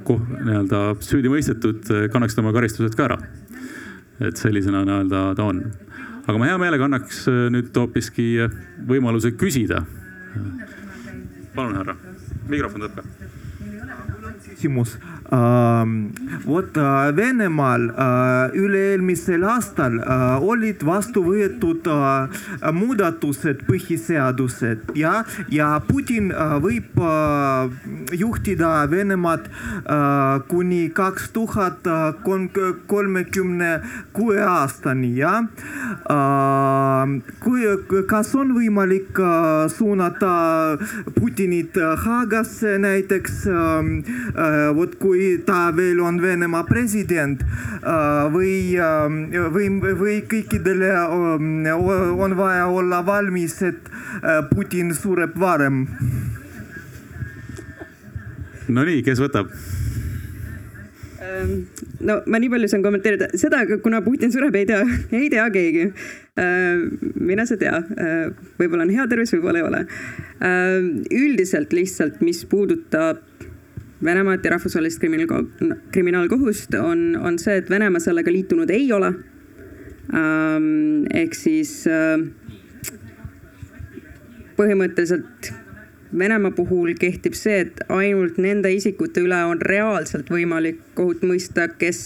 nii-öelda 0.02 0.82
süüdi 1.04 1.32
mõistetud, 1.32 1.88
kannaksid 2.12 2.42
oma 2.42 2.54
karistused 2.54 2.96
ka 2.98 3.08
ära. 3.08 3.18
et 4.22 4.36
sellisena 4.36 4.84
nii-öelda 4.86 5.22
ta 5.36 5.44
on. 5.44 5.62
aga 6.26 6.38
ma 6.38 6.50
hea 6.50 6.58
meelega 6.58 6.84
annaks 6.84 7.24
äh, 7.28 7.48
nüüd 7.50 7.74
hoopiski 7.76 8.48
võimaluse 8.88 9.34
küsida. 9.36 9.84
palun, 11.54 11.76
härra, 11.76 11.96
mikrofon 12.48 12.86
tõppe. 12.86 13.02
küsimus 14.52 14.98
vot 15.32 16.76
Venemaal 17.16 17.86
üle-eelmisel 18.52 19.44
aastal 19.48 19.96
olid 20.44 20.82
vastu 20.84 21.22
võetud 21.24 21.88
muudatused 22.76 23.62
põhiseadused 23.64 24.92
ja, 24.98 25.22
ja 25.48 25.70
Putin 25.86 26.28
võib 26.60 27.00
juhtida 28.12 28.72
Venemaad 28.92 29.48
kuni 30.52 30.82
kaks 30.92 31.30
tuhat 31.32 31.88
kolmekümne 32.92 33.72
kuue 34.12 34.42
aastani 34.44 35.14
ja 35.16 35.38
kui, 37.40 37.64
kas 38.10 38.34
on 38.36 38.52
võimalik 38.58 39.16
suunata 39.72 40.34
Putinit 41.16 41.80
Haagasse 42.04 42.76
näiteks 42.82 43.46
vot 44.76 45.00
kui 45.00 45.21
kui 45.22 45.42
ta 45.46 45.70
veel 45.74 46.00
on 46.02 46.18
Venemaa 46.22 46.64
president 46.66 47.42
või, 48.34 48.74
või, 49.54 49.68
või 49.98 50.16
kõikidele 50.28 50.90
on 51.06 52.36
vaja 52.38 52.66
olla 52.66 53.02
valmis, 53.06 53.60
et 53.62 53.90
Putin 54.50 54.94
sureb 54.96 55.38
varem. 55.38 55.84
Nonii, 58.72 59.02
kes 59.06 59.22
võtab? 59.22 59.52
no 62.02 62.18
ma 62.30 62.38
nii 62.38 62.50
palju 62.52 62.68
saan 62.68 62.82
kommenteerida, 62.84 63.28
seda, 63.38 63.62
kuna 63.82 64.02
Putin 64.04 64.32
sureb, 64.34 64.56
ei 64.58 64.66
tea, 64.68 64.82
ei 65.14 65.30
tea 65.32 65.46
keegi. 65.54 65.86
mine 67.20 67.46
sa 67.46 67.56
tea, 67.60 67.78
võib-olla 68.58 68.86
on 68.86 68.92
hea 68.94 69.06
tervis, 69.10 69.32
võib-olla 69.36 69.62
ei 69.62 69.66
ole. 69.66 69.82
üldiselt 71.14 71.74
lihtsalt, 71.76 72.20
mis 72.26 72.42
puudutab 72.48 73.22
Venemaad 74.04 74.44
ja 74.44 74.50
rahvusvahelist 74.56 74.98
kriminaal, 75.00 75.44
kriminaalkohust, 75.92 76.74
on, 76.74 77.16
on 77.22 77.38
see, 77.38 77.56
et 77.60 77.70
Venemaa 77.70 78.02
sellega 78.02 78.32
liitunud 78.32 78.70
ei 78.70 78.92
ole. 78.92 79.12
ehk 81.14 81.34
siis 81.38 81.84
põhimõtteliselt 84.58 85.52
Venemaa 86.18 86.50
puhul 86.52 86.92
kehtib 86.98 87.36
see, 87.38 87.60
et 87.64 87.84
ainult 87.88 88.36
nende 88.42 88.72
isikute 88.74 89.22
üle 89.24 89.38
on 89.48 89.62
reaalselt 89.62 90.28
võimalik 90.30 90.82
kohut 90.98 91.22
mõista, 91.24 91.68
kes 91.70 92.02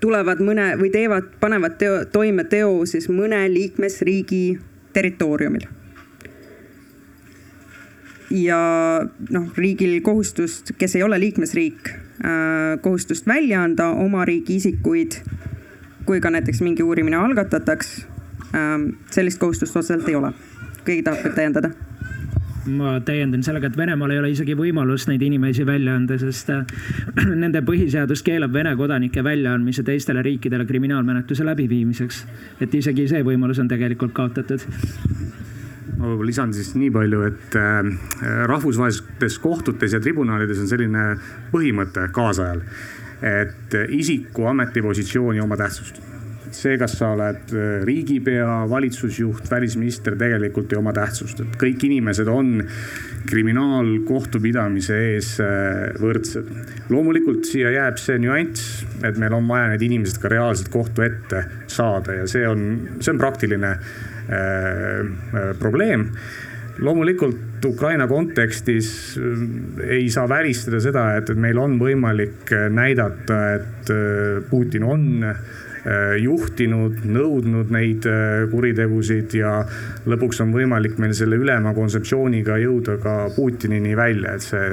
tulevad 0.00 0.40
mõne 0.40 0.70
või 0.80 0.92
teevad, 0.94 1.34
panevad 1.40 1.76
teo, 1.82 1.98
toime 2.12 2.46
teo 2.48 2.78
siis 2.88 3.10
mõne 3.12 3.42
liikmesriigi 3.52 4.44
territooriumil 4.96 5.66
ja 8.30 8.58
noh, 9.30 9.48
riigil 9.56 10.00
kohustust, 10.02 10.72
kes 10.78 10.96
ei 10.96 11.02
ole 11.02 11.20
liikmesriik, 11.20 11.90
kohustust 12.82 13.26
välja 13.26 13.62
anda 13.62 13.88
oma 13.88 14.24
riigi 14.24 14.56
isikuid. 14.56 15.20
kui 16.06 16.20
ka 16.20 16.30
näiteks 16.30 16.60
mingi 16.62 16.82
uurimine 16.82 17.16
algatataks, 17.16 18.06
sellist 19.10 19.38
kohustust 19.38 19.76
otseselt 19.76 20.08
ei 20.08 20.14
ole. 20.14 20.32
keegi 20.84 21.02
tahab 21.02 21.24
veel 21.24 21.34
täiendada? 21.34 21.70
ma 22.66 23.00
täiendan 23.00 23.42
sellega, 23.42 23.66
et 23.66 23.76
Venemaal 23.76 24.10
ei 24.10 24.18
ole 24.18 24.30
isegi 24.30 24.56
võimalust 24.58 25.06
neid 25.10 25.22
inimesi 25.22 25.66
välja 25.66 25.94
anda, 25.94 26.18
sest 26.18 26.50
nende 27.42 27.62
põhiseadus 27.66 28.24
keelab 28.26 28.52
Vene 28.52 28.74
kodanike 28.76 29.24
väljaandmise 29.24 29.82
teistele 29.86 30.22
riikidele 30.22 30.66
kriminaalmenetluse 30.66 31.46
läbiviimiseks. 31.46 32.24
et 32.60 32.74
isegi 32.74 33.08
see 33.08 33.22
võimalus 33.22 33.60
on 33.62 33.68
tegelikult 33.68 34.12
kaotatud 34.12 34.66
ma 35.96 36.10
võib-olla 36.10 36.28
lisan 36.30 36.52
siis 36.56 36.74
nii 36.76 36.90
palju, 36.94 37.22
et 37.30 37.56
äh, 37.60 37.92
rahvusvahelistes 38.50 39.38
kohtutes 39.42 39.96
ja 39.96 40.02
tribunalides 40.02 40.60
on 40.64 40.68
selline 40.70 41.06
põhimõte 41.52 42.10
kaasajal, 42.16 42.60
et 43.24 43.80
isiku 43.96 44.50
ametipositsiooni 44.52 45.40
oma 45.40 45.56
tähtsust 45.56 46.02
see, 46.56 46.76
kas 46.80 46.96
sa 46.98 47.10
oled 47.14 47.52
äh, 47.54 47.84
riigipea, 47.86 48.64
valitsusjuht, 48.70 49.50
välisminister, 49.50 50.16
tegelikult 50.18 50.72
ei 50.72 50.80
oma 50.80 50.94
tähtsust, 50.96 51.42
et 51.42 51.58
kõik 51.60 51.86
inimesed 51.88 52.28
on 52.30 52.58
kriminaalkohtupidamise 53.26 54.98
ees 55.12 55.32
äh, 55.42 55.96
võrdsed. 56.02 56.50
loomulikult 56.92 57.48
siia 57.48 57.72
jääb 57.74 58.00
see 58.00 58.18
nüanss, 58.22 58.84
et 59.04 59.18
meil 59.20 59.36
on 59.36 59.48
vaja 59.50 59.72
need 59.72 59.86
inimesed 59.88 60.20
ka 60.22 60.32
reaalselt 60.32 60.70
kohtu 60.72 61.06
ette 61.06 61.46
saada 61.70 62.20
ja 62.22 62.28
see 62.30 62.46
on, 62.48 62.68
see 63.00 63.12
on 63.14 63.22
praktiline 63.22 63.76
probleem. 65.58 66.10
Loomulikult 66.78 67.64
Ukraina 67.64 68.06
kontekstis 68.06 69.18
äh, 69.18 69.92
ei 69.96 70.10
saa 70.12 70.28
välistada 70.28 70.80
seda, 70.80 71.06
et, 71.16 71.30
et 71.30 71.38
meil 71.40 71.58
on 71.58 71.78
võimalik 71.80 72.52
näidata, 72.70 73.38
et 73.56 73.94
Putin 74.50 74.84
on 74.84 75.06
juhtinud, 76.18 77.04
nõudnud 77.06 77.68
neid 77.70 78.08
kuritegusid 78.50 79.36
ja 79.38 79.60
lõpuks 80.10 80.40
on 80.42 80.50
võimalik 80.50 80.96
meil 80.98 81.14
selle 81.14 81.38
ülema 81.38 81.70
kontseptsiooniga 81.76 82.56
jõuda 82.58 82.96
ka 82.98 83.14
Putinini 83.36 83.94
välja, 83.94 84.34
et 84.34 84.42
see 84.42 84.72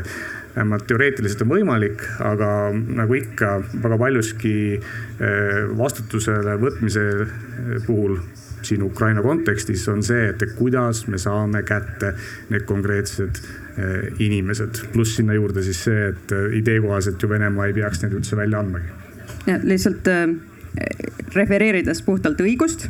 vähemalt 0.56 0.88
teoreetiliselt 0.89 1.45
on 1.45 1.51
võimalik, 1.54 2.01
aga 2.26 2.49
nagu 2.74 3.20
ikka 3.20 3.60
väga 3.84 3.99
paljuski 4.01 4.56
vastutusele 5.78 6.58
võtmise 6.66 7.06
puhul 7.86 8.18
siin 8.66 8.84
Ukraina 8.84 9.22
kontekstis 9.22 9.88
on 9.91 10.03
see, 10.03 10.30
et 10.30 10.43
kuidas 10.57 11.05
me 11.07 11.20
saame 11.22 11.64
kätte 11.68 12.14
need 12.49 12.66
konkreetsed 12.70 13.41
eh, 13.78 14.09
inimesed. 14.24 14.84
pluss 14.93 15.18
sinna 15.20 15.34
juurde 15.38 15.64
siis 15.64 15.84
see, 15.88 16.09
et 16.14 16.32
eh, 16.32 16.57
idee 16.59 16.80
kohaselt 16.82 17.22
ju 17.22 17.30
Venemaa 17.30 17.70
ei 17.70 17.78
peaks 17.78 18.03
neid 18.03 18.16
üldse 18.18 18.38
välja 18.39 18.59
andmagi. 18.59 18.91
lihtsalt 19.64 20.07
äh, 20.11 20.28
refereerides 21.36 22.01
puhtalt 22.01 22.41
õigust 22.41 22.89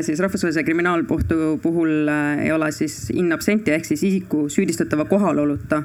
siis 0.00 0.20
rahvusvahelise 0.22 0.62
kriminaalkohtu 0.64 1.58
puhul 1.62 2.08
ei 2.40 2.48
ole 2.52 2.70
siis 2.72 3.10
in 3.12 3.28
absentia 3.36 3.74
ehk 3.76 3.84
siis 3.84 4.00
isiku 4.08 4.46
süüdistatava 4.48 5.04
kohaloluta 5.04 5.82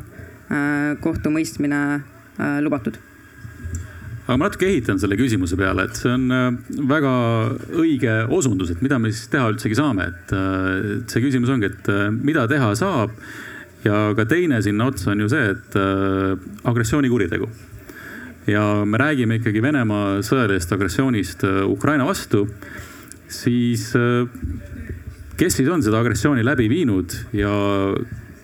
kohtumõistmine 1.03 1.81
lubatud 2.63 2.95
aga 4.29 4.37
ma 4.37 4.45
natuke 4.45 4.67
ehitan 4.69 4.99
selle 5.01 5.17
küsimuse 5.17 5.57
peale, 5.57 5.87
et 5.89 5.97
see 5.97 6.11
on 6.13 6.27
äh, 6.29 6.49
väga 6.85 7.11
õige 7.81 8.17
osundus, 8.35 8.69
et 8.69 8.83
mida 8.85 8.99
me 9.01 9.09
siis 9.09 9.25
teha 9.33 9.47
üldsegi 9.49 9.77
saame, 9.79 10.05
et 10.11 10.33
äh, 10.37 10.99
see 11.09 11.23
küsimus 11.23 11.49
ongi, 11.49 11.71
et 11.71 11.89
äh, 11.89 12.11
mida 12.13 12.45
teha 12.51 12.75
saab. 12.77 13.15
ja 13.79 14.11
ka 14.11 14.25
teine 14.27 14.59
sinna 14.61 14.89
otsa 14.91 15.13
on 15.13 15.21
ju 15.23 15.29
see, 15.31 15.53
et 15.53 15.75
agressioonikuritegu. 16.67 17.47
ja 18.51 18.63
me 18.85 18.99
räägime 18.99 19.39
ikkagi 19.39 19.61
Venemaa 19.63 20.19
sõjalisest 20.21 20.73
agressioonist 20.75 21.45
Ukraina 21.65 22.05
vastu, 22.05 22.43
siis 23.27 23.93
kes 25.39 25.55
siis 25.55 25.69
on 25.71 25.81
seda 25.81 26.03
agressiooni 26.03 26.43
läbi 26.43 26.67
viinud 26.69 27.15
ja 27.33 27.49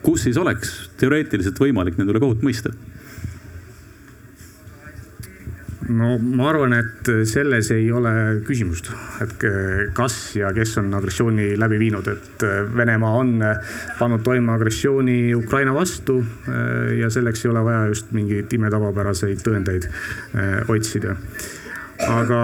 kus 0.01 0.23
siis 0.23 0.37
oleks 0.39 0.73
teoreetiliselt 0.97 1.59
võimalik 1.59 1.99
nende 1.99 2.15
üle 2.15 2.23
kohut 2.23 2.41
mõista? 2.41 2.71
No 5.89 6.15
ma 6.17 6.49
arvan, 6.49 6.73
et 6.77 7.09
selles 7.29 7.69
ei 7.75 7.89
ole 7.93 8.13
küsimust, 8.45 8.89
et 9.23 9.45
kas 9.97 10.15
ja 10.37 10.51
kes 10.55 10.77
on 10.81 10.93
agressiooni 10.97 11.51
läbi 11.59 11.79
viinud, 11.81 12.07
et 12.11 12.45
Venemaa 12.75 13.19
on 13.19 13.35
pannud 13.99 14.23
toime 14.25 14.55
agressiooni 14.55 15.35
Ukraina 15.35 15.73
vastu. 15.75 16.23
ja 16.99 17.09
selleks 17.09 17.45
ei 17.45 17.51
ole 17.51 17.63
vaja 17.63 17.85
just 17.91 18.11
mingeid 18.15 18.53
imetavapäraseid 18.53 19.43
tõendeid 19.45 19.89
otsida 20.69 21.15
aga 22.03 22.39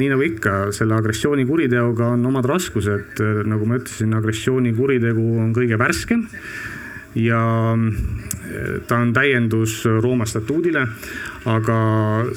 nii 0.00 0.08
nagu 0.14 0.24
ikka, 0.24 0.54
selle 0.72 0.96
agressioonikuriteoga 0.96 2.14
on 2.14 2.24
omad 2.30 2.46
raskused, 2.48 3.20
nagu 3.50 3.66
ma 3.68 3.78
ütlesin, 3.80 4.14
agressioonikuritegu 4.16 5.26
on 5.42 5.52
kõige 5.56 5.78
värskem 5.80 6.24
ja 7.14 7.42
eh, 7.74 8.80
ta 8.88 8.98
on 9.02 9.12
täiendus 9.12 9.84
Rooma 10.02 10.26
statuudile 10.26 10.86
aga 11.44 11.76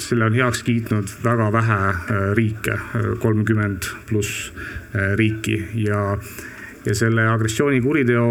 selle 0.01 0.27
on 0.27 0.35
heaks 0.35 0.63
kiitnud 0.67 1.11
väga 1.23 1.47
vähe 1.51 1.79
äh, 1.87 2.27
riike, 2.35 2.77
kolmkümmend 3.19 3.87
pluss 4.09 4.51
riiki. 5.15 5.57
Ja, 5.83 6.17
ja 6.85 6.95
selle 6.95 7.27
agressioonikuriteo 7.29 8.27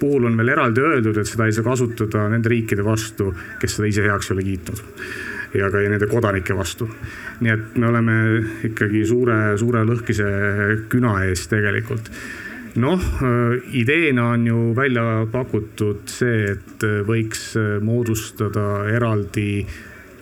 puhul 0.00 0.28
on 0.28 0.36
veel 0.36 0.52
eraldi 0.56 0.82
öeldud, 0.84 1.16
et 1.20 1.28
seda 1.28 1.46
ei 1.46 1.54
saa 1.54 1.64
kasutada 1.66 2.26
nende 2.32 2.50
riikide 2.50 2.84
vastu, 2.84 3.30
kes 3.60 3.78
seda 3.78 3.88
ise 3.88 4.04
heaks 4.08 4.30
ei 4.30 4.36
ole 4.36 4.46
kiitnud. 4.48 4.82
Ja 5.56 5.70
ka 5.72 5.80
nende 5.80 6.06
kodanike 6.10 6.56
vastu. 6.56 6.90
nii 7.40 7.52
et 7.52 7.76
me 7.78 7.86
oleme 7.86 8.14
ikkagi 8.66 9.04
suure, 9.06 9.56
suure 9.56 9.84
lõhkise 9.86 10.26
küna 10.90 11.14
ees 11.24 11.46
tegelikult 11.48 12.10
noh, 12.80 12.98
äh, 12.98 13.74
ideena 13.78 14.30
on 14.34 14.46
ju 14.46 14.74
välja 14.76 15.26
pakutud 15.32 16.08
see, 16.10 16.52
et 16.54 16.82
võiks 17.06 17.56
moodustada 17.84 18.88
eraldi 18.94 19.66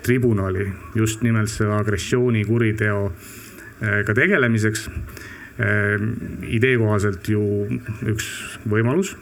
tribunali 0.06 0.72
just 0.94 1.22
nimelt 1.26 1.50
selle 1.50 1.74
agressioonikuriteoga 1.80 4.14
tegelemiseks. 4.14 4.88
Idee 6.52 6.76
kohaselt 6.76 7.28
ju 7.32 7.40
üks 8.04 8.26
võimalus. 8.68 9.16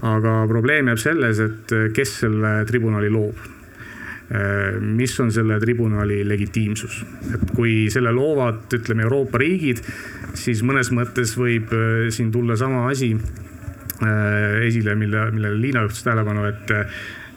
aga 0.00 0.48
probleem 0.48 0.88
jääb 0.88 0.98
selles, 0.98 1.38
et 1.44 1.68
kes 1.92 2.14
selle 2.22 2.64
tribunali 2.64 3.10
loob 3.12 3.36
mis 4.80 5.20
on 5.20 5.32
selle 5.34 5.56
tribunali 5.60 6.20
legitiimsus. 6.28 7.04
et 7.34 7.50
kui 7.54 7.90
selle 7.90 8.12
loovad, 8.14 8.68
ütleme 8.78 9.02
Euroopa 9.02 9.40
riigid, 9.42 9.82
siis 10.38 10.62
mõnes 10.62 10.92
mõttes 10.94 11.34
võib 11.38 11.72
eh, 11.74 12.10
siin 12.14 12.30
tulla 12.32 12.56
sama 12.56 12.84
asi 12.90 13.10
eh, 13.16 14.68
esile, 14.68 14.94
mille, 14.94 15.30
millele 15.34 15.58
Liina 15.60 15.82
juhtis 15.86 16.06
tähelepanu, 16.06 16.46
et 16.50 16.76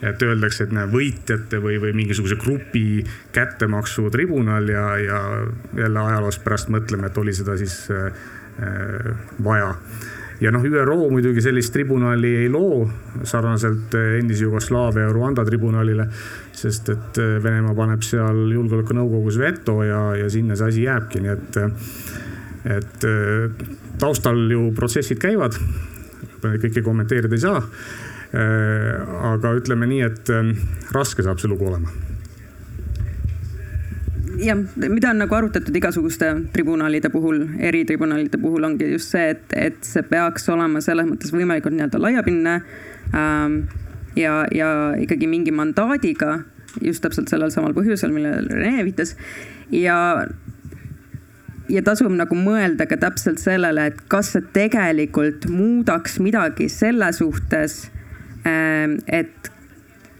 et 0.04 0.20
öeldakse, 0.22 0.66
et 0.66 0.72
näe 0.74 0.84
võitjate 0.90 1.58
või, 1.64 1.78
või 1.80 1.94
mingisuguse 1.96 2.36
grupi 2.36 3.00
kättemaksutribunal 3.32 4.68
ja, 4.68 4.82
ja 5.00 5.20
jälle 5.78 6.02
ajaloost 6.02 6.42
pärast 6.44 6.68
mõtleme, 6.74 7.08
et 7.08 7.20
oli 7.22 7.32
seda 7.32 7.56
siis 7.56 7.78
äh, 7.94 8.10
äh 8.60 9.14
vaja 9.44 9.70
ja 10.40 10.50
noh, 10.54 10.64
ÜRO 10.64 10.96
muidugi 11.10 11.42
sellist 11.44 11.72
tribunali 11.74 12.34
ei 12.42 12.48
loo 12.52 12.84
sarnaselt 13.22 13.94
endise 14.18 14.46
Jugoslaavia 14.46 15.12
Rwanda 15.12 15.44
tribunalile. 15.44 16.08
sest 16.52 16.88
et 16.88 17.18
äh, 17.18 17.36
Venemaa 17.42 17.74
paneb 17.74 18.02
seal 18.02 18.44
julgeolekunõukogus 18.54 19.38
veto 19.38 19.82
ja, 19.82 20.14
ja 20.16 20.30
sinna 20.30 20.56
see 20.56 20.70
asi 20.70 20.86
jääbki, 20.86 21.20
nii 21.24 21.34
et, 21.34 21.60
et 22.78 23.06
äh, 23.10 23.68
taustal 23.98 24.40
ju 24.50 24.70
protsessid 24.76 25.18
käivad. 25.18 25.58
kõike 26.44 26.82
kommenteerida 26.84 27.34
ei 27.34 27.40
saa 27.40 27.62
aga 28.34 29.52
ütleme 29.54 29.86
nii, 29.86 30.00
et 30.02 30.32
raske 30.92 31.22
saab 31.22 31.38
see 31.38 31.48
lugu 31.48 31.68
olema 31.70 31.92
jah, 34.38 34.58
mida 34.88 35.10
on 35.10 35.20
nagu 35.22 35.34
arutatud 35.36 35.76
igasuguste 35.76 36.30
tribunalide 36.54 37.10
puhul, 37.12 37.44
eritribunalide 37.58 38.38
puhul 38.40 38.64
ongi 38.66 38.90
just 38.92 39.14
see, 39.14 39.30
et, 39.34 39.44
et 39.56 39.78
see 39.86 40.02
peaks 40.08 40.48
olema 40.52 40.82
selles 40.84 41.08
mõttes 41.08 41.34
võimalikult 41.34 41.76
nii-öelda 41.76 42.00
laiapindne 42.02 42.56
ähm,. 43.14 43.60
ja, 44.16 44.44
ja 44.54 44.68
ikkagi 45.00 45.28
mingi 45.30 45.54
mandaadiga 45.54 46.40
just 46.82 47.04
täpselt 47.04 47.30
sellel 47.30 47.52
samal 47.54 47.74
põhjusel, 47.76 48.12
millele 48.14 48.58
Rene 48.58 48.84
viitas. 48.86 49.14
ja, 49.70 49.98
ja 51.70 51.82
tasub 51.86 52.14
nagu 52.14 52.38
mõelda 52.38 52.88
ka 52.90 52.98
täpselt 53.00 53.42
sellele, 53.42 53.90
et 53.92 54.04
kas 54.10 54.34
see 54.34 54.44
tegelikult 54.56 55.48
muudaks 55.50 56.18
midagi 56.22 56.68
selle 56.72 57.12
suhtes, 57.16 57.84
ähm, 58.48 58.98
et 59.06 59.52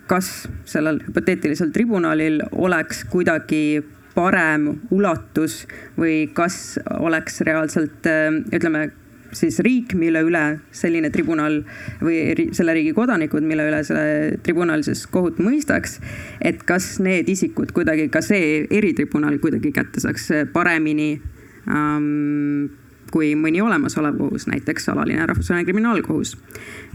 kas 0.06 0.46
sellel 0.68 1.00
hüpoteetilisel 1.06 1.72
tribunalil 1.72 2.42
oleks 2.52 3.04
kuidagi 3.08 3.82
parem 4.14 4.68
ulatus 4.94 5.64
või 5.98 6.28
kas 6.34 6.78
oleks 7.00 7.40
reaalselt 7.46 8.06
ütleme 8.54 8.90
siis 9.34 9.58
riik, 9.66 9.94
mille 9.98 10.22
üle 10.24 10.42
selline 10.74 11.10
tribunal 11.14 11.60
või 12.02 12.48
selle 12.54 12.74
riigi 12.76 12.94
kodanikud, 12.96 13.44
mille 13.46 13.66
üle 13.68 13.82
see 13.86 14.38
tribunal 14.46 14.84
siis 14.86 15.04
kohut 15.10 15.40
mõistaks. 15.42 15.98
et 16.40 16.62
kas 16.62 16.98
need 17.00 17.28
isikud 17.28 17.72
kuidagi, 17.74 18.08
ka 18.08 18.22
see 18.22 18.66
eritribunal 18.70 19.38
kuidagi 19.42 19.72
kätte 19.74 20.00
saaks 20.00 20.30
paremini 20.52 21.20
ähm, 21.68 22.70
kui 23.14 23.34
mõni 23.38 23.62
olemasolev 23.62 24.16
kohus, 24.18 24.48
näiteks 24.50 24.88
alaline 24.90 25.26
rahvusvaheline 25.30 25.68
kriminaalkohus. 25.68 26.34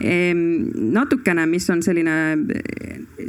Ehm, 0.03 0.41
natukene, 0.95 1.45
mis 1.47 1.69
on 1.71 1.83
selline, 1.85 2.15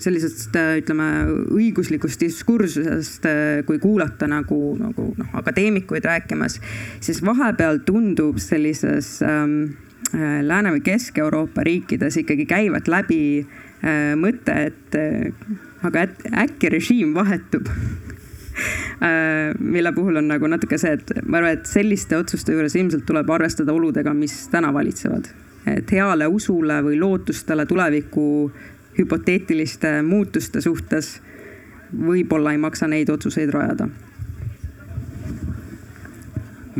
sellisest 0.02 0.56
ütleme 0.82 1.10
õiguslikust 1.54 2.24
diskursusest, 2.24 3.28
kui 3.68 3.78
kuulata 3.82 4.26
nagu, 4.30 4.58
nagu 4.80 5.12
noh, 5.18 5.30
akadeemikuid 5.38 6.10
rääkimas, 6.10 6.58
siis 7.00 7.22
vahepeal 7.26 7.84
tundub 7.86 8.42
sellises 8.42 9.20
ähm, 9.26 9.62
Lääne- 10.10 10.72
või 10.74 10.80
Kesk-Euroopa 10.82 11.62
riikides 11.62 12.16
ikkagi 12.18 12.42
käivad 12.50 12.88
läbi 12.90 13.46
äh, 13.46 14.16
mõte, 14.18 14.56
et 14.66 14.96
äh, 14.98 15.30
aga 15.86 16.08
et 16.08 16.24
äkki 16.34 16.72
režiim 16.74 17.14
vahetub 17.14 17.70
mille 19.00 19.92
puhul 19.96 20.20
on 20.20 20.26
nagu 20.28 20.48
natuke 20.50 20.76
see, 20.76 20.92
et 20.92 21.12
ma 21.24 21.38
arvan, 21.38 21.54
et 21.56 21.68
selliste 21.68 22.18
otsuste 22.20 22.52
juures 22.52 22.74
ilmselt 22.76 23.06
tuleb 23.08 23.30
arvestada 23.32 23.72
oludega, 23.72 24.12
mis 24.12 24.34
täna 24.52 24.74
valitsevad. 24.76 25.30
et 25.66 25.92
heale 25.92 26.26
usule 26.26 26.82
või 26.84 26.98
lootustele 27.00 27.66
tuleviku 27.66 28.50
hüpoteetiliste 28.98 30.02
muutuste 30.02 30.60
suhtes 30.60 31.20
võib-olla 31.92 32.52
ei 32.52 32.60
maksa 32.60 32.88
neid 32.88 33.10
otsuseid 33.12 33.50
rajada 33.52 33.88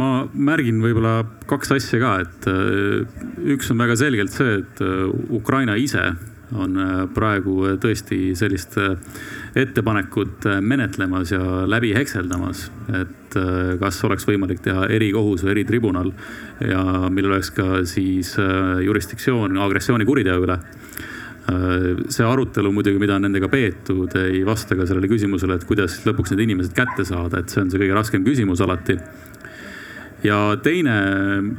ma 0.01 0.11
märgin 0.33 0.81
võib-olla 0.83 1.25
kaks 1.51 1.75
asja 1.77 2.01
ka, 2.03 2.13
et 2.25 2.49
äh, 2.51 3.21
üks 3.55 3.71
on 3.73 3.81
väga 3.83 3.97
selgelt 3.99 4.35
see, 4.35 4.61
et 4.63 4.83
äh, 4.85 5.07
Ukraina 5.37 5.77
ise 5.81 6.13
on 6.57 6.79
äh, 6.81 7.05
praegu 7.15 7.75
tõesti 7.83 8.33
sellist 8.39 8.79
äh, 8.81 8.97
ettepanekut 9.55 10.47
äh, 10.47 10.61
menetlemas 10.61 11.33
ja 11.33 11.41
läbi 11.67 11.95
hekseldamas. 11.97 12.71
et 12.91 13.17
kas 13.79 14.01
oleks 14.03 14.25
võimalik 14.27 14.59
teha 14.65 14.89
erikohus 14.91 15.45
või 15.45 15.53
eritribunal 15.53 16.09
ja 16.67 16.81
millel 17.15 17.37
oleks 17.37 17.53
ka 17.55 17.85
siis 17.87 18.33
jurisdiktsioon 18.83 19.55
agressioonikuriteo 19.63 20.41
üle 20.43 20.57
see 22.11 22.27
arutelu 22.27 22.73
muidugi, 22.75 22.99
mida 22.99 23.15
on 23.17 23.29
nendega 23.29 23.47
peetud, 23.51 24.17
ei 24.19 24.43
vasta 24.47 24.75
ka 24.75 24.85
sellele 24.87 25.07
küsimusele, 25.11 25.57
et 25.57 25.67
kuidas 25.67 26.01
lõpuks 26.07 26.35
need 26.35 26.43
inimesed 26.49 26.75
kätte 26.75 27.07
saada, 27.07 27.39
et 27.39 27.55
see 27.55 27.63
on 27.63 27.71
see 27.71 27.81
kõige 27.85 27.97
raskem 27.97 28.27
küsimus 28.27 28.63
alati 28.67 28.99
ja 30.27 30.39
teine, 30.63 30.95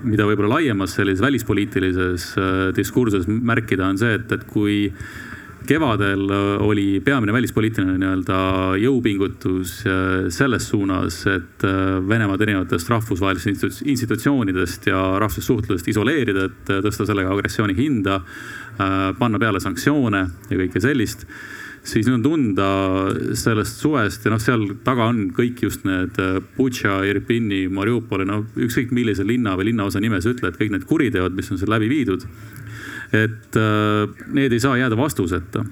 mida 0.06 0.26
võib-olla 0.30 0.58
laiemas 0.58 0.96
sellises 0.98 1.24
välispoliitilises 1.24 2.28
äh, 2.38 2.64
diskursuses 2.78 3.28
märkida, 3.28 3.90
on 3.90 4.00
see, 4.02 4.18
et, 4.20 4.32
et 4.36 4.46
kui 4.50 4.84
kevadel 5.72 6.30
äh, 6.30 6.62
oli 6.68 7.00
peamine 7.06 7.34
välispoliitiline 7.34 7.96
nii-öelda 8.02 8.40
jõupingutus 8.82 9.78
äh, 9.88 10.28
selles 10.34 10.68
suunas, 10.68 11.22
et 11.32 11.64
Venemaad 12.08 12.44
erinevatest 12.44 12.90
rahvusvahelistest 12.92 13.86
institutsioonidest 13.88 14.90
ja 14.92 15.00
rahvusest 15.22 15.48
suhtlusest 15.48 15.88
isoleerida, 15.94 16.50
et 16.50 16.76
tõsta 16.84 17.08
sellega 17.08 17.32
agressiooni 17.32 17.76
hinda, 17.78 18.22
panna 19.20 19.40
peale 19.40 19.60
sanktsioone 19.62 20.22
ja 20.50 20.58
kõike 20.58 20.82
sellist 20.82 21.28
siis 21.84 22.06
nüüd 22.06 22.20
on 22.20 22.24
tunda 22.26 22.68
sellest 23.38 23.82
suvest 23.82 24.26
ja 24.26 24.34
noh, 24.34 24.42
seal 24.42 24.68
taga 24.86 25.08
on 25.10 25.24
kõik 25.36 25.64
just 25.66 25.86
need 25.88 26.18
äh, 26.22 26.38
Butša, 26.58 27.02
Irpini, 27.10 27.64
Mariupoli, 27.74 28.28
no 28.30 28.44
ükskõik 28.56 28.94
millise 28.96 29.26
linna 29.28 29.56
või 29.58 29.72
linnaosa 29.72 30.02
nime 30.04 30.22
sa 30.22 30.34
ütled, 30.34 30.58
kõik 30.60 30.76
need 30.76 30.86
kuriteod, 30.90 31.36
mis 31.38 31.50
on 31.52 31.62
seal 31.62 31.74
läbi 31.74 31.90
viidud. 31.92 32.28
Et 33.12 33.58
äh, 33.60 34.08
need 34.32 34.54
ei 34.56 34.62
saa 34.64 34.78
jääda 34.80 34.96
vastuseta 34.98 35.66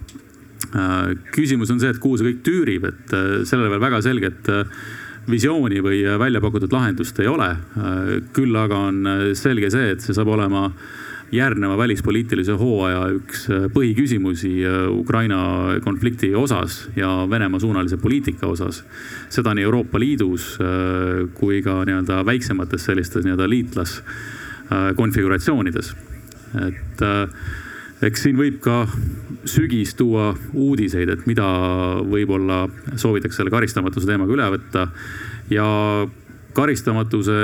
äh,. 0.76 1.16
küsimus 1.36 1.72
on 1.72 1.80
see, 1.80 1.90
et 1.94 2.02
kuhu 2.04 2.18
see 2.20 2.28
kõik 2.32 2.42
tüürib, 2.46 2.84
et 2.90 3.14
äh, 3.16 3.22
sellele 3.48 3.70
veel 3.74 3.86
väga 3.88 4.00
selget 4.06 4.42
visiooni 5.30 5.80
või 5.86 6.00
välja 6.20 6.42
pakutud 6.42 6.72
lahendust 6.74 7.20
ei 7.22 7.28
ole. 7.30 7.50
Küll 8.34 8.56
aga 8.58 8.78
on 8.90 8.98
selge 9.38 9.70
see, 9.70 9.92
et 9.94 10.02
see 10.02 10.14
saab 10.18 10.30
olema 10.34 10.72
järgneva 11.30 11.78
välispoliitilise 11.78 12.56
hooaja 12.58 13.14
üks 13.14 13.46
põhiküsimusi 13.76 14.66
Ukraina 14.90 15.78
konflikti 15.86 16.34
osas 16.34 16.90
ja 16.98 17.28
Venemaa 17.30 17.62
suunalise 17.62 18.02
poliitika 18.02 18.48
osas. 18.48 18.84
seda 19.30 19.54
nii 19.54 19.64
Euroopa 19.70 20.00
Liidus 20.00 20.58
kui 21.38 21.62
ka 21.62 21.86
nii-öelda 21.86 22.26
väiksemates 22.26 22.86
sellistes 22.90 23.26
nii-öelda 23.26 23.50
liitlaskonfiguratsioonides. 23.50 25.96
Et 26.58 27.04
eks 28.06 28.24
siin 28.24 28.38
võib 28.40 28.60
ka 28.64 28.86
sügis 29.50 29.94
tuua 30.00 30.32
uudiseid, 30.54 31.10
et 31.12 31.28
mida 31.30 31.48
võib-olla 32.08 32.64
soovitakse 32.96 33.42
selle 33.42 33.54
karistamatuse 33.54 34.08
teemaga 34.08 34.36
üle 34.36 34.50
võtta. 34.56 34.88
Ja 35.52 35.68
karistamatuse 36.58 37.38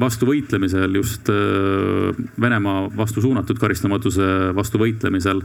vastu 0.00 0.28
võitlemisel, 0.28 0.98
just 0.98 1.28
äh, 1.32 2.16
Venemaa 2.40 2.86
vastu 2.96 3.22
suunatud 3.24 3.58
karistamatuse 3.60 4.52
vastu 4.56 4.80
võitlemisel 4.80 5.42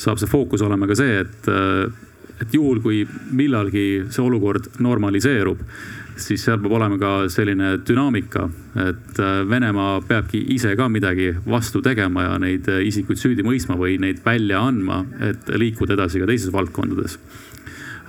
saab 0.00 0.20
see 0.20 0.30
fookus 0.30 0.62
olema 0.64 0.88
ka 0.90 0.96
see, 0.98 1.24
et, 1.24 1.48
äh, 1.50 1.88
et 2.44 2.54
juhul, 2.54 2.80
kui 2.84 3.02
millalgi 3.34 4.04
see 4.10 4.22
olukord 4.24 4.70
normaliseerub, 4.82 5.62
siis 6.16 6.44
seal 6.44 6.60
peab 6.62 6.76
olema 6.76 6.98
ka 7.00 7.12
selline 7.32 7.78
dünaamika, 7.86 8.48
et 8.84 9.18
äh, 9.22 9.40
Venemaa 9.50 10.00
peabki 10.06 10.42
ise 10.54 10.76
ka 10.76 10.88
midagi 10.88 11.32
vastu 11.46 11.82
tegema 11.82 12.28
ja 12.28 12.38
neid 12.42 12.68
isikuid 12.68 13.18
süüdi 13.20 13.46
mõistma 13.46 13.78
või 13.80 13.98
neid 14.02 14.22
välja 14.24 14.62
andma, 14.68 15.02
et 15.20 15.50
liikuda 15.58 15.98
edasi 15.98 16.22
ka 16.22 16.30
teises 16.30 16.54
valdkondades 16.54 17.18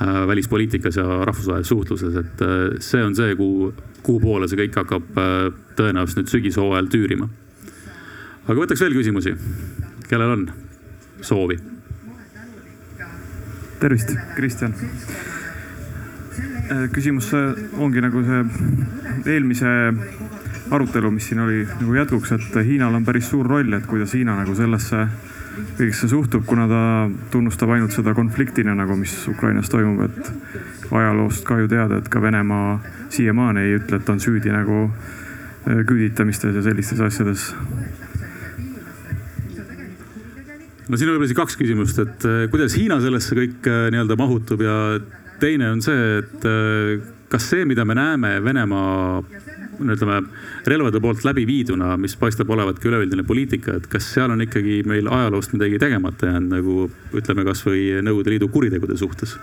Äh, 0.02 0.28
välispoliitikas 0.28 0.96
ja 0.96 1.26
rahvusvahelises 1.26 1.70
suhtluses, 1.70 2.16
et 2.16 2.42
äh, 2.42 2.48
see 2.80 3.04
on 3.04 3.16
see, 3.16 3.36
kuhu, 3.36 3.70
kuhu 4.04 4.20
poole 4.20 4.48
see 4.52 4.58
kõik 4.60 4.76
hakkab 4.76 5.20
äh, 5.22 5.36
tõenäoliselt 5.78 6.20
nüüd 6.20 6.34
sügishooajal 6.34 6.90
tüürima. 6.92 7.30
aga 8.44 8.58
võtaks 8.60 8.84
veel 8.84 8.98
küsimusi, 8.98 9.38
kellel 10.10 10.34
on 10.34 10.44
soovi? 11.24 11.56
tervist, 13.80 14.12
Kristjan. 14.36 14.76
Küsimus 16.94 17.30
ongi 17.78 18.02
nagu 18.02 18.24
see 18.26 18.42
eelmise 19.36 19.70
arutelu, 20.72 21.12
mis 21.12 21.30
siin 21.30 21.40
oli 21.44 21.64
nagu 21.66 21.94
jätkuks, 21.94 22.32
et 22.36 22.58
Hiinal 22.66 22.96
on 22.98 23.06
päris 23.06 23.30
suur 23.30 23.48
roll, 23.48 23.74
et 23.78 23.86
kuidas 23.86 24.16
Hiina 24.18 24.36
nagu 24.40 24.56
sellesse 24.58 25.06
kõigesse 25.76 26.10
suhtub, 26.12 26.44
kuna 26.48 26.68
ta 26.68 26.82
tunnustab 27.32 27.72
ainult 27.76 27.96
seda 27.96 28.16
konfliktina 28.18 28.76
nagu, 28.76 28.98
mis 29.00 29.14
Ukrainas 29.32 29.70
toimub, 29.72 30.10
et 30.10 30.92
ajaloost 30.92 31.46
ka 31.48 31.60
ju 31.62 31.70
teada, 31.72 32.00
et 32.00 32.10
ka 32.12 32.22
Venemaa 32.24 32.80
siiamaani 33.14 33.66
ei 33.66 33.78
ütle, 33.80 34.00
et 34.00 34.08
ta 34.08 34.16
on 34.16 34.22
süüdi 34.24 34.52
nagu 34.54 34.86
äh, 34.88 35.84
küüditamistes 35.88 36.56
ja 36.56 36.64
sellistes 36.66 37.02
asjades. 37.04 37.50
no 40.86 40.98
siin 40.98 41.10
on 41.10 41.16
võib-olla 41.16 41.30
siis 41.30 41.40
kaks 41.40 41.60
küsimust, 41.62 42.02
et 42.04 42.28
äh, 42.30 42.48
kuidas 42.52 42.76
Hiina 42.78 43.00
sellesse 43.04 43.38
kõik 43.38 43.70
äh, 43.72 43.88
nii-öelda 43.96 44.20
mahutub 44.20 44.66
ja 44.66 44.80
teine 45.40 45.70
on 45.74 45.82
see, 45.84 46.20
et 46.22 46.48
kas 47.30 47.50
see, 47.52 47.66
mida 47.68 47.86
me 47.86 47.96
näeme 47.98 48.38
Venemaa 48.44 49.24
no 49.80 49.96
ütleme 49.96 50.22
relvade 50.68 51.02
poolt 51.04 51.26
läbi 51.28 51.46
viiduna, 51.48 51.96
mis 52.00 52.16
paistab 52.20 52.50
olevatki 52.54 52.90
üleüldine 52.90 53.26
poliitika, 53.28 53.76
et 53.80 53.88
kas 53.92 54.08
seal 54.14 54.32
on 54.32 54.44
ikkagi 54.46 54.82
meil 54.88 55.10
ajaloost 55.12 55.56
midagi 55.56 55.80
tegemata 55.82 56.32
jäänud 56.32 56.54
nagu 56.54 56.78
ütleme 57.16 57.46
kasvõi 57.48 58.04
Nõukogude 58.06 58.36
Liidu 58.36 58.52
kuritegude 58.54 58.98
suhtes? 59.00 59.36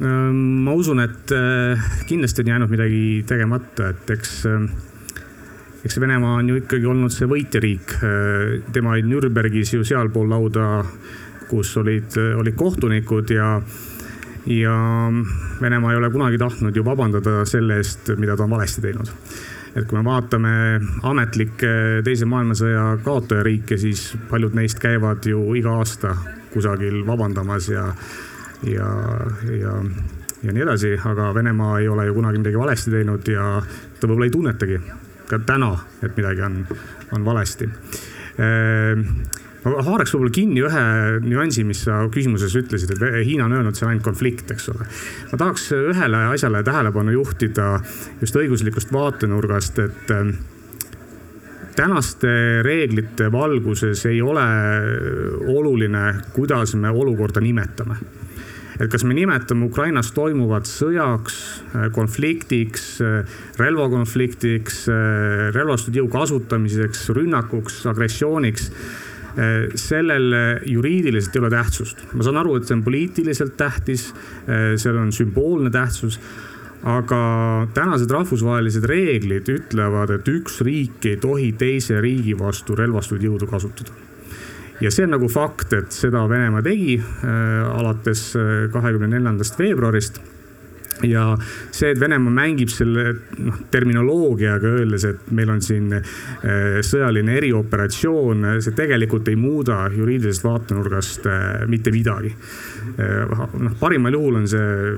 ma 0.00 0.72
usun, 0.72 1.02
et 1.04 1.32
äh, 1.36 1.88
kindlasti 2.08 2.40
on 2.40 2.48
jäänud 2.54 2.70
midagi 2.72 3.24
tegemata, 3.28 3.90
et 3.92 4.12
eks, 4.14 4.30
äh, 4.48 4.62
eks 5.84 6.00
Venemaa 6.00 6.38
on 6.38 6.48
ju 6.48 6.60
ikkagi 6.62 6.88
olnud 6.88 7.12
see 7.12 7.28
võitjariik. 7.28 7.98
Äh, 8.00 8.54
tema 8.72 8.94
oli 8.94 9.04
Nürnbergis 9.04 9.74
ju 9.74 9.84
sealpool 9.84 10.30
lauda, 10.32 10.86
kus 11.50 11.76
olid, 11.80 12.14
olid 12.38 12.56
kohtunikud 12.58 13.30
ja 13.34 13.56
ja 14.46 14.74
Venemaa 15.60 15.92
ei 15.92 15.96
ole 15.96 16.10
kunagi 16.10 16.38
tahtnud 16.38 16.76
ju 16.76 16.84
vabandada 16.84 17.44
selle 17.44 17.76
eest, 17.76 18.08
mida 18.16 18.36
ta 18.36 18.44
on 18.44 18.50
valesti 18.50 18.80
teinud. 18.80 19.10
et 19.76 19.86
kui 19.86 19.98
me 19.98 20.04
vaatame 20.04 20.52
ametlikke 21.06 21.68
teise 22.04 22.26
maailmasõja 22.26 22.98
kaotajariike, 23.04 23.76
siis 23.78 24.16
paljud 24.30 24.56
neist 24.58 24.80
käivad 24.82 25.26
ju 25.26 25.44
iga 25.54 25.76
aasta 25.78 26.16
kusagil 26.50 27.04
vabandamas 27.06 27.68
ja, 27.68 27.84
ja, 28.66 28.88
ja, 29.60 29.74
ja 30.42 30.52
nii 30.52 30.64
edasi, 30.64 30.96
aga 31.04 31.34
Venemaa 31.34 31.78
ei 31.78 31.88
ole 31.88 32.08
ju 32.08 32.16
kunagi 32.18 32.42
midagi 32.42 32.58
valesti 32.58 32.90
teinud 32.90 33.28
ja 33.30 33.60
ta 34.00 34.08
võib-olla 34.08 34.26
ei 34.26 34.34
tunnetagi 34.34 34.80
ka 35.30 35.38
täna, 35.46 35.70
et 36.02 36.16
midagi 36.18 36.42
on, 36.42 36.64
on 37.14 37.24
valesti 37.24 37.70
ehm, 38.42 39.06
ma 39.64 39.82
haaraks 39.84 40.14
võib-olla 40.14 40.34
kinni 40.34 40.62
ühe 40.64 40.84
nüansi, 41.24 41.64
mis 41.68 41.82
sa 41.86 42.00
küsimuses 42.12 42.54
ütlesid, 42.60 42.94
et 42.96 43.26
Hiina 43.26 43.46
on 43.48 43.56
öelnud, 43.58 43.76
see 43.76 43.86
on 43.86 43.92
ainult 43.94 44.06
konflikt, 44.06 44.50
eks 44.54 44.70
ole. 44.72 44.86
ma 45.32 45.40
tahaks 45.40 45.66
ühele 45.76 46.22
asjale 46.30 46.62
tähelepanu 46.66 47.16
juhtida 47.18 47.74
just 48.22 48.38
õiguslikust 48.40 48.92
vaatenurgast, 48.94 49.82
et 49.84 50.14
ähm, 50.16 50.32
tänaste 51.76 52.30
reeglite 52.66 53.30
valguses 53.32 54.06
ei 54.08 54.22
ole 54.22 54.46
oluline, 55.58 56.06
kuidas 56.36 56.74
me 56.74 56.90
olukorda 56.90 57.44
nimetame 57.44 58.00
et 58.80 58.88
kas 58.88 59.02
me 59.04 59.12
nimetame 59.12 59.66
Ukrainas 59.68 60.08
toimuvat 60.16 60.64
sõjaks, 60.64 61.34
konfliktiks, 61.92 62.86
relvakonfliktiks, 63.60 64.86
relvastatud 65.52 65.98
jõu 66.00 66.08
kasutamiseks, 66.14 67.02
rünnakuks, 67.12 67.82
agressiooniks 67.92 68.70
sellel 69.78 70.34
juriidiliselt 70.66 71.36
ei 71.36 71.40
ole 71.40 71.50
tähtsust. 71.50 72.04
ma 72.14 72.26
saan 72.26 72.40
aru, 72.40 72.56
et 72.56 72.68
see 72.68 72.76
on 72.76 72.84
poliitiliselt 72.84 73.56
tähtis, 73.56 74.10
eh, 74.46 74.76
seal 74.80 74.98
on 75.00 75.12
sümboolne 75.12 75.70
tähtsus 75.70 76.20
aga 76.80 77.20
tänased 77.76 78.10
rahvusvahelised 78.10 78.86
reeglid 78.88 79.48
ütlevad, 79.52 80.14
et 80.14 80.28
üks 80.32 80.62
riik 80.64 81.04
ei 81.04 81.18
tohi 81.20 81.50
teise 81.52 82.00
riigi 82.00 82.32
vastu 82.38 82.74
relvastatud 82.78 83.26
jõudu 83.26 83.50
kasutada. 83.50 83.92
ja 84.80 84.90
see 84.90 85.04
on 85.04 85.10
nagu 85.12 85.28
fakt, 85.28 85.72
et 85.76 85.92
seda 85.92 86.24
Venemaa 86.28 86.62
tegi 86.64 86.96
äh, 86.96 87.78
alates 87.78 88.32
kahekümne 88.72 89.10
neljandast 89.12 89.58
veebruarist 89.58 90.22
ja 91.06 91.24
see, 91.70 91.90
et 91.92 92.00
Venemaa 92.00 92.32
mängib 92.34 92.70
selle 92.72 93.14
noh 93.38 93.60
terminoloogiaga 93.72 94.74
öeldes, 94.80 95.06
et 95.08 95.30
meil 95.36 95.50
on 95.52 95.62
siin 95.64 95.92
äh, 95.96 96.80
sõjaline 96.86 97.36
erioperatsioon, 97.40 98.46
see 98.64 98.76
tegelikult 98.76 99.28
ei 99.30 99.38
muuda 99.40 99.82
juriidilisest 99.94 100.46
vaatenurgast 100.46 101.28
äh, 101.30 101.48
mitte 101.70 101.92
midagi. 101.94 102.32
Äh, 103.00 103.34
noh, 103.60 103.76
parimal 103.80 104.18
juhul 104.18 104.40
on 104.42 104.48
see 104.50 104.96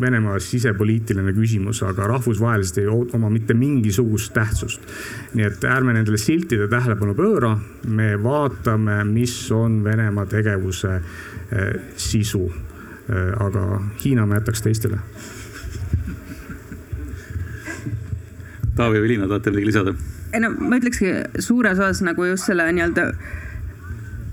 Venemaa 0.00 0.38
sisepoliitiline 0.44 1.32
küsimus, 1.36 1.82
aga 1.86 2.08
rahvusvaheliselt 2.10 2.82
ei 2.82 2.88
oma 2.90 3.30
mitte 3.32 3.56
mingisugust 3.56 4.34
tähtsust. 4.36 4.82
nii 5.34 5.46
et 5.46 5.64
ärme 5.64 5.94
nendele 5.94 6.18
siltide 6.20 6.66
tähelepanu 6.68 7.14
pööra, 7.16 7.54
me 7.88 8.12
vaatame, 8.22 9.02
mis 9.08 9.34
on 9.54 9.80
Venemaa 9.84 10.26
tegevuse 10.28 10.98
sisu 11.96 12.44
aga 13.10 13.66
Hiina 14.04 14.26
ma 14.26 14.40
jätaks 14.40 14.62
teistele 14.66 15.00
Taavi 18.76 19.00
või 19.02 19.08
Liina, 19.12 19.28
tahate 19.28 19.52
midagi 19.52 19.70
lisada? 19.72 19.94
ei 20.30 20.40
no 20.44 20.52
ma 20.56 20.78
ütlekski 20.78 21.42
suures 21.42 21.78
osas 21.78 22.04
nagu 22.06 22.28
just 22.28 22.46
selle 22.46 22.68
nii-öelda 22.70 23.10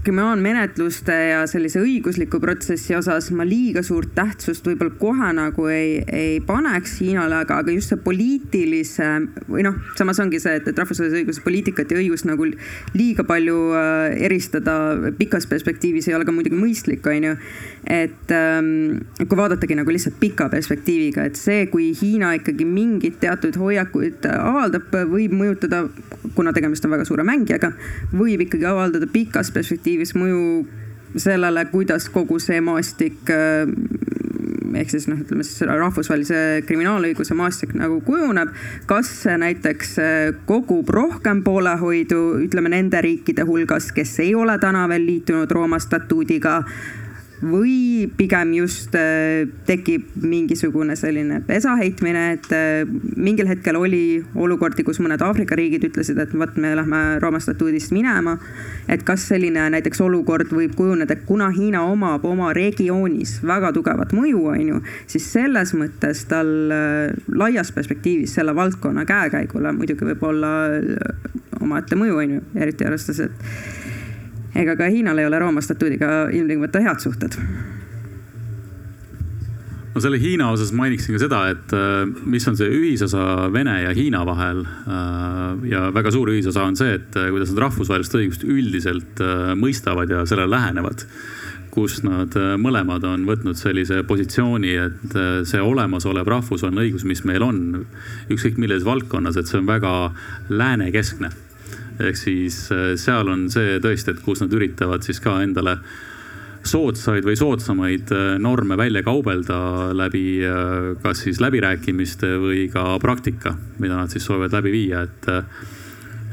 kriminaalmenetluste 0.08 1.16
ja 1.32 1.40
sellise 1.52 1.82
õigusliku 1.84 2.40
protsessi 2.40 2.96
osas 2.96 3.28
ma 3.36 3.44
liiga 3.48 3.82
suurt 3.84 4.14
tähtsust 4.16 4.68
võib-olla 4.68 4.94
kohe 5.02 5.32
nagu 5.36 5.68
ei, 5.68 5.98
ei 6.08 6.38
paneks 6.48 6.94
Hiinale, 7.02 7.42
aga, 7.44 7.58
aga 7.64 7.74
just 7.76 7.92
see 7.92 8.00
poliitilise 8.06 9.10
või 9.50 9.66
noh, 9.68 9.76
samas 10.00 10.22
ongi 10.24 10.40
see, 10.40 10.56
et, 10.62 10.70
et 10.72 10.80
rahvusvahelise 10.80 11.24
õiguse 11.24 11.44
poliitikat 11.44 11.92
ja 11.92 12.00
õigust 12.00 12.28
nagu 12.30 12.48
liiga 12.96 13.26
palju 13.28 13.58
äh, 13.76 14.16
eristada 14.30 14.78
pikas 15.20 15.50
perspektiivis 15.52 16.08
ei 16.08 16.16
ole 16.16 16.28
ka 16.28 16.36
muidugi 16.36 16.56
mõistlik, 16.56 17.04
on 17.12 17.32
ju. 17.32 17.36
Et 17.88 18.32
ähm, 18.36 19.00
kui 19.22 19.38
vaadatagi 19.40 19.78
nagu 19.80 19.92
lihtsalt 19.94 20.18
pika 20.20 20.50
perspektiiviga, 20.52 21.28
et 21.28 21.40
see, 21.40 21.68
kui 21.72 21.94
Hiina 21.96 22.34
ikkagi 22.36 22.68
mingeid 22.68 23.16
teatud 23.22 23.56
hoiakuid 23.62 24.28
avaldab, 24.34 24.92
võib 25.12 25.36
mõjutada, 25.40 25.86
kuna 26.36 26.52
tegemist 26.56 26.86
on 26.86 26.98
väga 26.98 27.08
suure 27.08 27.24
mängijaga, 27.28 27.72
võib 28.12 28.44
ikkagi 28.48 28.68
avaldada 28.68 29.08
pikas 29.12 29.54
perspektiivis 29.56 30.14
mõju 30.20 30.44
sellele, 31.16 31.64
kuidas 31.72 32.10
kogu 32.12 32.42
see 32.44 32.60
maastik 32.62 33.32
äh, 33.32 33.72
ehk 34.76 34.92
siis 34.92 35.08
noh, 35.10 35.20
ütleme 35.24 35.46
siis 35.48 35.64
rahvusvahelise 35.70 36.42
kriminaalõiguse 36.68 37.36
maastik 37.38 37.74
nagu 37.78 38.02
kujuneb. 38.06 38.52
kas 38.90 39.10
see 39.24 39.40
näiteks 39.40 39.98
äh, 40.04 40.14
kogub 40.50 40.92
rohkem 40.94 41.44
poolehoidu, 41.48 42.22
ütleme 42.44 42.76
nende 42.76 43.02
riikide 43.02 43.48
hulgas, 43.48 43.94
kes 43.96 44.18
ei 44.26 44.36
ole 44.36 44.60
täna 44.60 44.88
veel 44.92 45.08
liitunud 45.08 45.52
Rooma 45.52 45.80
statuudiga 45.80 46.62
või 47.42 48.08
pigem 48.18 48.54
just 48.58 48.96
äh, 48.98 49.46
tekib 49.68 50.16
mingisugune 50.22 50.96
selline 50.98 51.40
pesaheitmine, 51.46 52.24
et 52.38 52.50
äh, 52.56 52.90
mingil 53.16 53.50
hetkel 53.50 53.78
oli 53.78 54.24
olukordi, 54.36 54.86
kus 54.88 55.00
mõned 55.04 55.22
Aafrika 55.22 55.58
riigid 55.58 55.86
ütlesid, 55.90 56.18
et 56.22 56.34
vot 56.38 56.58
me 56.58 56.74
lähme 56.78 57.02
Rooma 57.22 57.42
statuudist 57.44 57.94
minema. 57.94 58.38
et 58.88 59.04
kas 59.04 59.28
selline 59.28 59.68
näiteks 59.70 60.02
olukord 60.02 60.52
võib 60.52 60.76
kujuneda, 60.76 61.16
kuna 61.28 61.50
Hiina 61.54 61.84
omab 61.86 62.26
oma 62.26 62.54
regioonis 62.56 63.38
väga 63.44 63.72
tugevat 63.76 64.14
mõju, 64.16 64.46
on 64.54 64.68
ju, 64.68 64.82
siis 65.08 65.28
selles 65.34 65.74
mõttes 65.78 66.26
tal 66.30 66.72
äh, 66.74 67.14
laias 67.36 67.72
perspektiivis 67.72 68.34
selle 68.40 68.56
valdkonna 68.56 69.06
käekäigule 69.06 69.76
muidugi 69.76 70.08
võib 70.08 70.24
olla 70.24 70.54
omaette 71.62 71.98
mõju, 72.00 72.18
on 72.24 72.38
ju, 72.38 72.48
eriti 72.56 72.88
arvestades, 72.88 73.28
et 73.28 73.96
ega 74.58 74.78
ka 74.80 74.92
Hiinal 74.92 75.22
ei 75.22 75.30
ole 75.30 75.40
Rooma 75.40 75.62
statuudiga 75.62 76.28
ilmtingimata 76.34 76.82
head 76.86 77.04
suhted 77.04 77.38
no 79.98 80.04
selle 80.04 80.20
Hiina 80.22 80.52
osas 80.54 80.70
mainiksin 80.78 81.16
ka 81.16 81.22
seda, 81.24 81.40
et 81.50 81.74
äh, 81.74 82.06
mis 82.30 82.46
on 82.50 82.58
see 82.60 82.70
ühisosa 82.70 83.48
Vene 83.54 83.80
ja 83.82 83.96
Hiina 83.98 84.22
vahel. 84.28 84.62
Äh, 84.62 85.66
ja 85.72 85.88
väga 85.96 86.14
suur 86.14 86.30
ühisosa 86.36 86.68
on 86.70 86.78
see, 86.78 87.00
et 87.00 87.18
äh, 87.18 87.32
kuidas 87.34 87.54
nad 87.54 87.64
rahvusvahelist 87.66 88.18
õigust 88.20 88.46
üldiselt 88.46 89.24
mõistavad 89.58 90.14
ja 90.14 90.24
sellele 90.30 90.54
lähenevad. 90.54 91.08
kus 91.78 92.00
nad 92.02 92.34
mõlemad 92.58 93.04
on 93.06 93.28
võtnud 93.28 93.54
sellise 93.54 94.00
positsiooni, 94.10 94.72
et 94.82 95.18
see 95.46 95.60
olemasolev 95.62 96.26
rahvusvaheline 96.26 96.88
õigus, 96.88 97.04
mis 97.06 97.22
meil 97.22 97.46
on, 97.46 97.60
ükskõik 98.34 98.58
millises 98.58 98.86
valdkonnas, 98.88 99.38
et 99.38 99.46
see 99.46 99.60
on 99.60 99.70
väga 99.70 99.92
läänekeskne 100.50 101.30
ehk 102.04 102.20
siis 102.20 102.68
äh, 102.74 102.94
seal 103.00 103.30
on 103.32 103.48
see 103.54 103.78
tõesti, 103.84 104.14
et 104.14 104.22
kus 104.26 104.44
nad 104.44 104.54
üritavad 104.54 105.06
siis 105.06 105.20
ka 105.24 105.40
endale 105.44 105.78
soodsaid 106.68 107.26
või 107.26 107.38
soodsamaid 107.40 108.14
äh, 108.14 108.30
norme 108.44 108.78
välja 108.80 109.04
kaubelda 109.06 109.58
läbi 109.98 110.40
äh, 110.46 110.94
kas 111.04 111.26
siis 111.26 111.42
läbirääkimiste 111.44 112.36
või 112.44 112.68
ka 112.74 112.98
praktika, 113.04 113.56
mida 113.82 114.00
nad 114.00 114.14
siis 114.14 114.28
soovivad 114.28 114.58
läbi 114.60 114.74
viia, 114.76 115.06
et, 115.08 115.30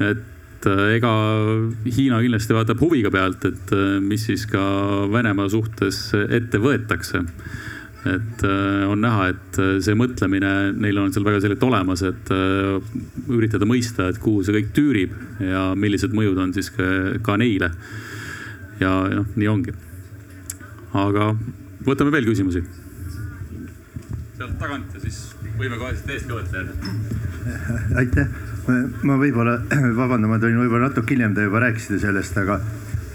et 0.05 0.31
ega 0.65 1.11
Hiina 1.85 2.23
kindlasti 2.25 2.57
vaatab 2.57 2.81
huviga 2.81 3.11
pealt, 3.12 3.45
et 3.45 3.73
mis 4.01 4.23
siis 4.31 4.47
ka 4.49 4.62
Venemaa 5.12 5.51
suhtes 5.53 5.99
ette 6.25 6.57
võetakse 6.57 7.21
et 8.05 8.42
äh, 8.44 8.84
on 8.90 9.00
näha, 9.00 9.30
et 9.32 9.59
äh, 9.62 9.76
see 9.84 9.96
mõtlemine 9.96 10.50
neil 10.76 10.98
on 11.00 11.12
seal 11.14 11.24
väga 11.24 11.40
selgelt 11.40 11.64
olemas, 11.64 12.02
et 12.05 12.32
äh, 12.34 12.92
üritada 13.32 13.68
mõista, 13.68 14.11
et 14.12 14.20
kuhu 14.20 14.44
see 14.44 14.57
kõik 14.59 14.72
tüürib 14.76 15.14
ja 15.40 15.70
millised 15.78 16.12
mõjud 16.16 16.40
on 16.42 16.52
siis 16.57 16.68
ka, 16.74 16.84
ka 17.24 17.38
neile. 17.40 17.70
ja 18.80 18.92
noh, 19.09 19.28
nii 19.40 19.48
ongi. 19.48 19.72
aga 21.00 21.32
võtame 21.86 22.12
veel 22.12 22.28
küsimusi. 22.28 22.64
sealt 24.36 24.59
tagant 24.61 24.92
ja 24.94 25.00
siis 25.00 25.24
võime 25.57 25.78
kohe 25.80 25.94
siit 25.96 26.11
eest 26.18 26.28
ka 26.28 26.40
võtta 26.42 26.61
jälle. 26.61 26.72
aitäh, 28.02 28.28
ma 29.02 29.16
võib-olla, 29.20 29.59
vabandan, 30.00 30.28
ma 30.28 30.40
tulin 30.42 30.61
võib-olla 30.61 30.90
natuke 30.90 31.16
hiljem, 31.16 31.32
te 31.34 31.48
juba 31.48 31.64
rääkisite 31.64 32.02
sellest, 32.05 32.36
aga, 32.44 32.61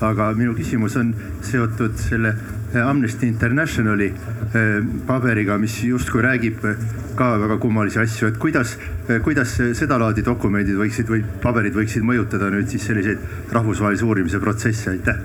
aga 0.06 0.30
minu 0.38 0.54
küsimus 0.56 0.96
on 1.00 1.12
seotud 1.44 1.98
selle 2.00 2.34
Amnesty 2.80 3.28
Internationali 3.28 4.08
eh, 4.08 4.80
paberiga, 5.08 5.58
mis 5.58 5.80
justkui 5.84 6.22
räägib 6.24 6.64
eh, 6.70 6.84
ka 7.20 7.34
väga 7.42 7.58
kummalisi 7.60 8.00
asju, 8.04 8.30
et 8.30 8.38
kuidas, 8.40 8.78
kuidas 9.26 9.58
sedalaadi 9.76 10.24
dokumendid 10.26 10.78
võiksid 10.80 11.10
või 11.12 11.24
paberid 11.44 11.76
võiksid 11.76 12.06
mõjutada 12.06 12.52
nüüd 12.54 12.70
siis 12.72 12.86
selliseid 12.88 13.52
rahvusvahelise 13.56 14.08
uurimise 14.08 14.40
protsesse, 14.40 14.94
aitäh. 14.94 15.20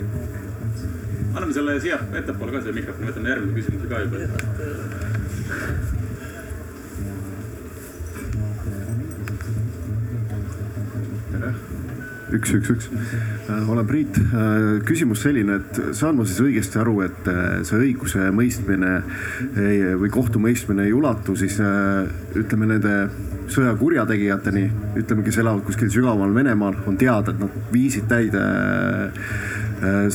anname 1.35 1.53
selle 1.53 1.79
siia 1.83 2.01
ettepoole 2.15 2.57
ka 2.57 2.65
selle 2.65 2.81
mikrofoni, 2.81 3.11
võtame 3.13 3.35
järgmise 3.35 3.61
küsimuse 3.61 3.91
ka 3.91 4.03
juba. 4.07 4.94
Üks, 12.35 12.53
üks, 12.59 12.71
üks. 12.71 12.89
Äh, 13.49 13.71
olen 13.71 13.87
Priit. 13.87 14.19
Äh, 14.19 14.81
küsimus 14.87 15.23
selline, 15.25 15.61
et 15.61 15.81
saan 15.97 16.19
ma 16.19 16.27
siis 16.29 16.41
õigesti 16.45 16.81
aru, 16.83 16.99
et 17.07 17.31
äh, 17.31 17.63
see 17.67 17.81
õiguse 17.91 18.31
mõistmine 18.35 18.97
või 20.01 20.11
kohtumõistmine 20.13 20.87
ei 20.89 20.93
ulatu 20.95 21.35
siis 21.39 21.57
ütleme 22.39 22.67
nende 22.69 22.95
sõja 23.53 23.75
kurjategijateni, 23.79 24.65
ütleme, 25.01 25.25
kes 25.27 25.39
elavad 25.43 25.65
kuskil 25.67 25.91
sügaval 25.93 26.33
Venemaal, 26.35 26.79
on 26.89 26.97
teada, 27.01 27.35
et 27.35 27.43
nad 27.43 27.73
viisid 27.73 28.07
täide 28.11 28.43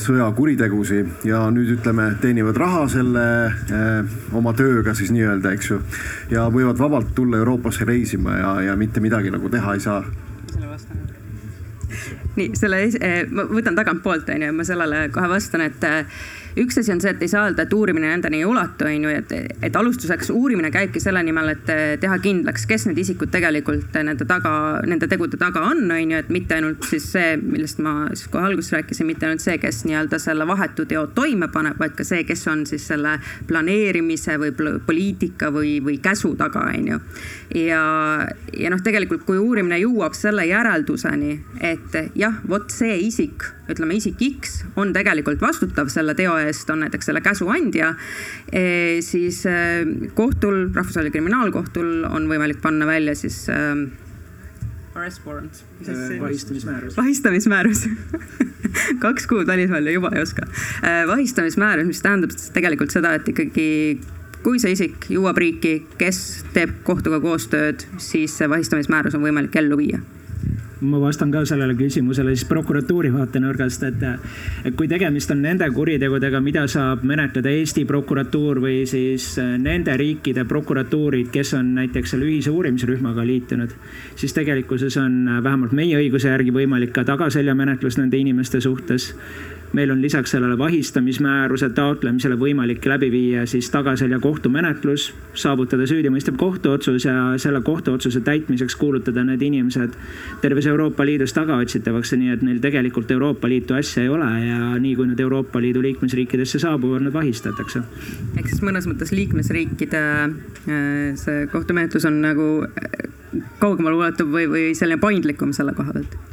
sõjakuritegusi 0.00 1.02
ja 1.28 1.44
nüüd 1.54 1.76
ütleme, 1.76 2.10
teenivad 2.22 2.58
raha 2.58 2.86
selle 2.90 3.26
oma 4.36 4.54
tööga 4.58 4.96
siis 4.98 5.12
nii-öelda, 5.14 5.52
eks 5.54 5.70
ju. 5.70 5.78
ja 6.32 6.48
võivad 6.52 6.80
vabalt 6.80 7.14
tulla 7.14 7.38
Euroopasse 7.38 7.86
reisima 7.88 8.40
ja, 8.40 8.56
ja 8.70 8.76
mitte 8.80 9.04
midagi 9.04 9.30
nagu 9.30 9.52
teha 9.52 9.76
ei 9.78 9.84
saa 9.84 10.02
nii 12.40 12.58
selle, 12.58 12.82
ma 13.30 13.46
võtan 13.50 13.78
tagantpoolt, 13.78 14.28
onju, 14.34 14.52
ma 14.56 14.66
sellele 14.66 15.06
kohe 15.14 15.30
vastan, 15.30 15.66
et 15.68 15.88
üks 16.58 16.78
asi 16.80 16.92
on 16.92 17.00
see, 17.02 17.12
et 17.14 17.22
ei 17.22 17.30
saa 17.30 17.46
öelda, 17.48 17.64
et 17.64 17.72
uurimine 17.74 18.08
nendeni 18.10 18.40
ei 18.40 18.46
ulatu, 18.48 18.86
on 18.88 19.06
ju, 19.06 19.12
et, 19.14 19.34
et 19.62 19.76
alustuseks 19.76 20.30
uurimine 20.34 20.70
käibki 20.74 21.02
selle 21.02 21.22
nimel, 21.26 21.52
et 21.54 21.72
teha 22.02 22.18
kindlaks, 22.22 22.66
kes 22.70 22.88
need 22.88 22.98
isikud 23.02 23.30
tegelikult 23.32 23.98
nende 24.02 24.26
taga, 24.28 24.52
nende 24.88 25.08
tegude 25.10 25.38
taga 25.40 25.62
on, 25.70 25.84
on 25.90 26.14
ju, 26.14 26.18
et 26.18 26.32
mitte 26.32 26.56
ainult 26.58 26.86
siis 26.88 27.06
see, 27.14 27.36
millest 27.40 27.82
ma 27.84 27.94
siis 28.14 28.30
kohe 28.32 28.48
alguses 28.50 28.72
rääkisin, 28.74 29.08
mitte 29.10 29.28
ainult 29.28 29.44
see, 29.44 29.58
kes 29.62 29.84
nii-öelda 29.88 30.20
selle 30.22 30.46
vahetu 30.48 30.86
teo 30.90 31.06
toime 31.14 31.50
paneb, 31.52 31.78
vaid 31.80 31.94
ka 31.98 32.06
see, 32.06 32.24
kes 32.28 32.46
on 32.50 32.64
siis 32.68 32.86
selle 32.90 33.16
planeerimise 33.48 34.38
või 34.40 34.54
poliitika 34.86 35.52
või, 35.54 35.78
või 35.84 36.00
käsu 36.02 36.34
taga, 36.40 36.66
on 36.74 36.90
ju. 36.94 37.00
ja, 37.62 37.84
ja 38.56 38.74
noh, 38.74 38.82
tegelikult 38.84 39.24
kui 39.28 39.38
uurimine 39.38 39.80
jõuab 39.82 40.18
selle 40.18 40.46
järelduseni, 40.50 41.38
et 41.60 41.98
jah, 42.18 42.42
vot 42.48 42.70
see 42.74 42.98
isik 43.06 43.46
ütleme, 43.74 43.96
isik 43.98 44.20
X 44.24 44.60
on 44.80 44.92
tegelikult 44.96 45.42
vastutav 45.42 45.90
selle 45.92 46.14
teo 46.18 46.36
eest, 46.40 46.70
on 46.70 46.84
näiteks 46.84 47.10
selle 47.10 47.22
käsu 47.24 47.48
andja, 47.52 47.94
e, 48.52 49.00
siis 49.04 49.42
e, 49.48 49.56
kohtul, 50.14 50.68
Rahvusvahelisel 50.74 51.14
Kriminaalkohtul 51.14 52.06
on 52.10 52.28
võimalik 52.30 52.62
panna 52.62 52.88
välja 52.88 53.14
siis 53.18 53.42
äh, 53.52 53.74
arrest 54.94 55.26
warrant. 55.26 55.64
vahistamismäärus. 56.20 56.96
vahistamismäärus 56.96 57.84
kaks 59.04 59.26
kuud 59.26 59.46
välismaal 59.46 59.86
ja 59.86 59.92
juba 59.92 60.10
ei 60.14 60.22
oska. 60.22 60.46
vahistamismäärus, 61.06 61.86
mis 61.86 62.02
tähendab 62.02 62.34
tegelikult 62.52 62.90
seda, 62.90 63.14
et 63.14 63.28
ikkagi 63.28 63.68
kui 64.44 64.60
see 64.60 64.72
isik 64.72 65.10
jõuab 65.12 65.38
riiki, 65.40 65.74
kes 66.00 66.44
teeb 66.54 66.80
kohtuga 66.86 67.20
koostööd, 67.20 67.84
siis 68.00 68.36
see 68.38 68.48
vahistamismäärus 68.50 69.16
on 69.18 69.24
võimalik 69.26 69.56
ellu 69.60 69.78
viia 69.80 70.00
ma 70.80 71.00
vastan 71.00 71.30
ka 71.32 71.42
sellele 71.44 71.74
küsimusele 71.78 72.34
siis 72.34 72.48
prokuratuuri 72.48 73.12
vaatenurgast, 73.12 73.82
et, 73.88 74.04
et 74.64 74.76
kui 74.76 74.88
tegemist 74.88 75.30
on 75.34 75.42
nende 75.44 75.68
kuritegudega, 75.74 76.40
mida 76.44 76.66
saab 76.70 77.04
menetleda 77.08 77.52
Eesti 77.52 77.84
prokuratuur 77.88 78.62
või 78.64 78.82
siis 78.88 79.32
nende 79.60 79.96
riikide 80.00 80.44
prokuratuurid, 80.48 81.30
kes 81.34 81.54
on 81.58 81.74
näiteks 81.76 82.14
selle 82.14 82.28
ühise 82.30 82.52
uurimisrühmaga 82.54 83.24
liitunud, 83.26 83.74
siis 84.16 84.36
tegelikkuses 84.36 84.96
on 85.00 85.22
vähemalt 85.44 85.76
meie 85.76 85.98
õiguse 86.00 86.32
järgi 86.32 86.54
võimalik 86.54 86.94
ka 86.96 87.04
tagaseljamenetlus 87.08 88.00
nende 88.00 88.20
inimeste 88.20 88.60
suhtes 88.64 89.12
meil 89.72 89.90
on 89.90 90.02
lisaks 90.02 90.30
sellele 90.30 90.58
vahistamismääruse 90.58 91.70
taotlemisele 91.74 92.36
võimalik 92.38 92.86
läbi 92.90 93.10
viia 93.10 93.44
siis 93.46 93.70
tagaselja 93.70 94.18
kohtumenetlus, 94.20 95.10
saavutada 95.34 95.86
süüdimõistev 95.86 96.36
kohtuotsus 96.40 97.04
ja 97.06 97.14
selle 97.38 97.60
kohtuotsuse 97.62 98.20
täitmiseks 98.26 98.76
kuulutada 98.76 99.24
need 99.24 99.42
inimesed 99.42 99.94
terves 100.42 100.66
Euroopa 100.66 101.06
Liidus 101.06 101.34
tagaotsitavaks, 101.36 102.14
nii 102.18 102.34
et 102.34 102.42
neil 102.46 102.58
tegelikult 102.62 103.10
Euroopa 103.10 103.48
Liitu 103.48 103.78
asja 103.78 104.02
ei 104.02 104.10
ole 104.10 104.30
ja 104.46 104.72
nii 104.78 104.96
kui 104.98 105.06
nad 105.10 105.20
Euroopa 105.20 105.62
Liidu 105.62 105.82
liikmesriikidesse 105.82 106.58
saabuvad, 106.58 107.06
nad 107.06 107.14
vahistatakse. 107.14 107.82
ehk 108.36 108.48
siis 108.48 108.64
mõnes 108.66 108.88
mõttes 108.90 109.14
liikmesriikide 109.14 110.02
äh, 110.02 110.34
see 111.14 111.46
kohtumenetlus 111.52 112.08
on 112.10 112.20
nagu 112.24 112.50
äh, 112.66 113.06
kaugemale 113.62 113.96
ulatuv 114.02 114.34
või, 114.34 114.50
või 114.50 114.66
selline 114.74 115.00
paindlikum 115.00 115.54
selle 115.54 115.76
koha 115.78 115.94
pealt 115.94 116.29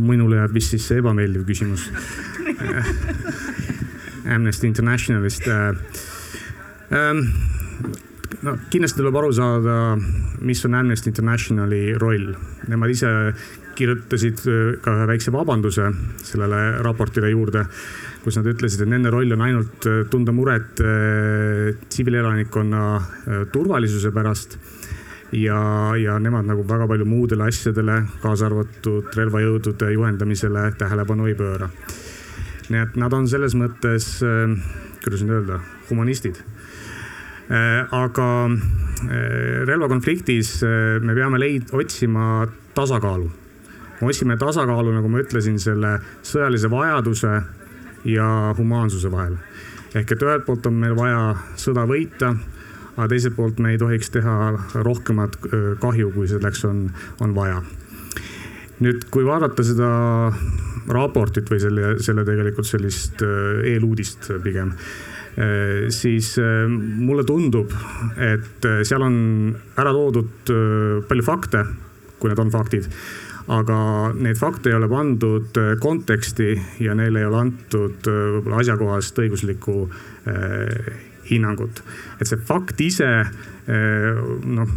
minule 0.00 0.40
jääb 0.40 0.54
vist 0.56 0.74
siis 0.74 0.88
see 0.88 1.00
ebameeldiv 1.02 1.46
küsimus 1.48 1.88
Amnesty 4.34 4.66
Internationalist. 4.66 5.48
Äh, 5.48 5.74
ähm, 6.90 7.24
no 8.42 8.56
kindlasti 8.70 9.00
tuleb 9.00 9.16
aru 9.20 9.32
saada, 9.34 9.96
mis 10.40 10.64
on 10.64 10.76
Amnesty 10.78 11.10
Internationali 11.10 11.82
roll. 11.98 12.32
Nemad 12.70 12.94
ise 12.94 13.10
kirjutasid 13.78 14.44
äh, 14.46 14.74
ka 14.84 14.94
ühe 14.98 15.08
väikse 15.10 15.34
vabanduse 15.34 15.90
sellele 16.26 16.60
raportile 16.84 17.32
juurde, 17.32 17.64
kus 18.24 18.36
nad 18.38 18.48
ütlesid, 18.50 18.84
et 18.84 18.92
nende 18.92 19.12
roll 19.12 19.32
on 19.36 19.46
ainult 19.46 19.88
äh, 19.88 20.02
tunda 20.10 20.34
muret 20.36 20.82
tsiviilelanikkonna 21.88 22.84
turvalisuse 23.52 24.12
pärast 24.14 24.58
ja, 25.32 25.92
ja 25.96 26.18
nemad 26.18 26.46
nagu 26.46 26.64
väga 26.66 26.86
palju 26.90 27.06
muudele 27.06 27.46
asjadele, 27.48 28.02
kaasa 28.22 28.48
arvatud 28.50 29.10
relvajõudude 29.16 29.92
juhendamisele 29.94 30.70
tähelepanu 30.78 31.28
ei 31.30 31.36
pööra. 31.38 31.70
nii 32.70 32.78
et 32.78 32.96
nad 33.02 33.12
on 33.12 33.26
selles 33.28 33.54
mõttes, 33.58 34.20
äh, 34.22 34.52
kuidas 35.02 35.22
nüüd 35.24 35.40
öelda, 35.40 35.60
humanistid. 35.88 36.38
Äh, 37.50 37.86
aga 37.90 38.28
äh, 38.46 39.64
relvakonfliktis 39.66 40.60
me 41.02 41.14
peame 41.14 41.38
leid-, 41.38 41.72
otsima 41.74 42.46
tasakaalu. 42.74 43.30
me 44.00 44.06
otsime 44.06 44.36
tasakaalu, 44.36 44.94
nagu 44.94 45.08
ma 45.08 45.22
ütlesin, 45.22 45.58
selle 45.58 45.98
sõjalise 46.22 46.70
vajaduse 46.70 47.42
ja 48.04 48.54
humaansuse 48.58 49.10
vahel. 49.10 49.36
ehk 49.94 50.12
et 50.12 50.22
ühelt 50.22 50.46
poolt 50.46 50.66
on 50.66 50.74
meil 50.74 50.94
vaja 50.94 51.34
sõda 51.58 51.86
võita 51.86 52.34
aga 52.96 53.08
teiselt 53.12 53.36
poolt 53.36 53.60
me 53.62 53.74
ei 53.74 53.78
tohiks 53.80 54.10
teha 54.14 54.36
rohkemat 54.86 55.38
kahju, 55.82 56.10
kui 56.14 56.28
selleks 56.30 56.64
on, 56.68 56.88
on 57.20 57.34
vaja. 57.36 57.62
nüüd, 58.80 59.06
kui 59.12 59.24
vaadata 59.26 59.64
seda 59.66 59.88
raportit 60.90 61.50
või 61.52 61.60
selle, 61.60 61.94
selle 62.02 62.24
tegelikult 62.24 62.66
sellist 62.66 63.22
eeluudist 63.22 64.30
pigem 64.44 64.74
siis 65.94 66.34
mulle 66.98 67.22
tundub, 67.24 67.70
et 68.18 68.66
seal 68.84 69.04
on 69.06 69.16
ära 69.78 69.92
toodud 69.94 70.50
palju 71.08 71.24
fakte, 71.24 71.62
kui 72.18 72.32
need 72.32 72.42
on 72.42 72.50
faktid. 72.52 72.88
aga 73.50 73.76
neid 74.14 74.36
fakte 74.38 74.70
ei 74.70 74.76
ole 74.76 74.86
pandud 74.86 75.56
konteksti 75.82 76.52
ja 76.84 76.94
neile 76.94 77.22
ei 77.22 77.26
ole 77.26 77.38
antud 77.40 78.04
võib-olla 78.06 78.60
asjakohast 78.62 79.18
õiguslikku 79.18 79.88
hinnangut. 81.30 81.82
et 82.20 82.28
see 82.28 82.40
fakt 82.46 82.80
ise 82.84 83.08
eh, 83.20 84.20
noh, 84.56 84.74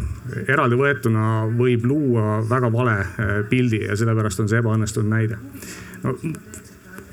eraldi 0.47 0.79
võetuna 0.79 1.29
võib 1.57 1.85
luua 1.89 2.41
väga 2.49 2.71
vale 2.73 2.97
eh, 3.01 3.33
pildi 3.49 3.83
ja 3.87 3.97
sellepärast 3.99 4.43
on 4.43 4.51
see 4.51 4.61
ebaõnnestunud 4.63 5.09
näide 5.11 5.39
no, 6.03 6.15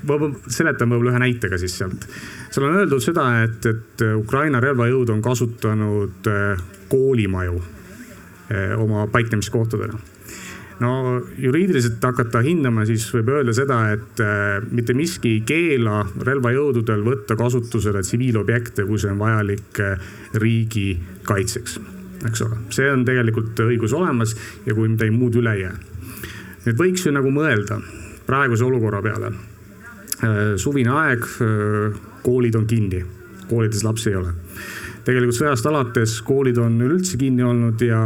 ma 0.09 0.31
seletan 0.49 0.89
võib-olla 0.89 1.15
ühe 1.15 1.23
näitega 1.25 1.59
siis 1.61 1.77
sealt. 1.77 2.07
seal 2.49 2.69
on 2.69 2.79
öeldud 2.81 3.03
seda, 3.03 3.27
et, 3.45 3.65
et 3.69 4.07
Ukraina 4.15 4.61
relvajõud 4.63 5.13
on 5.15 5.21
kasutanud 5.25 6.31
eh, 6.31 6.65
koolimaju 6.91 7.61
oma 8.83 9.05
paiknemiskohtadena 9.07 9.95
no 10.81 11.21
juriidiliselt 11.37 12.03
hakata 12.03 12.41
hindama, 12.45 12.85
siis 12.89 13.05
võib 13.13 13.29
öelda 13.35 13.53
seda, 13.55 13.79
et 13.93 14.21
äh, 14.23 14.57
mitte 14.73 14.95
miski 14.97 15.35
ei 15.37 15.43
keela 15.47 16.01
relvajõududel 16.25 17.03
võtta 17.05 17.37
kasutusele 17.39 18.01
tsiviilobjekte, 18.05 18.85
kui 18.89 18.99
see 19.01 19.11
on 19.13 19.21
vajalik 19.21 19.81
äh, 19.83 20.11
riigi 20.41 20.87
kaitseks, 21.27 21.77
eks 22.29 22.45
ole. 22.47 22.59
see 22.73 22.89
on 22.91 23.05
tegelikult 23.07 23.61
õigus 23.67 23.93
olemas 23.97 24.35
ja 24.65 24.75
kui 24.77 24.89
midagi 24.89 25.13
muud 25.13 25.37
üle 25.41 25.55
ei 25.57 25.65
jää. 25.67 25.77
nüüd 26.65 26.81
võiks 26.81 27.05
ju 27.05 27.13
nagu 27.13 27.33
mõelda 27.33 27.81
praeguse 28.25 28.65
olukorra 28.65 29.01
peale. 29.05 29.33
Äh, 30.21 30.39
suvine 30.61 30.93
aeg, 30.97 31.25
koolid 32.25 32.57
on 32.57 32.65
kinni, 32.69 33.03
koolides 33.49 33.85
lapsi 33.85 34.13
ei 34.13 34.21
ole 34.21 34.33
tegelikult 35.01 35.33
sõjast 35.33 35.65
alates 35.65 36.11
koolid 36.25 36.59
on 36.61 36.75
üleüldse 36.77 37.17
kinni 37.17 37.41
olnud 37.41 37.81
ja, 37.81 38.03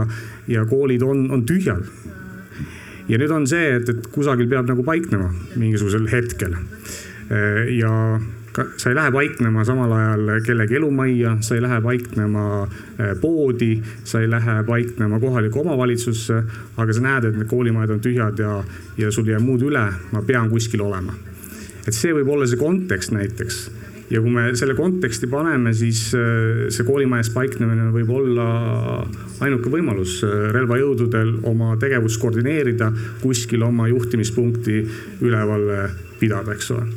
ja 0.47 0.63
koolid 0.69 1.03
on, 1.03 1.25
on 1.35 1.41
tühjal 1.47 1.81
ja 3.09 3.19
nüüd 3.21 3.31
on 3.31 3.45
see, 3.49 3.75
et, 3.79 3.89
et 3.89 4.07
kusagil 4.13 4.49
peab 4.49 4.69
nagu 4.69 4.83
paiknema 4.85 5.31
mingisugusel 5.55 6.07
hetkel. 6.11 6.57
ja 7.73 7.91
ka, 8.55 8.65
sa 8.77 8.89
ei 8.89 8.95
lähe 8.95 9.11
paiknema 9.11 9.63
samal 9.67 9.91
ajal 9.91 10.29
kellegi 10.45 10.77
elumajja, 10.79 11.37
sa 11.45 11.55
ei 11.55 11.63
lähe 11.63 11.79
paiknema 11.83 12.45
eh, 12.63 13.13
poodi, 13.21 13.71
sa 14.03 14.21
ei 14.21 14.29
lähe 14.31 14.57
paiknema 14.67 15.19
kohalikku 15.19 15.61
omavalitsusse, 15.65 16.41
aga 16.77 16.95
sa 16.95 17.03
näed, 17.03 17.29
et 17.29 17.39
need 17.39 17.51
koolimajad 17.51 17.95
on 17.97 18.03
tühjad 18.03 18.39
ja, 18.39 18.59
ja 18.97 19.11
sul 19.11 19.27
ei 19.27 19.35
jää 19.35 19.43
muud 19.43 19.65
üle, 19.67 19.85
ma 20.11 20.23
pean 20.27 20.51
kuskil 20.51 20.85
olema. 20.85 21.15
et 21.85 21.93
see 21.93 22.13
võib 22.17 22.31
olla 22.33 22.47
see 22.49 22.57
kontekst 22.57 23.11
näiteks 23.13 23.59
ja 24.09 24.21
kui 24.21 24.33
me 24.33 24.49
selle 24.57 24.75
konteksti 24.77 25.29
paneme, 25.31 25.73
siis 25.77 26.07
äh, 26.17 26.67
see 26.73 26.85
koolimajas 26.87 27.31
paiknemine 27.33 27.89
võib 27.93 28.11
olla 28.13 28.47
ainuke 29.45 29.71
võimalus 29.73 30.19
äh, 30.25 30.49
relvajõududel 30.55 31.39
oma 31.49 31.73
tegevust 31.81 32.21
koordineerida, 32.21 32.91
kuskil 33.23 33.65
oma 33.65 33.89
juhtimispunkti 33.91 34.83
üleval 35.25 35.67
pidada, 36.19 36.53
eks 36.55 36.71
ole. 36.75 36.87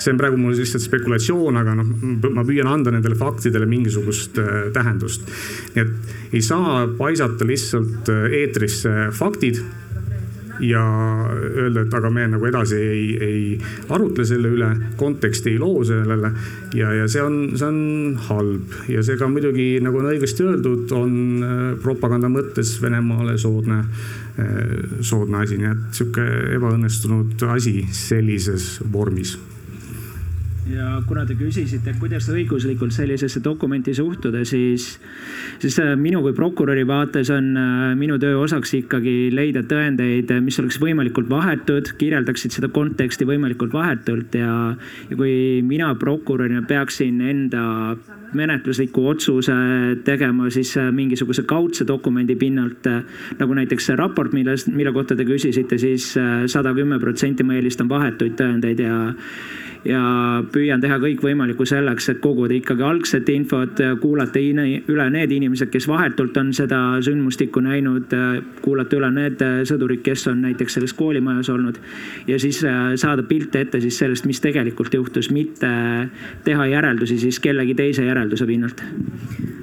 see 0.00 0.14
on 0.14 0.20
praegu 0.20 0.38
mul 0.40 0.54
lihtsalt 0.56 0.84
spekulatsioon, 0.84 1.58
aga 1.60 1.74
noh, 1.76 1.88
ma 2.32 2.44
püüan 2.48 2.68
anda 2.70 2.92
nendele 2.94 3.18
faktidele 3.20 3.66
mingisugust 3.68 4.38
tähendust. 4.72 5.28
nii 5.74 5.84
et 5.84 6.34
ei 6.36 6.40
saa 6.44 6.86
paisata 6.96 7.44
lihtsalt 7.48 8.08
eetrisse 8.30 9.10
faktid 9.16 9.60
ja 10.60 10.82
öelda, 11.30 11.84
et 11.84 11.94
aga 11.94 12.10
me 12.12 12.26
nagu 12.30 12.46
edasi 12.48 12.78
ei, 12.80 13.04
ei 13.24 13.42
arutle 13.92 14.24
selle 14.28 14.52
üle, 14.54 14.70
konteksti 15.00 15.54
ei 15.54 15.58
loo 15.60 15.84
sellele. 15.86 16.32
ja, 16.76 16.92
ja 16.94 17.08
see 17.10 17.22
on, 17.22 17.38
see 17.56 17.68
on 17.68 18.16
halb. 18.28 18.78
Ja 18.90 19.04
see 19.06 19.18
ka 19.20 19.28
muidugi, 19.30 19.72
nagu 19.84 20.02
on 20.02 20.10
õigesti 20.12 20.46
öeldud, 20.46 20.90
on 20.96 21.14
äh, 21.44 21.60
propaganda 21.82 22.30
mõttes 22.32 22.76
Venemaale 22.82 23.36
soodne, 23.40 23.84
äh, 24.40 25.00
soodne 25.00 25.44
asi, 25.44 25.60
nii 25.60 25.70
et 25.70 26.00
sihuke 26.00 26.26
ebaõnnestunud 26.56 27.48
asi 27.50 27.80
sellises 27.94 28.76
vormis 28.92 29.38
ja 30.70 31.00
kuna 31.08 31.24
te 31.26 31.34
küsisite, 31.38 31.94
kuidas 32.00 32.28
õiguslikult 32.30 32.94
sellisesse 32.94 33.42
dokumenti 33.44 33.94
suhtuda, 33.96 34.42
siis, 34.48 34.92
siis 35.62 35.78
äh, 35.82 35.92
minu 35.98 36.22
kui 36.24 36.34
prokuröri 36.36 36.86
vaates 36.88 37.30
on 37.34 37.50
äh, 37.58 37.82
minu 37.98 38.18
töö 38.22 38.38
osaks 38.44 38.74
ikkagi 38.78 39.30
leida 39.34 39.64
tõendeid, 39.68 40.32
mis 40.44 40.58
oleks 40.62 40.80
võimalikult 40.82 41.30
vahetud, 41.30 41.92
kirjeldaksid 42.00 42.56
seda 42.56 42.70
konteksti 42.74 43.28
võimalikult 43.28 43.74
vahetult 43.74 44.36
ja, 44.38 44.54
ja 45.10 45.18
kui 45.18 45.34
mina 45.66 45.92
prokurörina 45.98 46.62
peaksin 46.68 47.20
enda 47.24 47.64
menetlusliku 48.36 49.08
otsuse 49.10 49.54
tegema 50.06 50.50
siis 50.54 50.76
äh, 50.78 50.92
mingisuguse 50.94 51.46
kaudse 51.50 51.86
dokumendi 51.88 52.36
pinnalt, 52.38 52.86
nagu 53.40 53.58
näiteks 53.58 53.90
see 53.90 53.98
raport, 53.98 54.34
millest, 54.36 54.70
mille 54.74 54.94
kohta 54.94 55.18
te 55.18 55.26
küsisite 55.26 55.80
siis, 55.80 56.12
siis 56.14 56.52
sada 56.52 56.74
kümme 56.76 57.00
protsenti 57.02 57.44
ma 57.46 57.58
eelistan 57.58 57.90
vahetuid 57.90 58.38
tõendeid 58.38 58.84
ja 58.84 59.00
ja 59.84 60.00
püüan 60.52 60.59
teha 60.80 60.98
kõik 61.02 61.22
võimalikku 61.24 61.66
selleks, 61.68 62.08
et 62.12 62.20
koguda 62.20 62.54
ikkagi 62.56 62.84
algset 62.86 63.28
infot, 63.32 63.80
kuulata 64.00 64.40
üle 64.40 65.06
need 65.10 65.32
inimesed, 65.32 65.70
kes 65.72 65.88
vahetult 65.88 66.36
on 66.36 66.52
seda 66.56 66.80
sündmustikku 67.04 67.62
näinud, 67.64 68.12
kuulata 68.62 68.96
üle 68.96 69.10
need 69.14 69.44
sõdurid, 69.68 70.02
kes 70.06 70.26
on 70.30 70.42
näiteks 70.46 70.78
selles 70.78 70.94
koolimajas 70.96 71.50
olnud. 71.52 71.80
Ja 72.28 72.38
siis 72.38 72.62
äh, 72.64 72.92
saada 73.00 73.22
pilte 73.22 73.64
ette 73.64 73.80
siis 73.80 73.98
sellest, 73.98 74.26
mis 74.28 74.40
tegelikult 74.40 74.94
juhtus, 74.94 75.30
mitte 75.30 75.70
teha 76.44 76.66
järeldusi 76.66 77.18
siis 77.18 77.40
kellegi 77.40 77.74
teise 77.78 78.04
järelduse 78.06 78.46
pinnalt. 78.48 78.82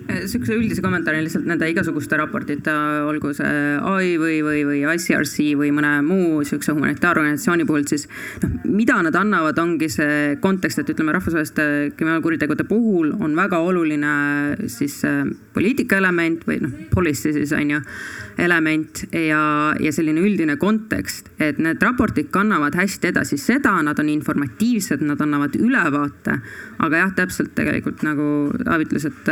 Sihukese 0.07 0.55
üldise 0.55 0.81
kommentaari 0.81 1.19
lihtsalt 1.25 1.45
nende 1.49 1.67
igasuguste 1.67 2.15
raportite, 2.17 2.71
olgu 3.05 3.33
see 3.35 3.49
ai 3.75 4.13
või, 4.19 4.37
või, 4.45 4.61
või 4.69 4.79
ICRC 4.95 5.49
või 5.59 5.73
mõne 5.75 5.97
muu 6.05 6.45
sihukese 6.47 6.71
humanitaarorganisatsiooni 6.77 7.65
puhul, 7.67 7.83
siis 7.89 8.07
noh, 8.43 8.53
mida 8.71 8.95
nad 9.03 9.15
annavad, 9.19 9.59
ongi 9.59 9.89
see 9.91 10.37
kontekst, 10.43 10.79
et 10.79 10.86
ütleme, 10.93 11.13
rahvusvaheliste 11.15 11.63
kriminaalkuritegude 11.97 12.65
puhul 12.67 13.13
on 13.23 13.35
väga 13.37 13.59
oluline 13.63 14.13
siis 14.71 14.99
poliitika 15.53 15.99
element 16.01 16.45
või 16.47 16.61
noh, 16.63 16.73
policy 16.93 17.33
siis 17.35 17.53
on 17.55 17.75
ju 17.75 17.81
element 18.41 19.03
ja, 19.11 19.41
ja 19.81 19.91
selline 19.93 20.21
üldine 20.21 20.57
kontekst, 20.61 21.31
et 21.41 21.57
need 21.61 21.81
raportid 21.83 22.29
kannavad 22.33 22.75
hästi 22.77 23.11
edasi 23.11 23.39
seda, 23.41 23.73
nad 23.85 23.99
on 23.99 24.11
informatiivsed, 24.13 25.01
nad 25.05 25.21
annavad 25.23 25.57
ülevaate. 25.57 26.37
aga 26.77 27.03
jah, 27.03 27.13
täpselt 27.17 27.55
tegelikult 27.57 28.03
nagu 28.05 28.27
Taavi 28.63 28.85
ütles, 28.87 29.07
et 29.09 29.31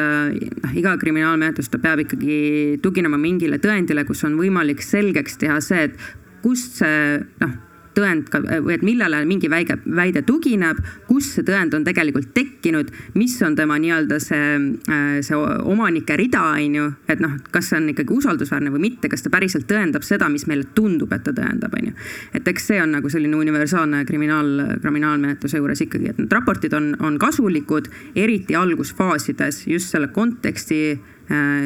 noh, 0.63 0.73
iga 0.77 0.95
kriminaalmenetlus, 1.01 1.69
ta 1.69 1.81
peab 1.81 2.05
ikkagi 2.05 2.79
tuginema 2.81 3.19
mingile 3.21 3.59
tõendile, 3.61 4.05
kus 4.07 4.25
on 4.25 4.39
võimalik 4.39 4.81
selgeks 4.83 5.37
teha 5.41 5.61
see, 5.61 5.89
et 5.89 6.41
kust 6.45 6.81
see 6.81 7.21
noh 7.41 7.64
tõend 7.95 8.29
või 8.65 8.75
et 8.75 8.83
millele 8.85 9.21
mingi 9.27 9.49
väige, 9.51 9.77
väide 9.85 10.23
tugineb, 10.27 10.79
kus 11.07 11.31
see 11.35 11.45
tõend 11.47 11.75
on 11.77 11.85
tegelikult 11.87 12.31
tekkinud, 12.35 12.91
mis 13.15 13.35
on 13.45 13.55
tema 13.57 13.77
nii-öelda 13.81 14.19
see, 14.23 14.51
äh, 14.91 15.17
see 15.25 15.37
omanike 15.37 16.17
rida, 16.19 16.43
on 16.55 16.77
ju. 16.79 16.89
et 17.11 17.23
noh, 17.23 17.37
kas 17.51 17.71
see 17.71 17.79
on 17.79 17.89
ikkagi 17.93 18.15
usaldusväärne 18.15 18.73
või 18.73 18.85
mitte, 18.89 19.09
kas 19.11 19.25
ta 19.25 19.31
päriselt 19.33 19.67
tõendab 19.69 20.05
seda, 20.07 20.29
mis 20.29 20.47
meile 20.49 20.67
tundub, 20.77 21.13
et 21.15 21.23
ta 21.25 21.33
tõendab, 21.35 21.73
on 21.79 21.91
ju. 21.91 21.95
et 22.33 22.47
eks 22.53 22.69
see 22.71 22.81
on 22.81 22.95
nagu 22.97 23.11
selline 23.11 23.37
universaalne 23.39 24.03
kriminaal, 24.05 24.79
kriminaalmenetluse 24.83 25.61
juures 25.61 25.83
ikkagi, 25.85 26.11
et 26.13 26.21
need 26.21 26.33
raportid 26.33 26.73
on, 26.77 26.93
on 26.99 27.19
kasulikud, 27.21 27.89
eriti 28.15 28.55
algusfaasides 28.55 29.65
just 29.71 29.93
selle 29.93 30.11
konteksti 30.15 30.81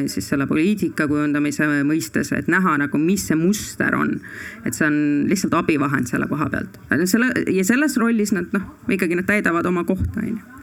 siis 0.08 0.28
selle 0.30 0.46
poliitika 0.48 1.04
kujundamise 1.10 1.66
mõistes, 1.84 2.30
et 2.32 2.48
näha 2.48 2.78
nagu, 2.80 2.98
mis 2.98 3.26
see 3.28 3.36
muster 3.36 3.94
on. 3.96 4.14
et 4.64 4.76
see 4.76 4.86
on 4.86 4.96
lihtsalt 5.28 5.54
abivahend 5.58 6.08
selle 6.08 6.28
koha 6.30 6.48
pealt. 6.52 6.80
selle 7.04 7.32
ja 7.52 7.64
selles 7.64 7.98
rollis 8.00 8.32
nad 8.32 8.48
noh, 8.56 8.64
ikkagi 8.88 9.18
nad 9.18 9.28
täidavad 9.28 9.68
oma 9.68 9.84
kohta, 9.84 10.22
onju 10.22 10.60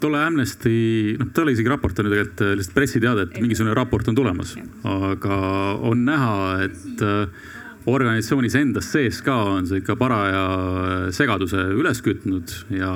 tolle 0.00 0.24
Amnesty, 0.24 1.16
noh, 1.20 1.28
ta 1.34 1.44
oli 1.44 1.54
isegi 1.56 1.70
raport 1.70 1.98
on 2.00 2.08
ju 2.08 2.14
tegelikult 2.14 2.42
äh, 2.44 2.54
lihtsalt 2.58 2.76
pressiteade, 2.76 3.26
et 3.26 3.40
mingisugune 3.42 3.74
raport 3.76 4.08
on 4.08 4.16
tulemas, 4.16 4.54
aga 4.88 5.40
on 5.86 6.04
näha, 6.08 6.36
et 6.66 7.04
äh, 7.04 7.50
organisatsioonis 7.90 8.56
endas 8.60 8.90
sees 8.92 9.20
ka 9.24 9.36
on 9.54 9.66
see 9.68 9.80
ikka 9.82 9.96
paraja 10.00 10.42
segaduse 11.14 11.62
üles 11.76 12.02
kütnud 12.04 12.52
ja 12.74 12.90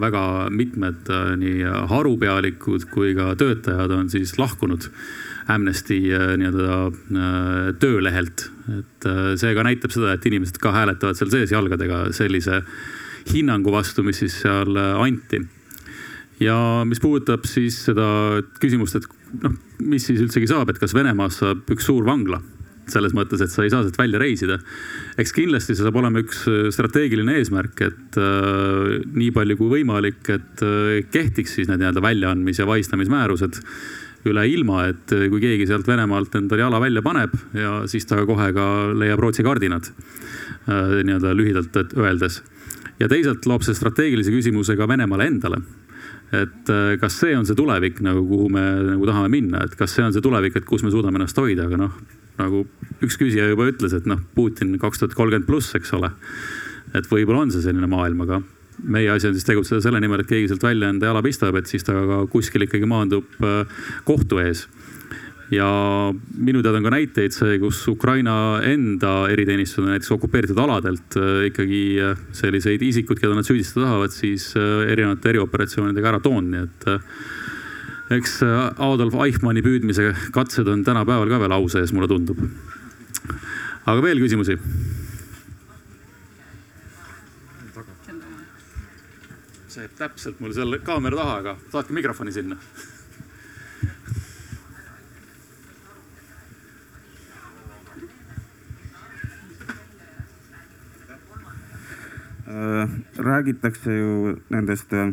väga 0.00 0.24
mitmed 0.54 1.10
äh, 1.12 1.34
nii 1.40 1.62
harupealikud 1.90 2.88
kui 2.92 3.14
ka 3.16 3.32
töötajad 3.40 3.94
on 3.94 4.10
siis 4.12 4.36
lahkunud 4.40 4.88
Amnesty 5.52 5.98
äh, 6.16 6.34
nii-öelda 6.40 6.78
äh, 6.88 7.72
töölehelt. 7.80 8.48
et 8.64 9.06
see 9.36 9.50
ka 9.52 9.62
näitab 9.66 9.92
seda, 9.92 10.14
et 10.14 10.24
inimesed 10.24 10.56
ka 10.56 10.72
hääletavad 10.72 11.18
seal 11.18 11.28
sees 11.34 11.52
jalgadega 11.52 12.06
sellise 12.16 12.62
hinnangu 13.28 13.72
vastu, 13.72 14.04
mis 14.06 14.22
siis 14.22 14.38
seal 14.40 14.78
anti. 14.78 15.42
ja 16.40 16.56
mis 16.88 17.00
puudutab 17.00 17.44
siis 17.48 17.82
seda 17.90 18.06
küsimust, 18.60 18.96
et 18.96 19.44
noh, 19.44 19.58
mis 19.84 20.08
siis 20.08 20.24
üldsegi 20.24 20.48
saab, 20.48 20.72
et 20.72 20.80
kas 20.80 20.96
Venemaast 20.96 21.44
saab 21.44 21.76
üks 21.76 21.92
suur 21.92 22.08
vangla 22.08 22.40
selles 22.92 23.14
mõttes, 23.16 23.42
et 23.44 23.52
sa 23.52 23.64
ei 23.64 23.72
saa 23.72 23.82
sealt 23.84 23.98
välja 23.98 24.20
reisida. 24.20 24.58
eks 25.18 25.32
kindlasti 25.36 25.74
see 25.74 25.84
saab 25.84 25.98
olema 26.00 26.22
üks 26.24 26.44
äh, 26.50 26.70
strateegiline 26.74 27.38
eesmärk, 27.40 27.82
et 27.86 28.18
äh, 28.20 29.02
nii 29.04 29.30
palju 29.34 29.58
kui 29.60 29.72
võimalik, 29.78 30.22
et 30.28 30.64
äh, 30.64 31.02
kehtiks 31.10 31.58
siis 31.58 31.70
need 31.70 31.82
nii-öelda 31.82 32.04
väljaandmis- 32.04 32.62
ja 32.62 32.68
vahistamismäärused 32.68 33.60
üle 34.28 34.46
ilma, 34.48 34.88
et 34.92 35.12
äh, 35.12 35.28
kui 35.32 35.42
keegi 35.42 35.68
sealt 35.68 35.88
Venemaalt 35.88 36.34
endale 36.40 36.64
jala 36.64 36.80
välja 36.82 37.04
paneb 37.04 37.36
ja 37.56 37.82
siis 37.90 38.08
ta 38.08 38.20
kohe 38.26 38.50
ka 38.56 38.66
leiab 38.96 39.20
Rootsi 39.20 39.44
kardinad 39.46 39.90
äh,. 39.90 41.00
nii-öelda 41.04 41.34
lühidalt 41.36 41.96
öeldes. 41.96 42.42
ja 43.00 43.08
teisalt 43.08 43.46
loob 43.46 43.64
see 43.66 43.76
strateegilise 43.76 44.32
küsimuse 44.32 44.76
ka 44.76 44.88
Venemaale 44.88 45.28
endale 45.28 45.62
et 46.32 46.70
äh, 46.72 46.96
kas 47.00 47.18
see 47.20 47.34
on 47.36 47.46
see 47.46 47.56
tulevik 47.58 48.00
nagu, 48.04 48.24
kuhu 48.28 48.48
me 48.52 48.64
nagu 48.88 49.08
tahame 49.08 49.30
minna, 49.32 49.64
et 49.64 49.76
kas 49.78 49.94
see 49.94 50.04
on 50.04 50.14
see 50.14 50.24
tulevik, 50.24 50.56
et 50.58 50.68
kus 50.68 50.84
me 50.84 50.92
suudame 50.94 51.20
ennast 51.20 51.38
hoida, 51.38 51.68
aga 51.68 51.80
noh, 51.84 51.98
nagu 52.40 52.64
üks 53.04 53.18
küsija 53.20 53.46
juba 53.50 53.68
ütles, 53.70 53.94
et 53.96 54.08
noh, 54.10 54.20
Putin 54.34 54.76
kaks 54.82 55.02
tuhat 55.02 55.16
kolmkümmend 55.18 55.48
pluss, 55.48 55.74
eks 55.78 55.94
ole. 55.96 56.10
et 56.94 57.06
võib-olla 57.10 57.44
on 57.44 57.50
see 57.50 57.64
selline 57.64 57.88
maailm, 57.90 58.20
aga 58.26 58.42
meie 58.82 59.10
asi 59.10 59.28
on 59.28 59.36
siis 59.36 59.46
tegutseda 59.46 59.82
selle 59.84 60.00
nimel, 60.02 60.22
et 60.22 60.30
keegi 60.30 60.50
sealt 60.50 60.64
välja 60.64 60.90
enda 60.92 61.10
jala 61.10 61.22
pistab, 61.24 61.56
et 61.58 61.70
siis 61.70 61.86
ta 61.86 61.94
ka 61.94 62.24
kuskil 62.32 62.66
ikkagi 62.66 62.88
maandub 62.90 63.44
äh, 63.44 63.84
kohtu 64.08 64.40
ees. 64.42 64.66
ja 65.52 65.66
minu 66.40 66.62
teada 66.64 66.80
on 66.80 66.86
ka 66.86 66.90
näiteid 66.94 67.34
see, 67.36 67.58
kus 67.62 67.82
Ukraina 67.92 68.62
enda 68.64 69.28
eriteenistused 69.30 69.86
näiteks 69.86 70.10
okupeeritud 70.16 70.58
aladelt 70.58 71.18
äh, 71.20 71.46
ikkagi 71.50 71.82
äh, 72.02 72.26
selliseid 72.34 72.82
isikuid, 72.82 73.20
keda 73.20 73.36
nad 73.36 73.46
süüdistada 73.46 73.86
tahavad, 73.86 74.14
siis 74.14 74.50
erinevate 74.56 75.34
erioperatsioonidega 75.34 76.14
ära 76.14 76.22
toonud, 76.24 76.50
nii 76.50 76.64
et 76.64 76.88
eks 78.12 78.42
äh, 78.44 78.82
Adolf 78.84 79.14
Eichmanni 79.24 79.62
püüdmise 79.64 80.10
katsed 80.34 80.68
on 80.68 80.84
tänapäeval 80.84 81.30
ka 81.30 81.40
veel 81.40 81.54
au 81.56 81.68
sees, 81.72 81.92
mulle 81.92 82.08
tundub. 82.10 82.42
aga 83.86 84.02
veel 84.02 84.20
küsimusi? 84.20 84.58
see 89.74 89.82
jääb 89.82 89.94
täpselt 89.98 90.38
mul 90.38 90.52
selle 90.54 90.78
kaamera 90.86 91.16
taha, 91.18 91.38
aga 91.40 91.56
saatke 91.72 91.96
mikrofoni 91.96 92.32
sinna 92.32 92.60
räägitakse 102.44 103.92
ju 103.92 104.34
nendest 104.52 104.92
äh, 104.92 105.12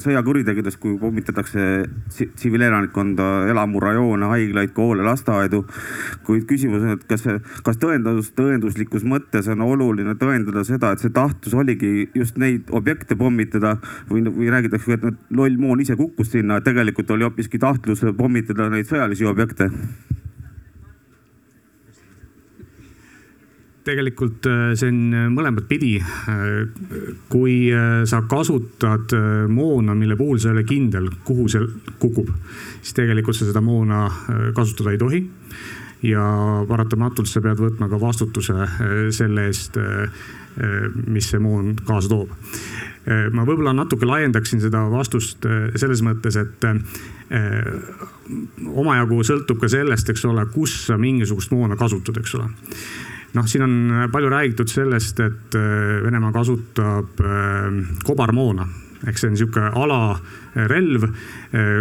sõjakuritegudest, 0.00 0.78
kui 0.80 0.96
pommitatakse 0.98 1.66
tsiviilelanikkonda, 2.08 3.26
elamurajoone, 3.52 4.30
haiglaid, 4.32 4.72
koole, 4.76 5.04
lasteaedu. 5.04 5.64
kuid 6.24 6.46
küsimus 6.48 6.84
on, 6.84 6.94
et 6.96 7.04
kas, 7.10 7.26
kas 7.66 7.80
tõendus, 7.82 8.32
tõenduslikus 8.36 9.04
mõttes 9.04 9.50
on 9.52 9.60
oluline 9.66 10.14
tõendada 10.20 10.64
seda, 10.64 10.94
et 10.94 11.04
see 11.04 11.12
tahtlus 11.12 11.54
oligi 11.54 12.08
just 12.14 12.40
neid 12.40 12.70
objekte 12.72 13.16
pommitada 13.20 13.76
või, 14.08 14.24
või 14.24 14.48
räägitakse, 14.52 14.96
et 14.96 15.36
loll 15.36 15.60
moon 15.60 15.84
ise 15.84 15.96
kukkus 15.96 16.32
sinna, 16.32 16.60
tegelikult 16.64 17.10
oli 17.10 17.28
hoopiski 17.28 17.60
tahtlus 17.60 18.04
pommitada 18.16 18.70
neid 18.72 18.88
sõjalisi 18.88 19.28
objekte 19.28 19.68
tegelikult 23.84 24.46
see 24.78 24.90
on 24.90 25.30
mõlemat 25.34 25.66
pidi. 25.68 25.94
kui 27.32 27.70
sa 28.04 28.22
kasutad 28.28 29.14
moona, 29.48 29.94
mille 29.94 30.16
puhul 30.16 30.38
sa 30.38 30.50
ei 30.50 30.58
ole 30.58 30.64
kindel, 30.68 31.10
kuhu 31.24 31.48
see 31.48 31.66
kukub, 32.02 32.28
siis 32.82 32.96
tegelikult 32.98 33.36
sa 33.36 33.48
seda 33.48 33.62
moona 33.64 34.06
kasutada 34.56 34.92
ei 34.92 35.00
tohi 35.00 35.22
ja 36.02 36.24
paratamatult 36.68 37.28
sa 37.28 37.42
pead 37.44 37.60
võtma 37.60 37.88
ka 37.90 38.00
vastutuse 38.00 38.54
selle 39.12 39.48
eest, 39.50 39.76
mis 41.06 41.28
see 41.28 41.40
moon 41.42 41.74
kaasa 41.86 42.08
toob. 42.08 42.32
ma 43.32 43.44
võib-olla 43.48 43.72
natuke 43.76 44.06
laiendaksin 44.08 44.60
seda 44.60 44.82
vastust 44.92 45.44
selles 45.76 46.02
mõttes, 46.04 46.36
et 46.40 46.66
omajagu 48.68 49.22
sõltub 49.24 49.60
ka 49.60 49.68
sellest, 49.72 50.08
eks 50.10 50.24
ole, 50.28 50.46
kus 50.54 50.86
sa 50.86 50.98
mingisugust 51.00 51.52
moona 51.52 51.76
kasutad, 51.80 52.20
eks 52.20 52.36
ole 52.40 52.50
noh, 53.34 53.46
siin 53.46 53.64
on 53.66 53.74
palju 54.12 54.30
räägitud 54.32 54.70
sellest, 54.70 55.20
et 55.20 55.58
Venemaa 56.04 56.32
kasutab 56.34 57.20
kobarmoona 58.04 58.66
ehk 59.08 59.16
see 59.16 59.30
on 59.30 59.36
sihuke 59.38 59.62
alarelv, 59.80 61.06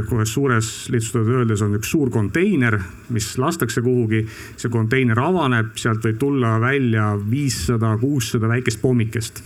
kus 0.08 0.34
suures 0.34 0.70
lihtsustatult 0.94 1.42
öeldes 1.42 1.64
on 1.66 1.76
üks 1.80 1.92
suur 1.92 2.12
konteiner, 2.14 2.78
mis 3.16 3.34
lastakse 3.42 3.84
kuhugi. 3.84 4.26
see 4.56 4.72
konteiner 4.72 5.20
avaneb, 5.20 5.74
sealt 5.80 6.06
võib 6.06 6.20
tulla 6.22 6.56
välja 6.62 7.12
viissada, 7.20 7.96
kuussada 8.00 8.48
väikest 8.52 8.82
pommikest 8.82 9.44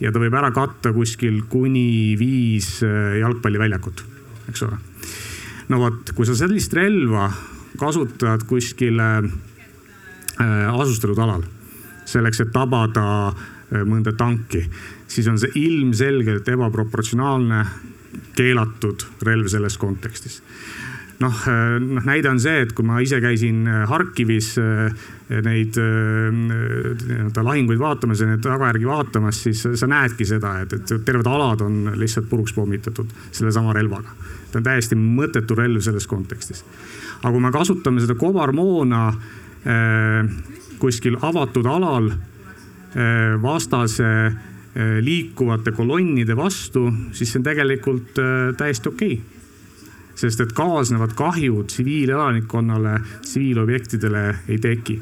ja 0.00 0.12
ta 0.12 0.22
võib 0.22 0.34
ära 0.38 0.52
katta 0.54 0.92
kuskil 0.94 1.42
kuni 1.50 2.14
viis 2.18 2.78
jalgpalliväljakut, 2.84 4.04
eks 4.52 4.62
ole. 4.68 4.78
no 5.68 5.82
vot, 5.82 6.14
kui 6.14 6.26
sa 6.26 6.38
sellist 6.38 6.74
relva 6.78 7.28
kasutad 7.78 8.46
kuskile 8.46 9.10
asustatud 10.38 11.18
alal 11.18 11.44
selleks, 12.08 12.40
et 12.40 12.52
tabada 12.54 13.32
mõnda 13.84 14.14
tanki 14.16 14.62
siis 15.08 15.28
on 15.28 15.38
see 15.40 15.50
ilmselgelt 15.60 16.48
ebaproportsionaalne, 16.48 17.64
keelatud 18.36 19.04
relv 19.26 19.50
selles 19.52 19.76
kontekstis 19.80 20.38
noh, 21.22 21.40
noh 21.82 22.06
näide 22.06 22.30
on 22.30 22.40
see, 22.42 22.62
et 22.64 22.72
kui 22.76 22.86
ma 22.86 23.00
ise 23.04 23.20
käisin 23.22 23.66
Harkivis 23.90 24.54
neid 25.44 25.76
nii-öelda 25.78 27.44
lahinguid 27.44 27.80
vaatamas 27.80 28.22
ja 28.22 28.30
neid 28.30 28.44
tagajärgi 28.44 28.88
vaatamas, 28.88 29.42
siis 29.48 29.64
sa 29.80 29.88
näedki 29.90 30.26
seda, 30.28 30.54
et, 30.64 30.76
et 30.78 30.94
terved 31.04 31.28
alad 31.28 31.64
on 31.66 31.92
lihtsalt 31.98 32.30
puruks 32.30 32.54
pommitatud 32.56 33.10
sellesama 33.30 33.74
relvaga. 33.76 34.14
ta 34.52 34.62
on 34.62 34.64
täiesti 34.70 34.96
mõttetu 34.96 35.58
relv 35.58 35.82
selles 35.84 36.06
kontekstis. 36.06 36.64
aga 37.22 37.32
kui 37.32 37.42
me 37.42 37.52
kasutame 37.52 38.00
seda 38.00 38.14
kobarmoona 38.14 39.12
kuskil 40.78 41.18
avatud 41.20 41.66
alal 41.68 42.06
vastase 43.42 44.08
Äh, 44.78 45.00
liikuvate 45.02 45.72
kolonnide 45.72 46.36
vastu, 46.36 46.84
siis 47.16 47.32
see 47.32 47.40
on 47.40 47.44
tegelikult 47.46 48.18
äh, 48.22 48.52
täiesti 48.54 48.90
okei 48.92 49.14
okay. 49.16 50.18
sest 50.18 50.42
et 50.44 50.52
kaasnevad 50.54 51.16
kahjud 51.18 51.66
tsiviilelanikkonnale, 51.72 52.92
tsiviilobjektidele 53.24 54.22
ei 54.46 54.58
teki. 54.62 54.98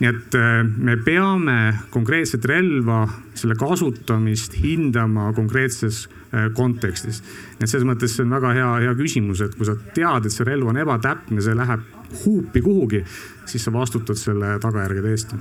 nii 0.00 0.10
et 0.10 0.36
äh, 0.36 0.58
me 0.66 0.98
peame 1.06 1.56
konkreetset 1.94 2.44
relva, 2.44 3.06
selle 3.38 3.56
kasutamist 3.56 4.58
hindama 4.60 5.30
konkreetses 5.32 6.08
kontekstis. 6.56 7.20
nii 7.58 7.66
et 7.66 7.70
selles 7.70 7.86
mõttes 7.88 8.14
see 8.16 8.24
on 8.26 8.34
väga 8.34 8.54
hea, 8.56 8.70
hea 8.86 8.94
küsimus, 8.98 9.42
et 9.44 9.54
kui 9.58 9.68
sa 9.68 9.76
tead, 9.96 10.26
et 10.26 10.34
see 10.34 10.46
relv 10.48 10.70
on 10.72 10.80
ebatäpne, 10.82 11.42
see 11.44 11.54
läheb 11.58 11.84
huupi 12.24 12.62
kuhugi, 12.64 13.04
siis 13.50 13.66
sa 13.66 13.74
vastutad 13.74 14.18
selle 14.18 14.56
tagajärgede 14.62 15.14
eest 15.14 15.36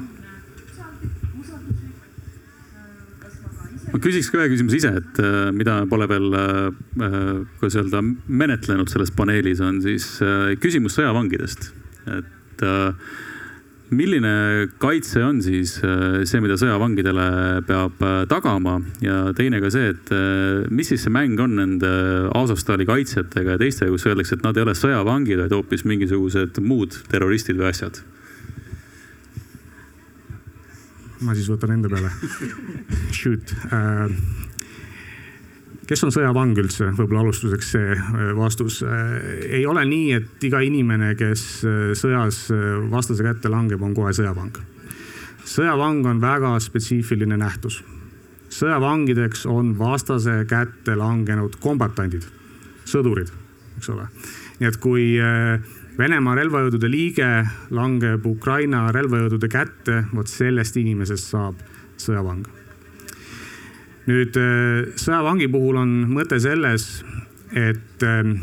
ma 3.94 4.02
küsiks 4.02 4.32
ka 4.34 4.42
ühe 4.42 4.50
küsimuse 4.56 4.80
ise, 4.80 4.92
et 5.00 5.22
äh, 5.22 5.52
mida 5.54 5.78
pole 5.90 6.08
veel, 6.10 6.34
äh, 6.34 6.70
äh, 7.06 7.28
kuidas 7.60 7.78
öelda, 7.78 8.02
menetlenud 8.42 8.90
selles 8.90 9.14
paneelis, 9.14 9.62
on 9.62 9.80
siis 9.86 10.08
küsimus 10.64 10.98
sõjavangidest. 10.98 11.72
et 12.04 12.64
milline 13.96 14.34
kaitse 14.82 15.22
on 15.26 15.42
siis 15.46 15.76
see, 15.80 16.42
mida 16.44 16.58
sõjavangidele 16.60 17.28
peab 17.68 18.02
tagama? 18.32 18.78
Ja 19.04 19.34
teine 19.38 19.62
ka 19.64 19.72
see, 19.74 19.94
et 19.94 20.14
mis 20.74 20.90
siis 20.92 21.06
see 21.06 21.14
mäng 21.14 21.40
on 21.44 21.58
nende 21.60 21.92
Azovstali 22.38 22.88
kaitsjatega 22.90 23.58
ja 23.58 23.62
teistega, 23.62 23.92
kus 23.94 24.08
öeldakse, 24.10 24.38
et 24.38 24.46
nad 24.46 24.58
ei 24.58 24.66
ole 24.66 24.76
sõjavangid, 24.78 25.44
vaid 25.46 25.56
hoopis 25.56 25.86
mingisugused 25.90 26.60
muud 26.64 26.98
terroristid 27.12 27.60
või 27.60 27.72
asjad? 27.72 28.04
Ma 31.24 31.36
siis 31.38 31.48
võtan 31.52 31.78
enda 31.78 31.92
peale. 31.92 32.10
Shoot. 33.18 33.54
Äh, 33.72 34.12
kes 35.94 36.08
on 36.08 36.14
sõjavang 36.14 36.58
üldse, 36.58 36.88
võib-olla 36.98 37.22
alustuseks 37.22 37.68
see 37.76 37.94
äh, 37.94 38.32
vastus. 38.38 38.80
Äh, 38.82 39.12
ei 39.60 39.66
ole 39.70 39.84
nii, 39.86 40.08
et 40.18 40.46
iga 40.50 40.64
inimene, 40.66 41.12
kes 41.20 41.44
sõjas 42.00 42.48
vastase 42.90 43.26
kätte 43.26 43.52
langeb, 43.54 43.82
on 43.86 43.94
kohe 43.94 44.14
sõjavang. 44.16 44.58
sõjavang 45.46 46.08
on 46.10 46.22
väga 46.22 46.56
spetsiifiline 46.60 47.38
nähtus. 47.38 47.84
sõjavangideks 48.54 49.46
on 49.50 49.78
vastase 49.78 50.46
kätte 50.50 50.96
langenud 50.96 51.56
kombatandid, 51.62 52.26
sõdurid, 52.86 53.30
eks 53.78 53.90
ole. 53.90 54.10
nii 54.60 54.68
et 54.70 54.78
kui 54.78 55.06
Venemaa 55.94 56.34
relvajõudude 56.34 56.90
liige 56.90 57.28
langeb 57.70 58.26
Ukraina 58.26 58.88
relvajõudude 58.92 59.46
kätte, 59.46 60.00
vot 60.10 60.28
sellest 60.28 60.78
inimesest 60.82 61.30
saab 61.36 61.60
sõjavang. 62.02 62.63
Nüüd 64.10 64.38
äh, 64.40 64.94
sõjavangi 65.00 65.50
puhul 65.52 65.80
on 65.80 65.92
mõte 66.12 66.40
selles, 66.44 67.04
et 67.54 68.04
ähm, 68.08 68.36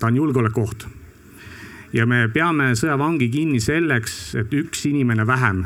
ta 0.00 0.10
on 0.10 0.18
julgeolekuoht. 0.18 0.86
ja 1.92 2.06
me 2.06 2.28
peame 2.32 2.72
sõjavangi 2.76 3.28
kinni 3.30 3.60
selleks, 3.60 4.34
et 4.34 4.52
üks 4.52 4.86
inimene 4.88 5.26
vähem 5.26 5.64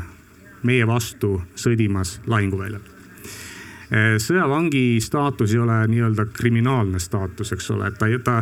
meie 0.63 0.87
vastu 0.87 1.41
sõdimas 1.55 2.19
lahinguväljal 2.27 2.81
äh, 3.91 4.17
sõjavangi 4.21 4.99
staatus 5.01 5.53
ei 5.53 5.59
ole 5.63 5.79
nii-öelda 5.87 6.27
kriminaalne 6.33 6.99
staatus, 6.99 7.51
eks 7.51 7.71
ole, 7.71 7.87
et 7.87 7.97
ta, 7.99 8.11
ta, 8.23 8.41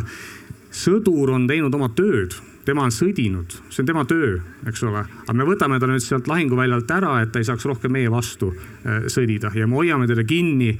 sõdur 0.70 1.32
on 1.34 1.46
teinud 1.48 1.74
oma 1.74 1.88
tööd 1.96 2.36
tema 2.66 2.84
on 2.86 2.94
sõdinud, 2.94 3.54
see 3.70 3.82
on 3.84 3.88
tema 3.88 4.04
töö, 4.08 4.36
eks 4.66 4.82
ole. 4.86 5.04
aga 5.06 5.36
me 5.38 5.46
võtame 5.48 5.78
ta 5.80 5.88
nüüd 5.90 6.04
sealt 6.04 6.28
lahinguväljalt 6.30 6.90
ära, 6.98 7.20
et 7.22 7.32
ta 7.32 7.42
ei 7.42 7.48
saaks 7.48 7.66
rohkem 7.68 7.94
meie 7.94 8.10
vastu 8.12 8.52
äh, 8.52 9.06
sõdida. 9.12 9.54
Ja 9.54 9.68
me 9.70 9.78
hoiame 9.80 10.08
teda 10.10 10.26
kinni 10.26 10.74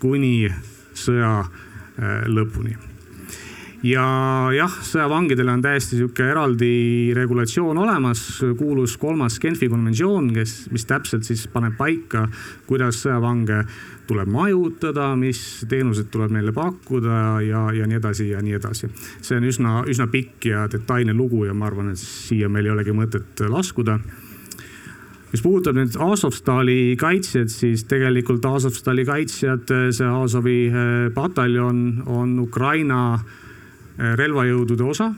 kuni 0.00 0.48
sõja 0.96 1.40
äh, 1.44 2.22
lõpuni. 2.28 2.76
Ja 3.86 4.04
jah, 4.50 4.72
sõjavangidele 4.82 5.52
on 5.54 5.60
täiesti 5.62 6.00
sihuke 6.00 6.24
eraldi 6.26 7.12
regulatsioon 7.14 7.78
olemas, 7.78 8.24
kuulus 8.58 8.96
kolmas 8.98 9.36
Genfi 9.38 9.68
konventsioon, 9.70 10.32
kes, 10.34 10.54
mis 10.74 10.86
täpselt 10.88 11.28
siis 11.28 11.44
paneb 11.52 11.76
paika, 11.78 12.24
kuidas 12.66 12.98
sõjavange 13.04 13.60
tuleb 14.08 14.30
majutada, 14.32 15.10
mis 15.16 15.40
teenused 15.68 16.08
tuleb 16.12 16.32
neile 16.32 16.52
pakkuda 16.56 17.18
ja, 17.44 17.66
ja 17.76 17.88
nii 17.88 17.98
edasi 18.00 18.30
ja 18.30 18.40
nii 18.44 18.56
edasi. 18.56 18.88
see 19.20 19.36
on 19.36 19.48
üsna, 19.48 19.74
üsna 19.88 20.08
pikk 20.10 20.48
ja 20.48 20.64
detailne 20.70 21.14
lugu 21.16 21.44
ja 21.44 21.54
ma 21.54 21.68
arvan, 21.68 21.92
et 21.92 22.00
siia 22.00 22.48
meil 22.48 22.70
ei 22.70 22.74
olegi 22.76 22.96
mõtet 22.96 23.44
laskuda 23.48 23.98
mis 25.32 25.42
puudutab 25.44 25.76
nüüd 25.76 25.96
Azovstali 26.00 26.96
kaitsjad, 27.00 27.50
siis 27.52 27.84
tegelikult 27.88 28.44
Azovstali 28.48 29.04
kaitsjad, 29.08 29.68
see 29.92 30.08
Azovi 30.08 30.58
eh, 30.68 31.08
pataljon 31.14 31.82
on 32.08 32.36
Ukraina 32.40 33.02
eh, 33.18 34.14
relvajõudude 34.16 34.88
osa, 34.88 35.10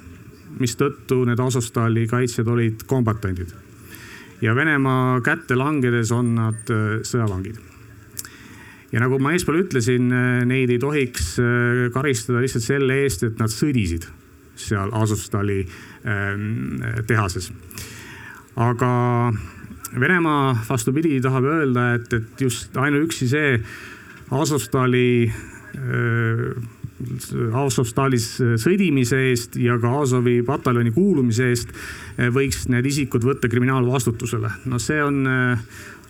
mistõttu 0.58 1.22
need 1.28 1.40
Azovstali 1.40 2.08
kaitsjad 2.10 2.50
olid 2.50 2.86
kombatandid. 2.90 3.54
ja 4.42 4.54
Venemaa 4.54 5.20
kätte 5.20 5.54
langedes 5.54 6.10
on 6.12 6.34
nad 6.34 6.70
eh, 6.74 7.02
sõjavangid 7.06 7.70
ja 8.92 9.02
nagu 9.02 9.20
ma 9.22 9.34
eespool 9.34 9.60
ütlesin, 9.62 10.10
äh, 10.12 10.40
neid 10.48 10.72
ei 10.72 10.80
tohiks 10.82 11.36
äh, 11.42 11.86
karistada 11.94 12.42
lihtsalt 12.42 12.66
selle 12.66 13.02
eest, 13.04 13.24
et 13.26 13.38
nad 13.40 13.52
sõdisid 13.52 14.08
seal 14.60 14.90
Azovstali 14.92 15.62
ähm, 16.04 16.82
tehases. 17.08 17.48
aga 18.60 18.90
Venemaa 19.90 20.52
vastupidi 20.68 21.16
tahab 21.22 21.48
öelda, 21.50 21.94
et, 21.96 22.12
et 22.12 22.42
just 22.44 22.76
ainuüksi 22.76 23.26
see 23.30 23.56
Azovstali 24.30 25.30
äh, 25.30 26.44
Azovstalis 27.56 28.26
sõdimise 28.60 29.16
eest 29.30 29.54
ja 29.56 29.78
ka 29.80 29.94
Azovi 30.02 30.42
pataljoni 30.44 30.92
kuulumise 30.92 31.46
eest 31.48 31.70
võiks 32.34 32.66
need 32.68 32.84
isikud 32.90 33.24
võtta 33.24 33.48
kriminaalvastutusele. 33.48 34.50
no 34.68 34.78
see 34.78 35.00
on 35.00 35.24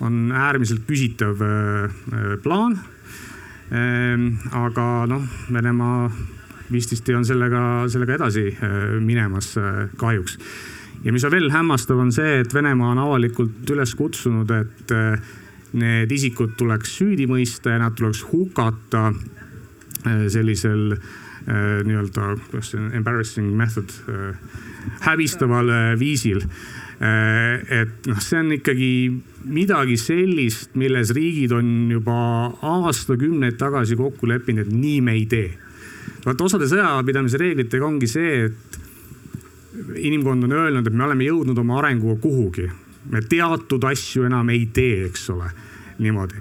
on 0.01 0.33
äärmiselt 0.33 0.87
küsitav 0.89 1.41
äh, 1.43 1.85
äh, 1.85 2.37
plaan. 2.43 2.79
Ähm, 3.71 4.41
aga 4.53 5.07
noh, 5.07 5.23
Venemaa 5.53 6.11
vististi 6.73 7.15
on 7.15 7.25
sellega, 7.27 7.87
sellega 7.91 8.17
edasi 8.19 8.49
äh, 8.51 8.99
minemas 9.01 9.55
kahjuks. 9.97 10.39
ja 11.05 11.13
mis 11.13 11.25
on 11.25 11.31
veel 11.33 11.51
hämmastav, 11.53 11.99
on 11.99 12.13
see, 12.13 12.41
et 12.41 12.55
Venemaa 12.55 12.91
on 12.97 12.99
avalikult 13.05 13.71
üles 13.71 13.95
kutsunud, 13.97 14.51
et 14.51 14.93
need 15.73 16.11
isikud 16.13 16.57
tuleks 16.59 16.97
süüdi 16.99 17.29
mõista 17.31 17.73
ja 17.73 17.79
nad 17.81 17.95
tuleks 17.97 18.25
hukata 18.33 19.13
sellisel 20.29 20.97
nii-öelda, 21.47 22.35
kuidas 22.51 22.73
see 22.73 22.81
on, 22.83 22.91
embarrassing 22.99 23.55
method, 23.57 23.95
häbistaval 25.07 25.73
viisil 25.99 26.43
et 27.01 28.09
noh, 28.11 28.21
see 28.21 28.37
on 28.37 28.51
ikkagi 28.53 28.91
midagi 29.49 29.97
sellist, 29.97 30.75
milles 30.77 31.15
riigid 31.17 31.55
on 31.57 31.89
juba 31.89 32.17
aastakümneid 32.61 33.57
tagasi 33.61 33.97
kokku 33.97 34.29
leppinud, 34.29 34.69
et 34.69 34.75
nii 34.75 35.01
me 35.05 35.15
ei 35.17 35.25
tee. 35.31 35.49
vaata 36.27 36.45
osade 36.45 36.69
sõjapidamise 36.69 37.41
reeglitega 37.41 37.87
ongi 37.87 38.09
see, 38.11 38.45
et 38.51 38.77
inimkond 39.97 40.45
on 40.45 40.53
öelnud, 40.53 40.87
et 40.87 40.93
me 40.93 41.07
oleme 41.07 41.25
jõudnud 41.25 41.59
oma 41.59 41.79
arenguga 41.81 42.21
kuhugi. 42.21 42.69
me 43.11 43.23
teatud 43.23 43.85
asju 43.85 44.27
enam 44.29 44.51
ei 44.53 44.67
tee, 44.67 45.07
eks 45.07 45.31
ole, 45.31 45.49
niimoodi. 45.99 46.37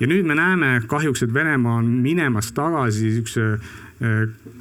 ja 0.00 0.10
nüüd 0.10 0.26
me 0.26 0.34
näeme 0.34 0.80
kahjuks, 0.86 1.22
et 1.22 1.34
Venemaa 1.34 1.78
on 1.78 1.86
minemas 2.02 2.50
tagasi 2.52 3.14
siukse 3.20 3.58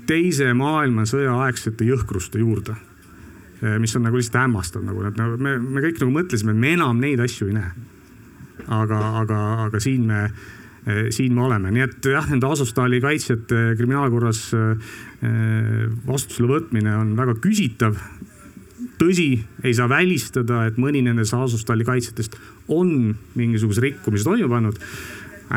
teise 0.05 0.53
maailmasõja 0.53 1.33
aegsete 1.47 1.85
jõhkruste 1.89 2.37
juurde 2.37 2.75
mis 3.61 3.93
on 3.95 4.07
nagu 4.07 4.17
lihtsalt 4.17 4.39
hämmastav 4.41 4.85
nagu, 4.85 5.03
et 5.05 5.19
nagu 5.19 5.37
me, 5.41 5.57
me 5.61 5.83
kõik 5.83 6.01
nagu 6.01 6.15
mõtlesime, 6.15 6.55
et 6.55 6.63
me 6.63 6.73
enam 6.77 7.01
neid 7.01 7.21
asju 7.21 7.51
ei 7.51 7.59
näe. 7.59 7.71
aga, 8.71 8.97
aga, 9.21 9.37
aga 9.67 9.81
siin 9.81 10.05
me, 10.09 10.23
eh, 10.85 11.07
siin 11.13 11.33
me 11.35 11.45
oleme, 11.45 11.71
nii 11.73 11.85
et 11.85 12.09
jah, 12.13 12.27
nende 12.29 12.49
Azovstali 12.49 13.01
kaitsjate 13.03 13.75
kriminaalkorras 13.77 14.41
eh, 14.57 14.97
vastutusele 16.07 16.49
võtmine 16.55 16.97
on 16.97 17.15
väga 17.17 17.37
küsitav. 17.43 17.97
tõsi, 19.01 19.39
ei 19.65 19.73
saa 19.73 19.89
välistada, 19.89 20.65
et 20.69 20.77
mõni 20.77 21.01
nendest 21.05 21.33
Azovstali 21.33 21.85
kaitsjatest 21.85 22.37
on 22.69 23.15
mingisuguse 23.35 23.81
rikkumise 23.81 24.25
toime 24.25 24.49
pannud 24.49 24.77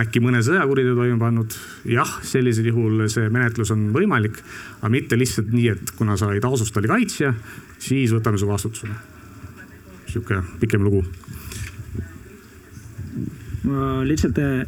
äkki 0.01 0.23
mõne 0.25 0.43
sõjakuriteo 0.45 0.97
toime 0.99 1.19
pannud. 1.21 1.57
jah, 1.89 2.19
sellisel 2.27 2.71
juhul 2.71 3.07
see 3.13 3.29
menetlus 3.31 3.71
on 3.75 3.89
võimalik, 3.95 4.41
aga 4.81 4.91
mitte 4.93 5.19
lihtsalt 5.19 5.53
nii, 5.55 5.69
et 5.75 5.95
kuna 5.99 6.17
sa 6.17 6.31
olid 6.31 6.45
Asustali 6.45 6.91
kaitsja, 6.91 7.35
siis 7.79 8.15
võtame 8.15 8.41
su 8.41 8.51
vastutusele. 8.51 8.95
sihuke 10.11 10.43
pikem 10.61 10.83
lugu 10.85 11.05
ma 13.65 14.05
lihtsalt 14.05 14.39
äh, 14.39 14.67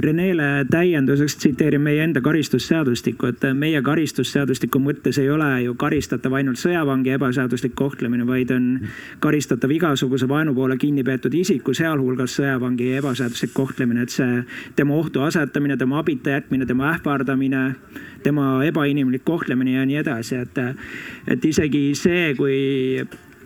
Renele 0.00 0.66
täienduseks 0.70 1.36
tsiteerin 1.36 1.80
meie 1.80 2.04
enda 2.04 2.20
karistusseadustikku, 2.20 3.26
et 3.26 3.44
äh, 3.44 3.54
meie 3.54 3.80
karistusseadustiku 3.82 4.78
mõttes 4.82 5.18
ei 5.20 5.30
ole 5.30 5.48
ju 5.64 5.74
karistatav 5.78 6.36
ainult 6.38 6.60
sõjavangi 6.60 7.14
ebaseaduslik 7.16 7.74
kohtlemine, 7.78 8.26
vaid 8.28 8.52
on 8.54 8.68
karistatav 9.24 9.72
igasuguse 9.74 10.28
vaenu 10.30 10.54
poole 10.54 10.78
kinni 10.78 11.04
peetud 11.04 11.34
isiku, 11.34 11.74
sealhulgas 11.74 12.38
sõjavangi 12.38 12.92
ebaseaduslik 13.00 13.54
kohtlemine, 13.56 14.06
et 14.06 14.14
see 14.14 14.42
tema 14.78 14.94
ohtu 14.94 15.24
asetamine, 15.26 15.76
tema 15.76 15.98
abita 16.02 16.36
jätmine, 16.36 16.66
tema 16.66 16.92
ähvardamine, 16.92 17.64
tema 18.22 18.60
ebainimlik 18.66 19.24
kohtlemine 19.24 19.78
ja 19.78 19.86
nii 19.86 20.02
edasi, 20.04 20.42
et, 20.46 20.60
et 21.26 21.44
isegi 21.44 21.88
see, 21.98 22.34
kui 22.38 22.58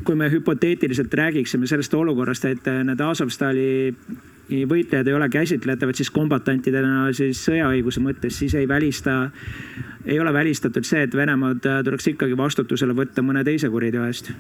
kui 0.01 0.17
me 0.17 0.31
hüpoteetiliselt 0.33 1.13
räägiksime 1.15 1.67
sellest 1.69 1.93
olukorrast, 1.95 2.47
et 2.49 2.69
need 2.89 3.01
Azovstali 3.05 3.67
võitlejad 4.71 5.09
ei 5.09 5.17
ole 5.17 5.29
käsitletavad 5.33 5.99
siis 5.99 6.11
kombatantidena 6.15 7.11
siis 7.17 7.43
sõjaõiguse 7.47 8.03
mõttes, 8.05 8.39
siis 8.43 8.55
ei 8.59 8.69
välista, 8.69 9.31
ei 10.05 10.19
ole 10.21 10.33
välistatud 10.35 10.87
see, 10.87 11.05
et 11.07 11.15
Venemaad 11.17 11.67
tuleks 11.87 12.11
ikkagi 12.15 12.39
vastutusele 12.39 12.97
võtta 12.97 13.25
mõne 13.27 13.45
teise 13.47 13.71
kuriteo 13.71 14.07
eest. 14.09 14.33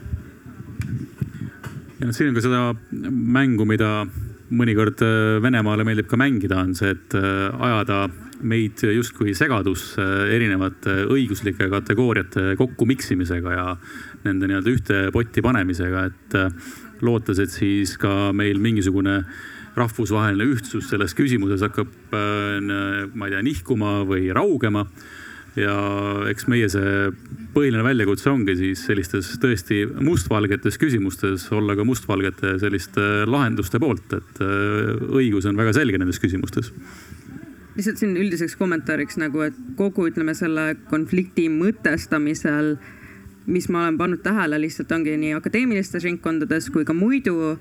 ja 2.01 2.09
noh, 2.09 2.17
siin 2.17 2.31
on 2.31 2.39
ka 2.39 2.45
seda 2.45 2.65
mängu, 3.11 3.67
mida 3.69 4.07
mõnikord 4.51 5.05
äh, 5.07 5.39
Venemaale 5.43 5.87
meeldib 5.87 6.11
ka 6.11 6.19
mängida, 6.19 6.59
on 6.65 6.75
see, 6.75 6.91
et 6.97 7.15
äh, 7.15 7.47
ajada 7.63 8.09
meid 8.41 8.81
justkui 8.81 9.35
segadusse 9.37 10.03
erinevate 10.33 11.05
õiguslike 11.13 11.69
kategooriate 11.71 12.55
kokku 12.59 12.87
miksimisega 12.89 13.53
ja 13.53 13.67
nende 14.25 14.49
nii-öelda 14.49 14.73
ühte 14.73 15.01
potti 15.13 15.45
panemisega, 15.45 16.07
et 16.09 16.39
äh, 16.41 16.77
lootes, 17.05 17.39
et 17.41 17.53
siis 17.53 17.95
ka 18.01 18.33
meil 18.37 18.59
mingisugune 18.61 19.21
äh, 19.21 19.60
rahvusvaheline 19.81 20.47
ühtsus 20.53 20.91
selles 20.93 21.17
küsimuses 21.19 21.65
hakkab, 21.67 21.91
äh, 22.15 22.61
ma 23.15 23.29
ei 23.29 23.35
tea, 23.35 23.43
nihkuma 23.47 24.01
või 24.09 24.31
raugema. 24.35 24.87
ja 25.59 25.73
eks 26.31 26.45
meie 26.47 26.69
see 26.71 27.09
põhiline 27.51 27.83
väljakutse 27.83 28.29
ongi 28.31 28.55
siis 28.55 28.85
sellistes 28.87 29.33
tõesti 29.43 29.81
mustvalgetes 29.99 30.79
küsimustes 30.79 31.49
olla 31.51 31.75
ka 31.75 31.83
mustvalgete 31.85 32.55
selliste 32.63 33.27
lahenduste 33.27 33.81
poolt, 33.83 34.15
et 34.15 34.45
äh, 34.47 34.93
õigus 35.11 35.49
on 35.51 35.59
väga 35.59 35.75
selge 35.75 35.99
nendes 35.99 36.23
küsimustes 36.23 36.71
lihtsalt 37.81 38.01
siin 38.03 38.17
üldiseks 38.19 38.57
kommentaariks 38.61 39.19
nagu, 39.21 39.45
et 39.47 39.59
kogu 39.79 40.09
ütleme 40.11 40.35
selle 40.37 40.75
konflikti 40.91 41.47
mõtestamisel, 41.53 42.75
mis 43.51 43.69
ma 43.73 43.87
olen 43.87 43.99
pannud 44.01 44.23
tähele, 44.25 44.59
lihtsalt 44.61 44.93
ongi 44.93 45.17
nii 45.21 45.37
akadeemilistes 45.39 46.05
ringkondades 46.07 46.69
kui 46.75 46.85
ka 46.85 46.95
muidu 46.97 47.57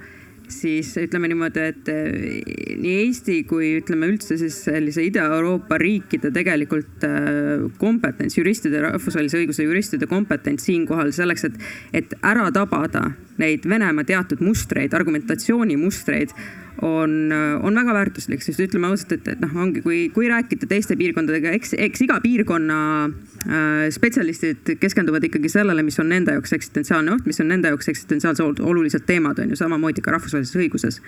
siis 0.53 0.91
ütleme 0.99 1.29
niimoodi, 1.31 1.65
et 1.71 1.89
eh, 1.91 2.75
nii 2.79 2.95
Eesti 3.05 3.41
kui 3.49 3.73
ütleme 3.79 4.09
üldse 4.11 4.37
siis 4.39 4.57
sellise 4.67 5.03
Ida-Euroopa 5.07 5.79
riikide 5.81 6.31
tegelikult 6.35 7.05
eh, 7.07 7.65
kompetents, 7.81 8.37
juristide, 8.39 8.81
rahvusvahelise 8.85 9.41
õiguse 9.43 9.67
juristide 9.67 10.09
kompetents 10.09 10.67
siinkohal 10.69 11.13
selleks, 11.15 11.47
et, 11.49 11.59
et 12.01 12.17
ära 12.21 12.49
tabada 12.55 13.09
neid 13.39 13.67
Venemaa 13.69 14.07
teatud 14.07 14.41
mustreid, 14.43 14.95
argumentatsioonimustreid 14.97 16.35
on, 16.81 17.31
on 17.63 17.75
väga 17.75 17.93
väärtuslik, 17.93 18.43
sest 18.43 18.61
ütleme 18.63 18.89
ausalt, 18.89 19.13
et, 19.17 19.27
et 19.33 19.41
noh, 19.43 19.51
ongi, 19.63 19.81
kui, 19.83 20.01
kui 20.15 20.29
rääkida 20.31 20.67
teiste 20.69 20.95
piirkondadega, 20.99 21.51
eks, 21.57 21.73
eks 21.87 22.03
iga 22.05 22.19
piirkonna 22.23 22.79
äh, 23.07 23.85
spetsialistid 23.93 24.75
keskenduvad 24.81 25.25
ikkagi 25.27 25.51
sellele, 25.51 25.83
mis 25.85 25.99
on 25.99 26.11
nende 26.13 26.37
jaoks 26.37 26.55
eksistentsiaalne 26.59 27.15
oht, 27.15 27.27
mis 27.29 27.41
on 27.43 27.51
nende 27.51 27.71
jaoks 27.73 27.91
eksistentsiaalselt 27.93 28.61
olulised 28.63 29.07
teemad, 29.09 29.41
on 29.43 29.53
ju, 29.53 29.59
samamoodi 29.59 30.03
ka 30.05 30.15
rahvusvahelises 30.15 30.59
õiguses. 30.59 31.01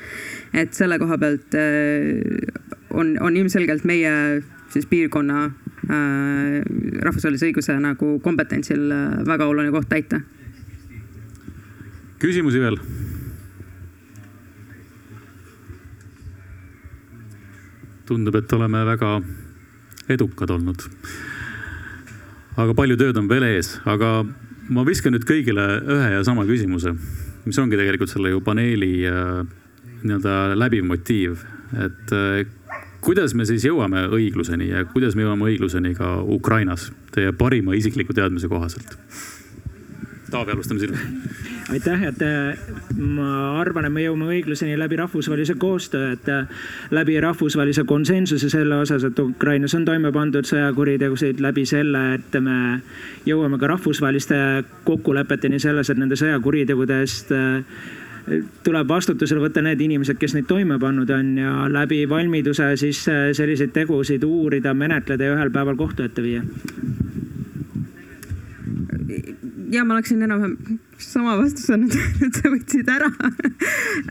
et 0.53 0.73
selle 0.75 0.99
koha 1.01 1.19
pealt 1.21 1.55
äh, 1.55 2.19
on, 2.91 3.15
on 3.21 3.37
ilmselgelt 3.37 3.87
meie 3.87 4.41
siis 4.71 4.87
piirkonna 4.91 5.45
äh, 5.45 6.59
rahvusvahelise 7.03 7.49
õiguse 7.49 7.77
nagu 7.79 8.17
kompetentsil 8.23 8.87
äh, 8.91 9.17
väga 9.27 9.47
oluline 9.47 9.73
koht 9.75 9.89
täita. 9.91 10.21
küsimusi 12.21 12.59
veel? 12.61 12.77
Tundub, 18.11 18.35
et 18.35 18.53
oleme 18.57 18.83
väga 18.87 19.15
edukad 20.11 20.51
olnud. 20.51 20.83
aga 22.59 22.75
palju 22.75 22.97
tööd 22.99 23.17
on 23.17 23.29
veel 23.31 23.47
ees, 23.47 23.77
aga 23.87 24.21
ma 24.71 24.83
viskan 24.87 25.15
nüüd 25.15 25.25
kõigile 25.27 25.65
ühe 25.81 26.09
ja 26.17 26.23
sama 26.27 26.43
küsimuse, 26.47 26.93
mis 27.45 27.59
ongi 27.61 27.79
tegelikult 27.79 28.11
selle 28.11 28.33
ju 28.33 28.41
paneeli 28.43 28.93
äh, 29.07 29.43
nii-öelda 30.03 30.57
läbiv 30.59 30.85
motiiv, 30.89 31.45
et 31.79 32.13
äh, 32.15 32.43
kuidas 33.01 33.35
me 33.37 33.47
siis 33.47 33.65
jõuame 33.65 34.03
õigluseni 34.11 34.71
ja 34.73 34.83
kuidas 34.91 35.15
me 35.15 35.25
jõuame 35.25 35.47
õigluseni 35.49 35.95
ka 35.97 36.19
Ukrainas 36.21 36.89
teie 37.15 37.31
parima 37.33 37.77
isikliku 37.77 38.15
teadmise 38.17 38.51
kohaselt? 38.51 38.97
Taavi, 40.31 40.55
alustame 40.55 40.79
sinust 40.79 41.41
aitäh, 41.71 42.03
et 42.03 42.21
äh, 42.21 42.57
ma 42.97 43.59
arvan, 43.61 43.85
et 43.87 43.93
me 43.93 44.03
jõuame 44.03 44.27
õigluseni 44.33 44.75
läbi 44.79 44.97
rahvusvahelise 44.99 45.55
koostöö, 45.61 46.11
et 46.15 46.27
äh, 46.31 46.67
läbi 46.91 47.17
rahvusvahelise 47.23 47.85
konsensuse 47.87 48.49
selle 48.51 48.81
osas, 48.81 49.05
et 49.07 49.19
Ukrainas 49.19 49.75
on 49.77 49.85
toime 49.87 50.11
pandud 50.11 50.47
sõjakuritegusid 50.47 51.41
läbi 51.43 51.65
selle, 51.69 52.03
et 52.17 52.37
me 52.43 52.81
jõuame 53.27 53.59
ka 53.61 53.71
rahvusvaheliste 53.75 54.37
kokkulepeteni 54.87 55.59
selles, 55.63 55.89
et 55.89 56.01
nende 56.01 56.19
sõjakuritegude 56.19 57.01
eest 57.05 57.31
äh, 57.35 57.61
tuleb 58.65 58.89
vastutusele 58.91 59.41
võtta 59.41 59.63
need 59.65 59.81
inimesed, 59.81 60.19
kes 60.21 60.35
neid 60.37 60.49
toime 60.49 60.77
pannud 60.79 61.09
on 61.15 61.31
ja 61.39 61.53
läbi 61.71 62.03
valmiduse 62.09 62.75
siis 62.77 63.01
selliseid 63.07 63.73
tegusid 63.73 64.23
uurida, 64.27 64.75
menetleda 64.77 65.25
ja 65.25 65.39
ühel 65.39 65.49
päeval 65.53 65.79
kohtu 65.79 66.05
ette 66.05 66.21
viia 66.21 66.43
ja 69.71 69.83
ma 69.83 69.93
oleksin 69.93 70.21
enam-vähem 70.21 70.57
sama 71.05 71.35
vastuse 71.39 71.77
nüüd, 71.79 71.95
nüüd 72.21 72.37
sa 72.37 72.51
võtsid 72.51 72.91
ära. 72.91 73.09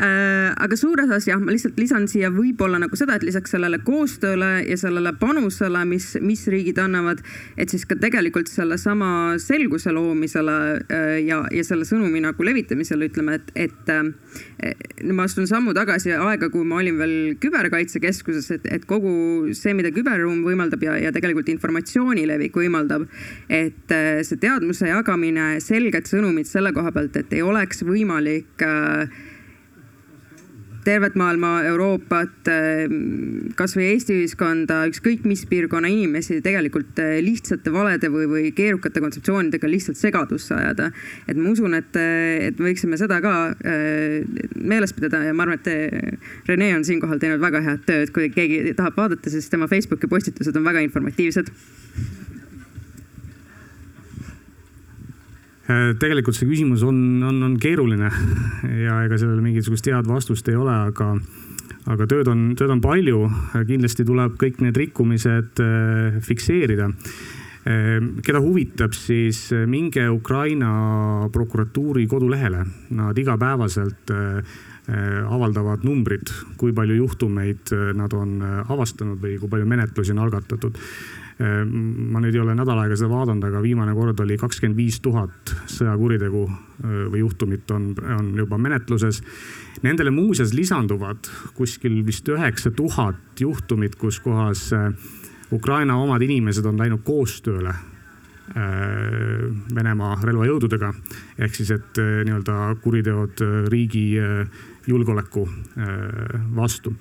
Äh, 0.00 0.50
aga 0.54 0.76
suures 0.78 1.08
osas 1.10 1.26
jah, 1.28 1.40
ma 1.40 1.52
lihtsalt 1.54 1.78
lisan 1.80 2.06
siia 2.10 2.30
võib-olla 2.32 2.78
nagu 2.82 2.96
seda, 2.98 3.16
et 3.18 3.24
lisaks 3.26 3.54
sellele 3.54 3.80
koostööle 3.84 4.50
ja 4.66 4.76
sellele 4.80 5.12
panusele, 5.20 5.82
mis, 5.88 6.12
mis 6.24 6.44
riigid 6.52 6.78
annavad, 6.82 7.22
et 7.60 7.72
siis 7.72 7.86
ka 7.88 7.96
tegelikult 8.00 8.50
sellesama 8.50 9.38
selguse 9.42 9.92
loomisele 9.94 10.56
äh, 10.80 11.16
ja, 11.26 11.42
ja 11.54 11.64
selle 11.66 11.86
sõnumi 11.88 12.22
nagu 12.24 12.46
levitamisele 12.46 13.10
ütleme, 13.10 13.38
et, 13.40 13.52
et 13.66 13.92
äh, 13.94 15.10
ma 15.10 15.26
astun 15.28 15.48
sammu 15.50 15.74
tagasi 15.76 16.14
aega, 16.16 16.50
kui 16.52 16.66
ma 16.66 16.80
olin 16.80 17.00
veel 17.00 17.16
küberkaitsekeskuses, 17.42 18.50
et, 18.58 18.68
et 18.78 18.86
kogu 18.88 19.54
see, 19.56 19.74
mida 19.78 19.92
küberruum 19.94 20.44
võimaldab 20.46 20.84
ja, 20.86 20.96
ja 21.08 21.14
tegelikult 21.14 21.50
informatsiooni 21.52 22.26
levik 22.30 22.58
võimaldab, 22.60 23.08
et 23.50 23.96
see 24.26 24.40
teadmuse 24.40 24.90
jagamine, 24.90 25.52
selged 25.64 26.08
sõnumid 26.10 26.48
selle 26.48 26.72
kohta, 26.76 26.79
koha 26.80 26.94
pealt, 26.96 27.20
et 27.20 27.36
ei 27.36 27.44
oleks 27.44 27.84
võimalik 27.86 28.64
äh, 28.66 29.20
tervet 30.80 31.16
maailma, 31.20 31.58
Euroopat, 31.68 32.48
kasvõi 33.58 33.90
Eesti 33.90 34.14
ühiskonda, 34.16 34.78
ükskõik 34.88 35.26
mis 35.28 35.42
piirkonna 35.48 35.90
inimesi 35.92 36.38
tegelikult 36.44 37.02
lihtsate 37.20 37.72
valede 37.74 38.08
või, 38.12 38.24
või 38.30 38.44
keerukate 38.56 39.02
kontseptsioonidega 39.04 39.68
lihtsalt 39.68 40.00
segadusse 40.00 40.56
ajada. 40.56 40.88
et 41.28 41.36
ma 41.36 41.52
usun, 41.52 41.76
et, 41.76 42.00
et 42.48 42.56
me 42.56 42.70
võiksime 42.70 42.96
seda 42.96 43.20
ka 43.20 43.34
meeles 44.56 44.96
pidada 44.96 45.20
ja 45.26 45.36
ma 45.36 45.44
arvan, 45.44 45.60
et 45.60 46.48
Rene 46.48 46.72
on 46.78 46.88
siinkohal 46.88 47.20
teinud 47.20 47.44
väga 47.44 47.60
head 47.66 47.84
tööd, 47.84 48.14
kui 48.16 48.32
keegi 48.32 48.72
tahab 48.72 48.96
vaadata, 48.96 49.30
siis 49.30 49.52
tema 49.52 49.68
Facebooki 49.68 50.08
postitused 50.08 50.56
on 50.56 50.64
väga 50.64 50.80
informatiivsed 50.88 51.52
Äh, 55.59 55.59
tegelikult 56.00 56.36
see 56.36 56.48
küsimus 56.48 56.84
on, 56.86 56.96
on, 57.26 57.42
on 57.46 57.56
keeruline 57.60 58.10
ja 58.86 59.00
ega 59.06 59.18
sellele 59.20 59.42
mingisugust 59.44 59.90
head 59.90 60.08
vastust 60.08 60.48
ei 60.50 60.58
ole, 60.58 60.72
aga, 60.90 61.12
aga 61.90 62.08
tööd 62.10 62.30
on, 62.32 62.50
tööd 62.58 62.72
on 62.76 62.82
palju. 62.84 63.26
kindlasti 63.68 64.06
tuleb 64.08 64.38
kõik 64.40 64.62
need 64.64 64.80
rikkumised 64.80 65.62
äh, 65.64 66.18
fikseerida. 66.24 66.90
Äh, 67.68 68.00
keda 68.24 68.40
huvitab, 68.42 68.96
siis 68.96 69.48
minge 69.68 70.08
Ukraina 70.10 71.28
prokuratuuri 71.32 72.06
kodulehele, 72.10 72.66
nad 72.96 73.18
igapäevaselt 73.18 74.14
avaldavad 74.90 75.84
numbrid, 75.86 76.32
kui 76.58 76.72
palju 76.74 76.96
juhtumeid 76.96 77.70
nad 77.94 78.14
on 78.16 78.40
avastanud 78.42 79.20
või 79.22 79.36
kui 79.38 79.50
palju 79.52 79.68
menetlusi 79.70 80.10
on 80.16 80.22
algatatud 80.24 80.80
ma 81.40 82.20
nüüd 82.20 82.34
ei 82.36 82.42
ole 82.42 82.54
nädal 82.56 82.82
aega 82.82 82.96
seda 82.98 83.08
vaadanud, 83.14 83.44
aga 83.48 83.62
viimane 83.64 83.94
kord 83.96 84.18
oli 84.20 84.36
kakskümmend 84.40 84.76
viis 84.76 84.98
tuhat 85.00 85.54
sõjakuritegu 85.72 86.42
või 86.82 87.22
juhtumit 87.22 87.70
on, 87.72 87.94
on 88.18 88.34
juba 88.36 88.58
menetluses. 88.60 89.22
Nendele 89.84 90.12
muuseas 90.12 90.52
lisanduvad 90.56 91.30
kuskil 91.56 92.02
vist 92.04 92.28
üheksa 92.28 92.74
tuhat 92.76 93.40
juhtumit, 93.40 93.96
kus 93.96 94.20
kohas 94.20 94.68
Ukraina 95.52 95.96
omad 95.96 96.22
inimesed 96.22 96.66
on 96.68 96.78
läinud 96.78 97.04
koostööle 97.06 97.72
Venemaa 98.50 100.16
relvajõududega. 100.26 100.88
ehk 101.38 101.54
siis, 101.54 101.70
et 101.70 101.98
nii-öelda 102.26 102.74
kuriteod 102.82 103.42
riigi 103.70 104.18
julgeoleku 104.90 105.48
vastu 106.56 106.96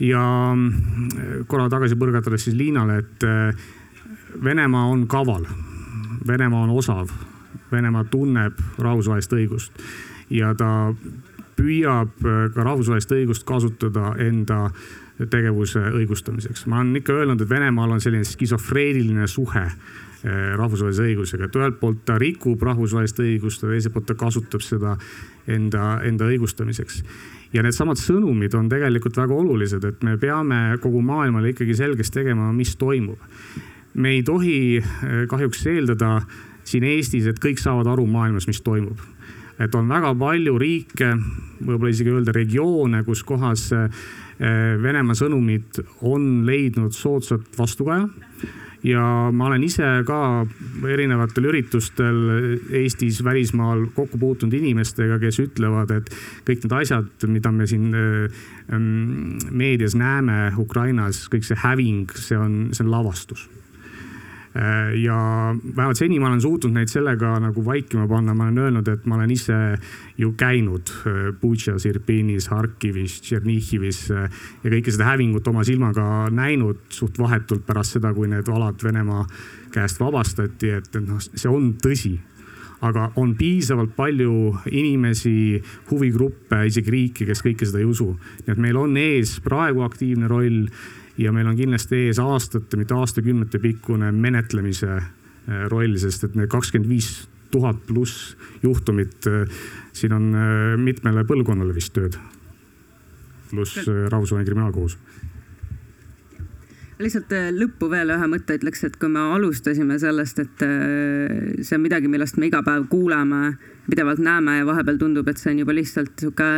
ja 0.00 0.24
mm, 0.54 1.44
korra 1.46 1.68
tagasi 1.70 1.98
põrgatades 1.98 2.48
siis 2.48 2.56
Liinale, 2.58 2.98
et 3.04 3.26
äh, 3.28 3.54
Venemaa 4.44 4.88
on 4.90 5.06
kaval, 5.08 5.46
Venemaa 6.26 6.64
on 6.66 6.74
osav, 6.74 7.12
Venemaa 7.72 8.04
tunneb 8.10 8.58
rahvusvahelist 8.78 9.32
õigust. 9.36 9.84
Ja 10.30 10.54
ta 10.58 10.92
püüab 11.56 12.26
äh, 12.26 12.48
ka 12.54 12.66
rahvusvahelist 12.66 13.14
õigust 13.14 13.46
kasutada 13.46 14.14
enda 14.18 14.68
tegevuse 15.30 15.78
õigustamiseks. 15.94 16.66
ma 16.66 16.80
olen 16.80 16.96
ikka 16.98 17.12
öelnud, 17.12 17.40
et 17.40 17.50
Venemaal 17.50 17.94
on 17.94 18.00
selline 18.02 18.26
skisofreeniline 18.26 19.28
suhe 19.30 19.62
äh, 19.62 19.76
rahvusvahelise 20.58 21.06
õigusega, 21.06 21.46
et 21.46 21.56
ühelt 21.60 21.78
poolt 21.80 22.02
ta 22.04 22.18
rikub 22.18 22.62
rahvusvahelist 22.62 23.22
õigust 23.22 23.62
ja 23.62 23.70
teiselt 23.70 23.94
poolt 23.94 24.10
ta 24.10 24.18
kasutab 24.18 24.64
seda 24.66 24.96
enda, 25.46 26.00
enda 26.02 26.26
õigustamiseks 26.26 27.04
ja 27.54 27.62
needsamad 27.62 27.98
sõnumid 28.00 28.54
on 28.58 28.68
tegelikult 28.70 29.16
väga 29.18 29.36
olulised, 29.36 29.84
et 29.86 30.02
me 30.06 30.16
peame 30.20 30.76
kogu 30.82 31.02
maailmale 31.04 31.52
ikkagi 31.52 31.76
selgeks 31.78 32.10
tegema, 32.14 32.50
mis 32.52 32.74
toimub. 32.76 33.20
me 33.94 34.10
ei 34.10 34.22
tohi 34.26 34.78
eh, 34.78 35.26
kahjuks 35.30 35.66
eeldada 35.70 36.20
siin 36.64 36.84
Eestis, 36.84 37.28
et 37.30 37.38
kõik 37.38 37.60
saavad 37.62 37.86
aru 37.92 38.06
maailmas, 38.10 38.48
mis 38.50 38.60
toimub. 38.60 38.98
et 39.58 39.74
on 39.74 39.88
väga 39.88 40.14
palju 40.18 40.58
riike, 40.58 41.14
võib-olla 41.62 41.90
isegi 41.90 42.10
öelda 42.10 42.32
regioone, 42.34 43.04
kus 43.04 43.22
kohas 43.22 43.70
eh, 43.72 43.88
Venemaa 44.82 45.14
sõnumid 45.14 45.78
on 46.02 46.42
leidnud 46.46 46.92
soodsat 46.92 47.54
vastukaja 47.58 48.08
ja 48.84 49.02
ma 49.32 49.48
olen 49.48 49.64
ise 49.64 49.88
ka 50.06 50.20
erinevatel 50.90 51.48
üritustel 51.48 52.20
Eestis, 52.82 53.22
välismaal 53.24 53.86
kokku 53.96 54.20
puutunud 54.20 54.54
inimestega, 54.60 55.18
kes 55.22 55.40
ütlevad, 55.46 55.94
et 55.96 56.12
kõik 56.44 56.64
need 56.66 56.78
asjad, 56.82 57.28
mida 57.32 57.52
me 57.54 57.68
siin 57.70 57.90
ähm, 57.94 58.88
meedias 59.50 59.96
näeme 59.98 60.52
Ukrainas, 60.60 61.24
kõik 61.32 61.48
see 61.48 61.60
häving, 61.64 62.12
see 62.14 62.38
on, 62.38 62.58
see 62.76 62.84
on 62.84 62.92
lavastus. 62.92 63.48
Äh, 63.48 63.63
ja 65.02 65.16
vähemalt 65.76 65.98
seni 65.98 66.20
ma 66.22 66.28
olen 66.28 66.40
suutnud 66.40 66.74
neid 66.76 66.90
sellega 66.90 67.32
nagu 67.42 67.64
vaikima 67.66 68.06
panna, 68.06 68.36
ma 68.38 68.46
olen 68.46 68.60
öelnud, 68.62 68.88
et 68.88 69.06
ma 69.10 69.16
olen 69.16 69.32
ise 69.34 69.56
ju 70.18 70.30
käinud 70.38 70.92
äh, 71.08 71.32
Butšas, 71.40 71.86
Irpinis, 71.90 72.46
Harkivis, 72.52 73.18
Tšernihivis 73.24 74.04
äh, 74.14 74.28
ja 74.62 74.74
kõike 74.76 74.94
seda 74.94 75.10
hävingut 75.10 75.50
oma 75.50 75.64
silmaga 75.66 76.28
näinud 76.30 76.86
suht 76.94 77.18
vahetult 77.18 77.66
pärast 77.66 77.98
seda, 77.98 78.14
kui 78.14 78.30
need 78.30 78.48
alad 78.48 78.78
Venemaa 78.84 79.26
käest 79.74 79.98
vabastati, 79.98 80.70
et 80.78 81.02
noh, 81.02 81.18
see 81.18 81.50
on 81.50 81.72
tõsi. 81.82 82.14
Aga 82.84 83.08
on 83.18 83.32
piisavalt 83.38 83.94
palju 83.96 84.58
inimesi, 84.68 85.62
huvigruppe, 85.88 86.66
isegi 86.68 86.92
riike, 86.92 87.26
kes 87.26 87.40
kõike 87.42 87.66
seda 87.66 87.80
ei 87.80 87.88
usu. 87.88 88.12
nii 88.44 88.52
et 88.52 88.60
meil 88.60 88.76
on 88.76 88.96
ees 89.00 89.38
praegu 89.42 89.82
aktiivne 89.86 90.28
roll 90.28 90.68
ja 91.18 91.32
meil 91.32 91.48
on 91.48 91.58
kindlasti 91.58 92.06
ees 92.08 92.18
aastate, 92.22 92.78
mitte 92.80 92.96
aastakümnete 92.98 93.60
pikkune 93.62 94.10
menetlemise 94.12 94.90
äh, 94.96 95.66
roll, 95.70 95.96
sest 96.00 96.28
et 96.28 96.38
need 96.38 96.50
kakskümmend 96.52 96.90
viis 96.90 97.28
tuhat 97.54 97.84
pluss 97.86 98.34
juhtumit, 98.64 99.28
äh, 99.30 99.44
siin 99.94 100.16
on 100.16 100.30
äh, 100.34 100.54
mitmele 100.80 101.26
põlvkonnale 101.28 101.74
vist 101.76 101.94
tööd. 101.96 102.18
pluss 103.50 103.76
rahvusvaheline 103.86 104.48
kriminaalkohus 104.48 104.96
lihtsalt 107.04 107.32
lõppu 107.54 107.88
veel 107.90 108.10
ühe 108.14 108.26
mõtte 108.30 108.54
ütleks, 108.56 108.84
et 108.86 108.94
kui 108.96 109.10
me 109.12 109.20
alustasime 109.34 109.98
sellest, 109.98 110.38
et 110.40 110.62
see 110.62 111.76
on 111.76 111.82
midagi, 111.82 112.08
millest 112.08 112.38
me 112.38 112.46
iga 112.48 112.62
päev 112.64 112.86
kuuleme, 112.88 113.56
pidevalt 113.90 114.20
näeme 114.24 114.58
ja 114.58 114.66
vahepeal 114.66 114.98
tundub, 115.00 115.28
et 115.28 115.40
see 115.40 115.52
on 115.52 115.62
juba 115.64 115.74
lihtsalt 115.76 116.12
sihuke 116.20 116.50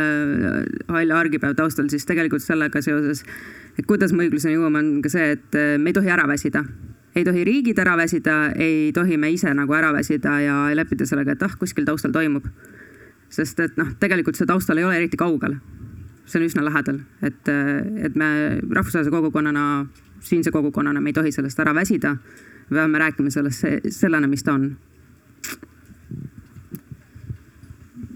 hall 0.87 1.15
argipäev 1.15 1.55
taustal, 1.57 1.89
siis 1.91 2.05
tegelikult 2.07 2.43
sellega 2.45 2.81
seoses 2.81 3.23
et 3.77 3.85
kuidas 3.85 4.13
me 4.13 4.25
õigluseni 4.25 4.57
jõuame, 4.57 4.81
on 4.81 5.01
ka 5.05 5.11
see, 5.13 5.33
et 5.37 5.57
äh, 5.57 5.75
me 5.81 5.91
ei 5.91 5.97
tohi 5.97 6.13
ära 6.13 6.27
väsida 6.29 6.63
ei 7.17 7.25
tohi 7.25 7.43
riigid 7.47 7.79
ära 7.81 7.95
väsida, 7.97 8.51
ei 8.61 8.91
tohi 8.93 9.17
me 9.17 9.31
ise 9.33 9.49
nagu 9.57 9.73
ära 9.73 9.89
väsida 9.93 10.35
ja 10.43 10.57
leppida 10.77 11.05
sellega, 11.09 11.33
et 11.33 11.45
ah, 11.45 11.55
kuskil 11.57 11.85
taustal 11.85 12.13
toimub. 12.13 12.45
sest 13.29 13.59
et 13.59 13.73
noh, 13.75 13.89
tegelikult 13.99 14.37
see 14.39 14.47
taustal 14.47 14.77
ei 14.79 14.85
ole 14.87 14.95
eriti 15.01 15.17
kaugel. 15.17 15.57
see 16.25 16.39
on 16.39 16.45
üsna 16.45 16.63
lähedal, 16.63 16.99
et, 17.21 17.47
äh, 17.49 18.05
et 18.05 18.15
me 18.15 18.59
rahvusvahelise 18.61 19.11
kogukonnana, 19.11 19.87
siinse 20.19 20.51
kogukonnana, 20.51 21.01
me 21.01 21.09
ei 21.09 21.13
tohi 21.13 21.31
sellest 21.31 21.59
ära 21.59 21.73
väsida. 21.73 22.17
me 22.69 22.77
peame 22.77 22.99
rääkima 22.99 23.31
sellest 23.31 23.65
sellena, 23.89 24.27
mis 24.27 24.43
ta 24.43 24.53
on 24.53 24.77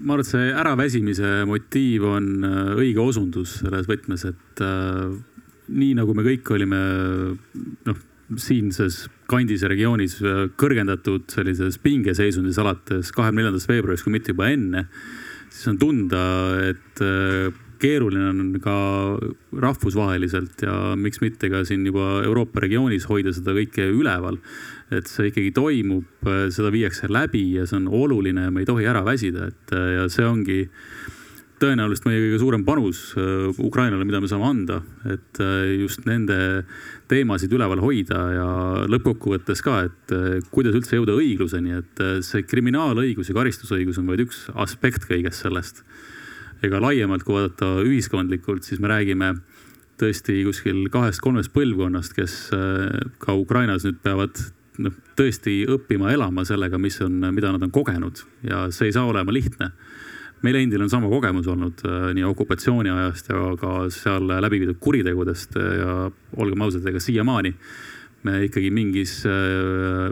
ma 0.02 0.16
arvan, 0.16 0.24
et 0.26 0.30
see 0.30 0.52
äraväsimise 0.62 1.34
motiiv 1.48 2.06
on 2.10 2.30
äh, 2.46 2.72
õige 2.76 3.02
osundus 3.02 3.60
selles 3.62 3.88
võtmes, 3.90 4.26
et 4.28 4.64
nii 5.72 5.92
nagu 5.96 6.14
me 6.16 6.24
kõik 6.26 6.50
olime 6.54 6.80
noh, 7.86 8.00
siinses 8.40 9.06
kandis 9.30 9.64
ja 9.64 9.70
regioonis 9.72 10.18
äh, 10.24 10.46
kõrgendatud 10.60 11.28
sellises 11.32 11.78
pingeseisundis 11.82 12.58
alates 12.60 13.12
kahekümne 13.14 13.42
neljandast 13.42 13.70
veebruarist, 13.70 14.06
kui 14.06 14.14
mitte 14.14 14.34
juba 14.34 14.50
enne, 14.52 14.86
siis 15.52 15.70
on 15.72 15.80
tunda, 15.80 16.22
et 16.72 17.04
äh, 17.04 17.61
keeruline 17.82 18.28
on 18.30 18.60
ka 18.62 18.76
rahvusvaheliselt 19.64 20.62
ja 20.66 20.76
miks 20.98 21.22
mitte 21.24 21.50
ka 21.52 21.64
siin 21.68 21.86
juba 21.88 22.22
Euroopa 22.22 22.62
regioonis 22.64 23.08
hoida 23.10 23.34
seda 23.34 23.54
kõike 23.56 23.88
üleval. 23.90 24.38
et 24.92 25.08
see 25.08 25.30
ikkagi 25.30 25.54
toimub, 25.56 26.28
seda 26.52 26.68
viiakse 26.72 27.08
läbi 27.08 27.46
ja 27.56 27.64
see 27.66 27.78
on 27.78 27.88
oluline, 27.88 28.50
me 28.52 28.60
ei 28.60 28.68
tohi 28.68 28.84
ära 28.84 29.00
väsida, 29.06 29.48
et 29.48 29.72
ja 29.72 30.04
see 30.12 30.26
ongi 30.28 30.58
tõenäoliselt 31.62 32.06
meie 32.08 32.20
kõige 32.22 32.40
suurem 32.42 32.64
panus 32.66 33.02
äh, 33.18 33.48
Ukrainale, 33.62 34.06
mida 34.08 34.20
me 34.22 34.30
saame 34.30 34.48
anda, 34.48 34.80
et 35.06 35.40
äh, 35.42 35.74
just 35.82 36.06
nende 36.08 36.36
teemasid 37.10 37.52
üleval 37.54 37.82
hoida 37.82 38.22
ja 38.34 38.48
lõppkokkuvõttes 38.90 39.62
ka, 39.64 39.82
et 39.88 40.14
äh, 40.16 40.40
kuidas 40.54 40.76
üldse 40.78 40.98
jõuda 40.98 41.16
õigluseni, 41.18 41.76
et 41.78 42.04
see 42.26 42.46
kriminaalõigus 42.48 43.30
ja 43.30 43.38
karistusõigus 43.38 44.00
on 44.02 44.10
vaid 44.10 44.24
üks 44.26 44.46
aspekt 44.64 45.06
kõigest 45.10 45.44
sellest. 45.44 45.84
Ega 46.62 46.80
laiemalt, 46.82 47.24
kui 47.26 47.36
vaadata 47.36 47.74
ühiskondlikult, 47.86 48.66
siis 48.66 48.80
me 48.82 48.90
räägime 48.92 49.34
tõesti 50.00 50.40
kuskil 50.46 50.86
kahest-kolmest 50.92 51.52
põlvkonnast, 51.54 52.14
kes 52.16 52.34
ka 53.22 53.34
Ukrainas 53.38 53.86
nüüd 53.86 54.00
peavad 54.02 54.38
noh, 54.82 54.94
tõesti 55.18 55.62
õppima 55.70 56.12
elama 56.14 56.46
sellega, 56.48 56.80
mis 56.80 56.98
on, 57.04 57.20
mida 57.34 57.52
nad 57.52 57.62
on 57.62 57.72
kogenud. 57.74 58.24
Ja 58.46 58.66
see 58.74 58.90
ei 58.90 58.96
saa 58.96 59.06
olema 59.08 59.34
lihtne. 59.34 59.72
Meil 60.42 60.58
endil 60.58 60.82
on 60.82 60.90
sama 60.90 61.10
kogemus 61.10 61.46
olnud 61.46 61.84
äh, 61.86 62.08
nii 62.16 62.24
okupatsiooni 62.26 62.90
ajast 62.90 63.30
ja 63.30 63.52
ka 63.60 63.74
seal 63.94 64.26
läbi 64.42 64.62
viidud 64.64 64.80
kuritegudest 64.82 65.54
ja 65.54 65.96
olgem 66.42 66.64
ausad, 66.66 66.86
ega 66.88 67.02
siiamaani 67.02 67.54
me 68.22 68.36
ikkagi 68.46 68.68
mingis, 68.70 69.16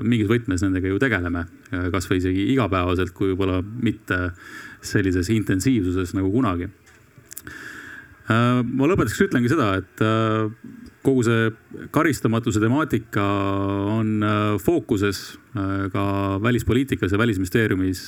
mingis 0.03 0.27
võtmes 0.27 0.65
nendega 0.65 0.91
ju 0.91 0.97
tegeleme, 0.99 1.45
kasvõi 1.95 2.17
isegi 2.19 2.49
igapäevaselt, 2.57 3.13
kui 3.15 3.29
võib-olla 3.31 3.61
mitte 3.63 4.19
sellises 4.82 5.31
intensiivsuses 5.32 6.15
nagu 6.16 6.31
kunagi. 6.32 6.70
ma 8.31 8.86
lõpetuseks 8.86 9.24
ütlengi 9.27 9.51
seda, 9.51 9.73
et 9.81 10.02
kogu 11.02 11.24
see 11.27 11.48
karistamatuse 11.90 12.61
temaatika 12.62 13.24
on 13.97 14.23
fookuses 14.62 15.23
ka 15.90 16.05
välispoliitikas 16.43 17.11
ja 17.11 17.19
välisministeeriumis 17.19 18.05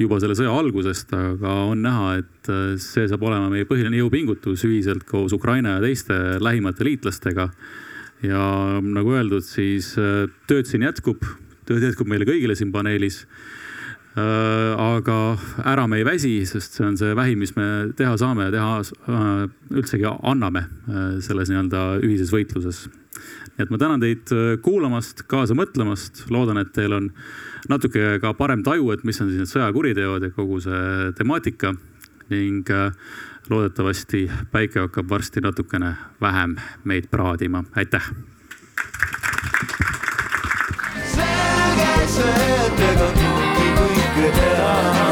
juba 0.00 0.18
selle 0.22 0.36
sõja 0.38 0.52
algusest, 0.56 1.12
aga 1.14 1.54
on 1.68 1.82
näha, 1.84 2.16
et 2.22 2.52
see 2.82 3.06
saab 3.10 3.24
olema 3.28 3.50
meie 3.52 3.68
põhiline 3.68 4.00
jõupingutus 4.00 4.64
ühiselt 4.68 5.04
koos 5.08 5.34
Ukraina 5.36 5.76
ja 5.76 5.84
teiste 5.84 6.18
lähimate 6.42 6.86
liitlastega. 6.88 7.50
ja 8.22 8.42
nagu 8.80 9.12
öeldud, 9.12 9.42
siis 9.42 9.96
tööd 10.46 10.68
siin 10.70 10.84
jätkub, 10.86 11.24
tööd 11.66 11.82
jätkub 11.82 12.06
meile 12.06 12.26
kõigile 12.28 12.54
siin 12.54 12.70
paneelis 12.72 13.24
Äh, 14.12 14.74
aga 14.76 15.38
ära 15.64 15.86
me 15.88 15.96
ei 15.96 16.04
väsi, 16.04 16.34
sest 16.44 16.74
see 16.76 16.84
on 16.84 16.98
see 17.00 17.14
vähim, 17.16 17.40
mis 17.40 17.54
me 17.56 17.92
teha 17.96 18.12
saame 18.20 18.50
ja 18.50 18.52
teha 18.52 18.74
äh, 19.08 19.46
üldsegi 19.72 20.04
anname 20.04 20.66
äh, 20.68 21.14
selles 21.24 21.48
nii-öelda 21.48 21.84
ühises 22.04 22.28
võitluses. 22.34 22.82
nii 23.56 23.64
et 23.64 23.72
ma 23.72 23.80
tänan 23.80 24.04
teid 24.04 24.28
kuulamast, 24.64 25.24
kaasa 25.28 25.56
mõtlemast, 25.56 26.26
loodan, 26.32 26.60
et 26.60 26.74
teil 26.76 26.92
on 26.92 27.08
natuke 27.72 28.18
ka 28.20 28.34
parem 28.36 28.60
taju, 28.64 28.90
et 28.92 29.04
mis 29.04 29.20
on 29.20 29.30
siis 29.30 29.40
need 29.40 29.52
sõjakuriteod 29.52 30.28
ja 30.28 30.32
kogu 30.36 30.60
see 30.64 31.12
temaatika 31.16 31.72
ning 32.32 32.68
loodetavasti 33.48 34.26
päike 34.52 34.80
hakkab 34.86 35.08
varsti 35.08 35.44
natukene 35.44 35.94
vähem 36.20 36.56
meid 36.84 37.08
praadima, 37.12 37.64
aitäh. 37.76 38.12
selge 41.12 41.92
see 42.08 42.70
tee. 42.76 42.91
time. 44.62 45.11